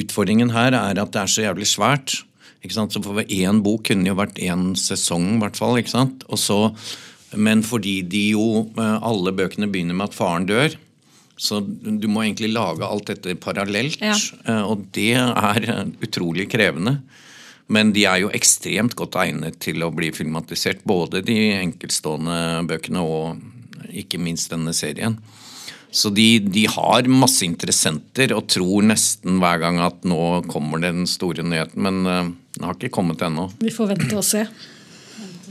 Utfordringen 0.00 0.54
her 0.56 0.72
er 0.72 1.02
at 1.02 1.12
det 1.12 1.20
er 1.20 1.34
så 1.34 1.44
jævlig 1.44 1.68
svært. 1.68 2.22
Ikke 2.64 2.78
sant? 2.78 2.96
Så 2.96 3.04
for 3.04 3.20
Én 3.20 3.60
bok 3.64 3.84
kunne 3.90 4.08
jo 4.08 4.16
vært 4.16 4.40
én 4.40 4.72
sesong, 4.80 5.34
i 5.36 5.42
hvert 5.44 5.60
fall. 5.60 5.76
Og 5.76 6.40
så 6.40 6.58
men 7.36 7.62
fordi 7.66 8.00
de 8.08 8.22
jo 8.32 8.44
alle 8.76 9.34
bøkene 9.36 9.68
begynner 9.68 9.96
med 9.98 10.08
at 10.08 10.16
faren 10.16 10.46
dør, 10.48 10.76
så 11.38 11.60
du 11.62 12.08
må 12.10 12.24
egentlig 12.24 12.50
lage 12.50 12.86
alt 12.86 13.12
dette 13.12 13.36
parallelt. 13.38 14.00
Ja. 14.02 14.16
Og 14.66 14.88
det 14.96 15.12
er 15.14 15.68
utrolig 16.02 16.48
krevende. 16.50 16.98
Men 17.70 17.92
de 17.94 18.06
er 18.08 18.24
jo 18.24 18.32
ekstremt 18.34 18.96
godt 18.98 19.18
egnet 19.20 19.58
til 19.62 19.84
å 19.84 19.92
bli 19.94 20.10
filmatisert. 20.16 20.82
Både 20.88 21.22
de 21.22 21.36
enkeltstående 21.60 22.64
bøkene 22.68 23.04
og 23.04 23.92
ikke 23.92 24.18
minst 24.20 24.50
denne 24.50 24.74
serien. 24.74 25.18
Så 25.90 26.10
de, 26.12 26.40
de, 26.44 26.66
har 26.68 27.06
masse 27.08 27.46
interessenter 27.46 28.34
og 28.36 28.48
tror 28.52 28.84
nesten 28.90 29.38
hver 29.40 29.62
gang 29.62 29.78
at 29.80 30.02
nå 30.08 30.42
kommer 30.50 30.82
den 30.82 31.06
store 31.08 31.44
nyheten. 31.46 31.84
Men 31.86 32.02
den 32.04 32.66
har 32.66 32.74
ikke 32.74 32.92
kommet 32.98 33.22
ennå. 33.24 33.46
Vi 33.62 33.72
får 33.72 33.94
vente 33.94 34.18
og 34.18 34.26
se. 34.26 34.42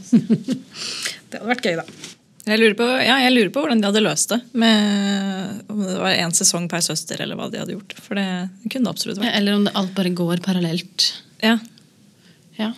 det 1.32 1.42
hadde 1.42 1.52
vært 1.52 1.68
gøy, 1.68 1.76
da. 1.80 1.86
Jeg 2.48 2.62
lurer, 2.62 2.76
på, 2.80 2.86
ja, 3.04 3.18
jeg 3.26 3.34
lurer 3.34 3.50
på 3.52 3.62
hvordan 3.63 3.82
de 3.82 3.88
hadde 3.90 4.04
løst 4.06 4.32
det. 4.32 4.38
Med, 4.56 5.58
om 5.68 5.82
det 5.84 5.98
var 6.00 6.13
én 6.16 6.36
sesong 6.36 6.70
per 6.72 6.84
søster, 6.86 7.20
eller 7.24 7.36
hva 7.36 7.50
de 7.52 7.60
hadde 7.60 7.76
gjort. 7.76 7.96
For 8.00 8.16
det 8.16 8.28
kunne 8.70 8.86
det 8.88 8.94
absolutt 8.94 9.20
vært. 9.20 9.36
Eller 9.36 9.58
om 9.58 9.66
det 9.68 9.74
alt 9.76 9.92
bare 9.98 10.13
går 10.16 10.40
parallelt. 10.46 11.10
Ja. 11.44 11.58
Ja. 12.56 12.72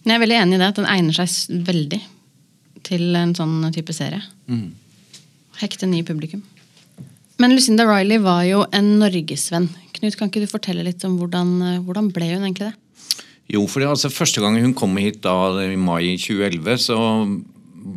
Men 0.00 0.14
jeg 0.14 0.16
er 0.16 0.24
veldig 0.24 0.38
enig 0.38 0.56
i 0.56 0.62
det, 0.62 0.70
at 0.72 0.80
den 0.80 0.88
egner 0.88 1.18
seg 1.20 1.60
veldig 1.68 2.00
til 2.88 3.20
en 3.20 3.36
sånn 3.36 3.68
type 3.76 3.92
serie. 3.92 4.22
Hekte 5.60 5.90
ny 5.90 6.00
publikum. 6.08 6.40
Men 7.40 7.54
Lucinda 7.56 7.84
Riley 7.88 8.20
var 8.24 8.42
jo 8.48 8.64
en 8.76 8.94
norgesvenn. 9.00 9.68
Knut, 9.96 10.16
kan 10.16 10.32
ikke 10.32 10.42
du 10.44 10.48
fortelle 10.48 10.84
litt 10.84 11.04
om 11.08 11.20
hvordan, 11.20 11.52
eh, 11.64 11.78
hvordan 11.84 12.08
ble 12.12 12.32
hun 12.34 12.44
egentlig 12.44 12.70
det? 12.70 12.74
Jo, 13.50 13.64
for 13.66 13.82
det, 13.82 13.90
altså, 13.90 14.12
Første 14.12 14.42
gang 14.42 14.58
hun 14.62 14.76
kom 14.78 14.98
hit 15.00 15.22
da 15.26 15.34
i 15.64 15.76
mai 15.78 16.16
2011, 16.20 16.84
så 16.86 16.98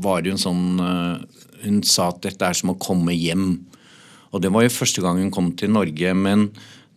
var 0.04 0.22
det 0.22 0.32
jo 0.32 0.38
en 0.38 0.46
sånn 0.48 0.66
eh, 0.82 1.42
Hun 1.68 1.82
sa 1.88 2.10
at 2.12 2.24
dette 2.26 2.48
er 2.48 2.58
som 2.58 2.74
å 2.74 2.80
komme 2.82 3.13
hjem. 3.16 3.62
Og 4.34 4.42
det 4.44 4.52
var 4.52 4.66
jo 4.66 4.74
første 4.74 5.04
gang 5.04 5.22
hun 5.22 5.32
kom 5.32 5.52
til 5.60 5.72
Norge. 5.72 6.13
Men 6.18 6.50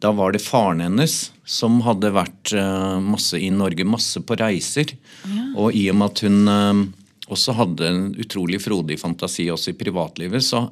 da 0.02 0.10
var 0.16 0.34
det 0.34 0.42
faren 0.44 0.82
hennes 0.82 1.14
som 1.46 1.78
hadde 1.86 2.14
vært 2.16 2.54
eh, 2.56 2.96
masse 3.04 3.38
i 3.38 3.52
Norge, 3.54 3.86
masse 3.86 4.22
på 4.24 4.38
reiser. 4.40 4.96
Og 5.54 5.76
i 5.76 5.86
og 5.92 6.00
med 6.00 6.10
at 6.10 6.24
hun 6.26 6.50
eh, 6.50 6.80
også 7.32 7.54
hadde 7.58 7.86
en 7.88 8.02
utrolig 8.22 8.60
frodig 8.62 8.98
fantasi 9.00 9.48
også 9.50 9.72
i 9.72 9.78
privatlivet, 9.78 10.44
så 10.46 10.66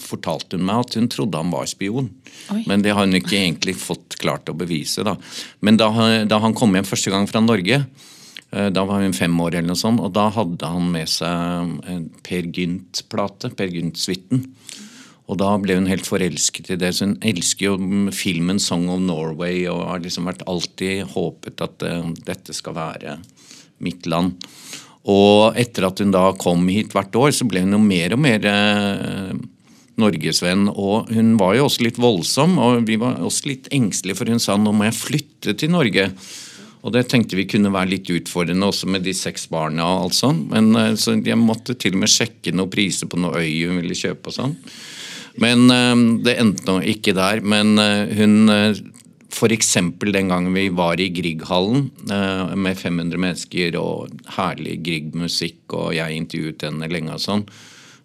fortalte 0.00 0.58
hun 0.58 0.66
meg 0.68 0.82
at 0.82 0.96
hun 0.98 1.08
trodde 1.12 1.40
han 1.40 1.52
var 1.52 1.68
spion. 1.70 2.10
Oi. 2.52 2.64
Men 2.68 2.84
det 2.84 2.92
har 2.92 3.06
hun 3.06 3.16
ikke 3.16 3.38
egentlig 3.38 3.76
fått 3.80 4.18
klart 4.20 4.50
å 4.52 4.56
bevise. 4.58 5.04
da. 5.06 5.16
Men 5.64 5.80
da, 5.80 5.88
da 6.28 6.40
han 6.44 6.56
kom 6.56 6.76
hjem 6.76 6.88
første 6.88 7.12
gang 7.14 7.28
fra 7.30 7.40
Norge, 7.40 7.80
eh, 8.52 8.68
da 8.68 8.84
var 8.84 9.00
hun 9.00 9.16
fem 9.16 9.40
år, 9.40 9.56
eller 9.56 9.72
noe 9.72 9.80
sånt, 9.80 10.02
og 10.04 10.12
da 10.16 10.28
hadde 10.34 10.72
han 10.74 10.90
med 10.92 11.08
seg 11.08 11.72
en 11.88 12.10
Per 12.26 12.50
Gynt-plate. 12.52 13.54
Per 13.56 13.72
Gynt-suiten. 13.72 14.44
Og 15.24 15.38
da 15.40 15.54
ble 15.56 15.78
hun 15.78 15.88
helt 15.88 16.04
forelsket 16.04 16.68
i 16.74 16.76
det. 16.76 16.90
Så 16.92 17.08
hun 17.08 17.16
elsker 17.24 17.70
jo 17.70 18.12
filmen 18.12 18.60
'Song 18.60 18.90
of 18.92 19.00
Norway' 19.00 19.64
og 19.72 19.86
har 19.88 20.04
liksom 20.04 20.28
vært 20.28 20.44
alltid 20.44 21.16
håpet 21.16 21.64
at 21.64 21.82
eh, 21.82 22.12
dette 22.28 22.52
skal 22.52 22.76
være 22.76 23.16
mitt 23.80 24.04
land. 24.04 24.36
Og 25.04 25.58
etter 25.60 25.84
at 25.88 26.00
hun 26.00 26.14
da 26.14 26.30
kom 26.40 26.64
hit 26.72 26.94
hvert 26.94 27.16
år, 27.20 27.34
så 27.36 27.44
ble 27.48 27.64
hun 27.66 27.76
jo 27.76 27.82
mer 27.82 28.14
og 28.16 28.22
mer 28.24 28.46
eh, 28.48 29.34
norgesvenn. 30.00 30.70
Og 30.72 31.12
hun 31.12 31.34
var 31.40 31.58
jo 31.58 31.66
også 31.68 31.84
litt 31.84 32.00
voldsom, 32.00 32.56
og 32.62 32.86
vi 32.88 32.96
var 33.00 33.20
også 33.20 33.50
litt 33.50 33.68
engstelige, 33.74 34.18
for 34.20 34.32
hun 34.32 34.42
sa 34.42 34.56
nå 34.56 34.72
må 34.72 34.88
jeg 34.88 35.00
flytte 35.02 35.56
til 35.60 35.74
Norge. 35.74 36.08
Og 36.84 36.92
det 36.92 37.06
tenkte 37.08 37.38
vi 37.38 37.46
kunne 37.48 37.72
være 37.72 37.94
litt 37.94 38.10
utfordrende 38.12 38.68
også 38.68 38.88
med 38.92 39.06
de 39.06 39.14
seks 39.16 39.46
barna. 39.52 39.86
og 39.86 40.08
alt 40.08 40.18
sånt. 40.18 40.50
Men 40.52 40.74
eh, 40.76 40.94
Så 41.00 41.16
jeg 41.20 41.40
måtte 41.40 41.76
til 41.76 41.96
og 41.96 42.04
med 42.04 42.12
sjekke 42.12 42.52
noen 42.52 42.72
priser 42.72 43.08
på 43.08 43.20
noe 43.20 43.40
øy 43.40 43.68
hun 43.68 43.80
ville 43.80 43.96
kjøpe 43.96 44.32
og 44.32 44.36
sånn. 44.36 44.58
Men 45.40 45.68
eh, 45.72 45.94
det 46.24 46.38
endte 46.40 46.68
nå 46.68 46.80
ikke 46.94 47.16
der. 47.16 47.40
Men 47.40 47.78
eh, 47.80 48.12
hun 48.20 48.52
F.eks. 49.34 49.72
den 49.98 50.28
gangen 50.30 50.54
vi 50.54 50.68
var 50.70 51.00
i 51.02 51.08
Grieghallen 51.10 51.88
eh, 52.06 52.54
med 52.54 52.78
500 52.78 53.18
mennesker 53.18 53.74
og 53.80 54.12
herlig 54.36 54.78
Grieg-musikk, 54.86 55.64
og 55.74 55.94
jeg 55.96 56.20
intervjuet 56.20 56.62
henne 56.68 56.90
lenge 56.92 57.16
og 57.16 57.22
sånn, 57.24 57.42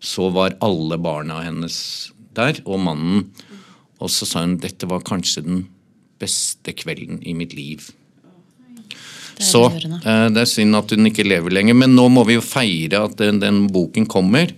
så 0.01 0.29
var 0.33 0.57
alle 0.65 0.97
barna 0.97 1.43
hennes 1.45 1.77
der, 2.37 2.61
og 2.65 2.81
mannen. 2.81 3.27
Og 3.99 4.09
så 4.13 4.25
sa 4.25 4.41
hun 4.45 4.57
dette 4.63 4.89
var 4.89 5.05
kanskje 5.05 5.45
den 5.45 5.65
beste 6.19 6.73
kvelden 6.75 7.21
i 7.21 7.35
mitt 7.37 7.53
liv. 7.53 7.91
Det 9.37 9.45
Så 9.45 9.67
eh, 9.69 10.25
det 10.33 10.41
er 10.41 10.49
synd 10.49 10.79
at 10.79 10.95
hun 10.95 11.11
ikke 11.11 11.27
lever 11.27 11.53
lenger, 11.53 11.77
men 11.77 11.93
nå 11.95 12.07
må 12.11 12.25
vi 12.27 12.39
jo 12.39 12.45
feire 12.45 13.05
at 13.05 13.19
den, 13.21 13.43
den 13.43 13.67
boken 13.71 14.09
kommer. 14.09 14.49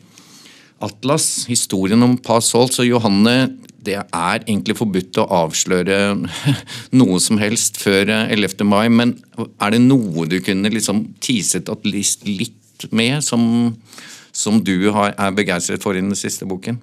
Atlas, 0.81 1.45
historien 1.49 2.01
om 2.03 2.17
Pa 2.17 2.39
så 2.41 2.65
Johanne, 2.85 3.53
det 3.81 3.97
er 3.97 4.43
egentlig 4.43 4.77
forbudt 4.77 5.19
å 5.21 5.27
avsløre 5.41 5.97
noe 6.99 7.19
som 7.23 7.39
helst 7.41 7.79
før 7.81 8.09
eh, 8.09 8.33
11. 8.35 8.65
mai, 8.67 8.87
men 8.93 9.15
er 9.61 9.73
det 9.73 9.81
noe 9.83 10.27
du 10.29 10.39
kunne 10.43 10.71
liksom 10.73 11.07
teaset 11.23 11.71
at 11.71 11.87
litt 11.87 12.87
med, 12.93 13.21
som, 13.25 13.43
som 14.33 14.61
du 14.61 14.91
har, 14.93 15.13
er 15.17 15.35
begeistret 15.37 15.83
for 15.83 15.97
i 15.97 16.03
den 16.03 16.17
siste 16.17 16.47
boken? 16.49 16.79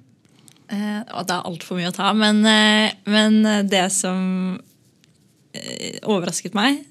Eh, 0.69 0.99
det 1.03 1.35
er 1.35 1.47
altfor 1.47 1.79
mye 1.79 1.91
å 1.91 1.95
ta, 1.95 2.11
men, 2.15 2.43
eh, 2.47 2.91
men 3.09 3.41
det 3.67 3.87
som 3.95 4.59
eh, 5.55 5.99
overrasket 6.03 6.55
meg, 6.57 6.83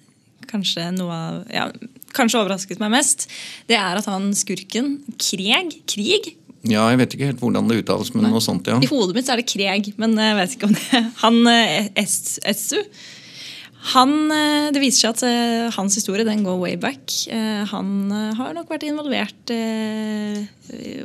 kanskje 0.48 0.90
noe 0.96 1.14
av 1.14 1.40
ja, 1.52 1.70
Kanskje 2.16 2.38
overrasket 2.40 2.78
meg 2.80 2.88
mest, 2.94 3.26
det 3.68 3.76
er 3.76 3.98
at 4.00 4.06
han 4.08 4.30
skurken, 4.34 4.94
Kreg, 5.20 5.74
Krig 5.92 6.30
Ja, 6.66 6.88
jeg 6.90 6.98
vet 6.98 7.14
ikke 7.14 7.28
helt 7.30 7.42
hvordan 7.42 7.68
det 7.70 7.82
uttales, 7.84 8.10
men 8.16 8.26
noe 8.32 8.40
sånt, 8.42 8.66
ja. 8.66 8.80
I 8.82 8.88
hodet 8.90 9.14
mitt 9.14 9.28
så 9.28 9.36
er 9.36 9.42
det 9.42 9.46
Kreg, 9.50 9.92
men 10.00 10.16
jeg 10.18 10.34
vet 10.40 10.56
ikke 10.56 10.66
om 10.66 10.74
det 10.74 11.02
Han 11.22 11.38
eh, 11.52 11.90
Essu 12.02 12.80
han, 13.94 14.10
eh, 14.34 14.70
Det 14.74 14.80
viser 14.82 15.04
seg 15.06 15.12
at 15.14 15.22
eh, 15.28 15.68
hans 15.76 15.94
historie 15.94 16.26
den 16.26 16.42
går 16.44 16.56
way 16.58 16.74
back. 16.76 17.12
Eh, 17.30 17.62
Han 17.70 18.10
eh, 18.10 18.32
har 18.34 18.56
nok 18.56 18.72
vært 18.74 18.88
involvert 18.88 19.52
eh, 19.54 20.42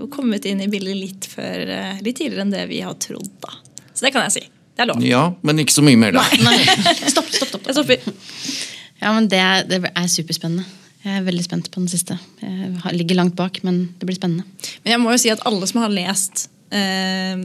og 0.01 0.10
kommet 0.12 0.47
inn 0.49 0.64
i 0.66 0.68
bildet 0.72 0.97
litt, 0.97 1.28
før, 1.30 1.70
eh, 1.70 2.01
litt 2.04 2.18
tidligere 2.18 2.47
enn 2.47 2.51
det 2.56 2.66
vi 2.72 2.82
har 2.84 2.97
trodd. 2.99 3.30
da. 3.45 3.54
Så 3.93 4.08
det 4.08 4.12
kan 4.16 4.26
jeg 4.26 4.36
si. 4.39 4.43
Det 4.74 4.84
er 4.84 4.89
lov. 4.89 5.04
Ja, 5.06 5.22
men 5.45 5.62
ikke 5.62 5.76
så 5.76 5.86
mye 5.86 5.99
mer, 6.01 6.18
da. 6.18 6.26
Nei, 6.41 6.58
stopp, 7.14 7.30
stopp, 7.30 7.54
stopp. 7.54 7.70
Jeg 7.70 7.78
stopper. 7.78 8.16
Ja, 9.04 9.14
men 9.14 9.30
det 9.30 9.39
er, 9.39 9.68
det 9.70 9.84
er 9.93 10.10
superspennende. 10.10 10.66
Jeg 11.04 11.18
er 11.20 11.26
veldig 11.26 11.43
spent 11.43 11.68
på 11.74 11.82
den 11.82 11.89
siste. 11.91 12.16
Jeg 12.41 12.93
ligger 12.95 13.18
langt 13.20 13.36
bak, 13.36 13.58
men 13.68 13.82
det 13.99 14.08
blir 14.08 14.16
spennende. 14.16 14.45
Men 14.86 14.93
jeg 14.93 15.01
må 15.04 15.12
jo 15.12 15.20
si 15.20 15.32
at 15.34 15.41
alle 15.49 15.68
som 15.68 15.82
har 15.84 15.91
lest 15.91 16.45
eh, 16.72 17.41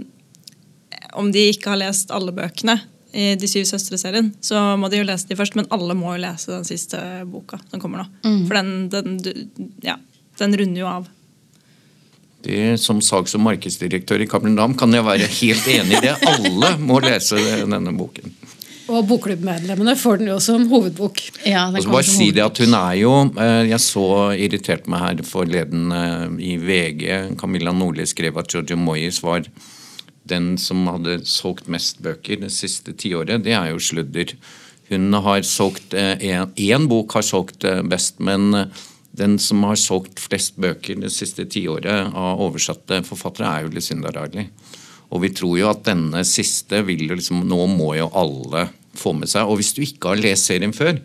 Om 1.18 1.32
de 1.34 1.42
ikke 1.50 1.72
har 1.72 1.80
lest 1.80 2.12
alle 2.14 2.30
bøkene 2.36 2.76
i 3.18 3.30
De 3.40 3.48
syv 3.48 3.64
søstre-serien, 3.64 4.28
så 4.44 4.76
må 4.78 4.90
de 4.92 4.98
jo 5.00 5.06
lese 5.08 5.26
de 5.30 5.34
først. 5.38 5.54
Men 5.56 5.66
alle 5.74 5.94
må 5.96 6.12
jo 6.14 6.20
lese 6.26 6.52
den 6.52 6.66
siste 6.68 6.98
boka 7.26 7.56
som 7.70 7.80
kommer 7.82 8.04
nå. 8.04 8.08
For 8.46 8.58
den, 8.60 8.74
den, 8.92 9.16
du- 9.24 9.70
ja, 9.82 9.96
den 10.38 10.54
runder 10.60 10.82
jo 10.84 10.90
av. 10.90 11.06
Det, 12.44 12.76
som 12.78 13.00
salgs- 13.02 13.34
og 13.34 13.40
markedsdirektør 13.42 14.22
i 14.22 14.28
Cappelen 14.30 14.54
Dam 14.60 14.76
kan 14.78 14.92
jeg 14.94 15.02
være 15.08 15.26
helt 15.40 15.66
enig 15.72 15.96
i 15.98 16.02
det. 16.04 16.12
Alle 16.30 16.74
må 16.78 17.00
lese 17.02 17.40
denne 17.66 17.96
boken. 17.98 18.30
Og 18.88 19.04
bokklubbmedlemmene 19.08 19.94
får 20.00 20.20
den 20.20 20.30
jo 20.30 20.38
som 20.40 20.64
hovedbok. 20.70 21.20
Ja, 21.44 21.66
Og 21.68 21.82
så 21.84 21.92
bare 21.92 22.06
si 22.08 22.30
det 22.32 22.44
at 22.44 22.60
hun 22.62 22.76
er 22.76 22.94
jo 22.96 23.14
eh, 23.36 23.68
Jeg 23.68 23.80
så 23.84 24.06
irritert 24.32 24.88
meg 24.88 25.04
her 25.04 25.24
forleden 25.28 25.92
eh, 25.92 26.28
i 26.52 26.54
VG. 26.56 27.36
Camilla 27.40 27.74
Nordli 27.76 28.06
skrev 28.08 28.40
at 28.40 28.48
Giorgio 28.48 28.80
Moyes 28.80 29.20
var 29.22 29.44
den 30.28 30.56
som 30.60 30.86
hadde 30.88 31.20
solgt 31.28 31.68
mest 31.72 32.02
bøker 32.04 32.40
det 32.42 32.52
siste 32.52 32.92
tiåret. 32.96 33.44
Det 33.44 33.54
er 33.56 33.70
jo 33.72 33.80
sludder. 33.80 34.34
Hun 34.88 35.12
har 35.12 35.44
solgt 35.44 35.94
Én 35.94 36.88
bok 36.88 37.12
har 37.18 37.26
solgt 37.26 37.64
eh, 37.68 37.82
best, 37.84 38.20
men 38.24 38.54
eh, 38.54 38.84
den 39.18 39.38
som 39.42 39.64
har 39.66 39.76
solgt 39.76 40.20
flest 40.22 40.56
bøker 40.56 41.00
det 41.02 41.12
siste 41.12 41.44
tiåret 41.50 42.12
av 42.14 42.40
oversatte 42.44 43.02
forfattere, 43.04 43.48
er 43.48 43.66
jo 43.66 43.74
Lucinda 43.74 44.12
Riley. 44.14 44.48
Og 45.08 45.22
vi 45.24 45.32
tror 45.32 45.56
jo 45.58 45.70
at 45.70 45.86
denne 45.88 46.22
siste 46.28 46.82
vil 46.84 47.06
jo 47.08 47.16
liksom 47.16 47.40
Nå 47.48 47.62
må 47.72 47.94
jo 47.96 48.10
alle 48.16 48.68
få 48.98 49.14
med 49.16 49.30
seg. 49.30 49.48
Og 49.48 49.60
hvis 49.60 49.72
du 49.76 49.82
ikke 49.84 50.12
har 50.12 50.22
lest 50.22 50.48
serien 50.50 50.74
før, 50.74 50.98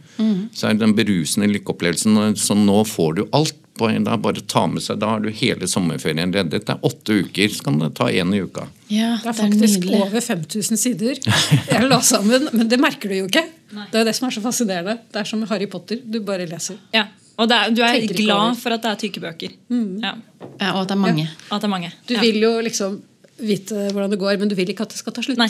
så 0.54 0.70
er 0.70 0.78
det 0.78 0.84
den 0.84 0.96
berusende 0.98 1.50
lykkeopplevelsen 1.52 2.36
Så 2.39 2.58
nå 2.58 2.84
får 2.89 3.20
du 3.20 3.28
alt. 3.32 3.60
på 3.74 3.88
en 3.89 4.04
dag, 4.06 4.20
Bare 4.22 4.41
ta 4.46 4.68
med 4.70 4.84
seg, 4.86 5.00
Da 5.02 5.08
har 5.16 5.20
du 5.20 5.32
hele 5.34 5.66
sommerferien 5.68 6.30
reddet. 6.34 6.66
Det 6.68 6.70
er 6.70 6.84
åtte 6.86 7.16
uker, 7.26 7.50
så 7.50 7.64
kan 7.66 7.80
det 7.82 7.96
ta 7.98 8.06
én 8.06 8.30
i 8.36 8.41
uka. 8.46 8.68
Ja, 8.89 9.18
Det 9.24 9.32
er 9.32 9.34
faktisk 9.34 9.88
over 9.89 10.22
5000 10.22 10.78
sider 10.78 11.18
jeg 11.18 11.89
la 11.89 12.00
sammen, 12.02 12.50
men 12.54 12.70
det 12.70 12.80
merker 12.80 13.10
du 13.10 13.16
jo 13.16 13.26
ikke. 13.26 13.44
Det 13.91 14.00
er 14.04 14.06
det 14.06 14.14
som 14.16 14.28
er 14.28 14.36
så 14.36 14.44
fascinerende. 14.46 15.00
Det 15.12 15.24
er 15.24 15.26
som 15.26 15.41
Harry 15.50 15.66
Potter. 15.66 15.98
Du 16.06 16.20
bare 16.22 16.46
leser. 16.46 16.78
Ja. 16.94 17.08
Og 17.38 17.50
det 17.50 17.58
er, 17.58 17.74
du 17.74 17.82
er 17.82 17.98
Tenker 17.98 18.20
glad 18.22 18.58
for 18.62 18.76
at 18.76 18.84
det 18.84 18.91
er 18.91 19.02
tykke 19.08 19.24
bøker. 19.24 19.56
Ja. 19.74 20.14
Ja, 20.62 20.74
og 20.76 20.84
at 20.84 20.91
det 20.91 20.98
er 21.00 21.02
mange. 21.02 21.26
Ja. 21.50 21.58
det 21.58 21.64
er 21.66 21.74
mange. 21.74 21.91
Du 22.08 22.14
ja. 22.14 22.22
vil 22.22 22.38
jo 22.46 22.60
liksom 22.62 23.02
vite 23.41 23.88
hvordan 23.89 24.14
det 24.14 24.20
går, 24.22 24.38
men 24.38 24.50
du 24.50 24.56
vil 24.56 24.70
ikke 24.70 24.86
at 24.86 24.94
det 24.94 25.02
skal 25.02 25.18
ta 25.18 25.26
slutt. 25.26 25.41
Nei, 25.41 25.50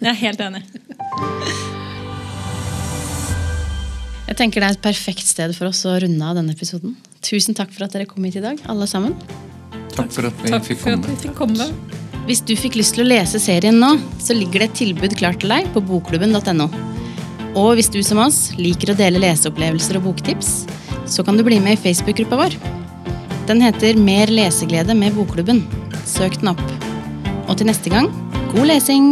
jeg 0.00 0.10
er 0.10 0.18
helt 0.26 0.42
enig. 0.48 0.64
Jeg 4.30 4.38
tenker 4.38 4.62
Det 4.62 4.68
er 4.68 4.76
et 4.78 4.84
perfekt 4.84 5.26
sted 5.26 5.54
for 5.56 5.70
oss 5.72 5.82
å 5.90 5.96
runde 6.04 6.26
av 6.26 6.36
denne 6.38 6.54
episoden. 6.54 6.94
Tusen 7.26 7.56
takk 7.58 7.72
for 7.74 7.84
at 7.86 7.96
dere 7.96 8.06
kom 8.08 8.24
hit 8.24 8.38
i 8.38 8.44
dag, 8.44 8.60
alle 8.70 8.86
sammen. 8.86 9.16
Takk 9.96 10.12
for 10.14 10.28
at 10.28 10.44
vi 10.44 10.52
Takk 10.54 10.68
fikk 10.68 10.78
for 10.84 10.94
at 10.94 11.08
vi 11.08 11.16
fikk 11.24 11.34
komme. 11.38 11.66
Hvis 12.28 12.44
du 12.46 12.52
fikk 12.54 12.76
lyst 12.78 12.94
til 12.94 13.02
å 13.02 13.08
lese 13.10 13.40
serien 13.42 13.80
nå, 13.82 13.96
så 14.22 14.36
ligger 14.36 14.62
det 14.62 14.68
et 14.70 14.78
tilbud 14.84 15.16
klart 15.18 15.40
til 15.42 15.50
deg 15.50 15.66
på 15.74 15.82
bokklubben.no. 15.82 16.68
Og 17.58 17.72
hvis 17.74 17.90
du 17.90 17.98
som 18.06 18.20
oss 18.22 18.52
liker 18.54 18.92
å 18.92 18.98
dele 19.00 19.18
leseopplevelser 19.24 19.98
og 19.98 20.06
boktips, 20.12 20.52
så 21.10 21.26
kan 21.26 21.34
du 21.34 21.42
bli 21.42 21.58
med 21.58 21.74
i 21.74 21.82
Facebook-gruppa 21.88 22.38
vår. 22.38 22.54
Den 23.50 23.64
heter 23.66 23.98
Mer 23.98 24.30
leseglede 24.30 24.94
med 24.94 25.18
Bokklubben. 25.18 25.64
Søk 26.06 26.38
den 26.38 26.54
opp. 26.54 26.62
Og 27.48 27.56
til 27.58 27.66
neste 27.66 27.90
gang, 27.90 28.06
god 28.54 28.70
lesing! 28.70 29.10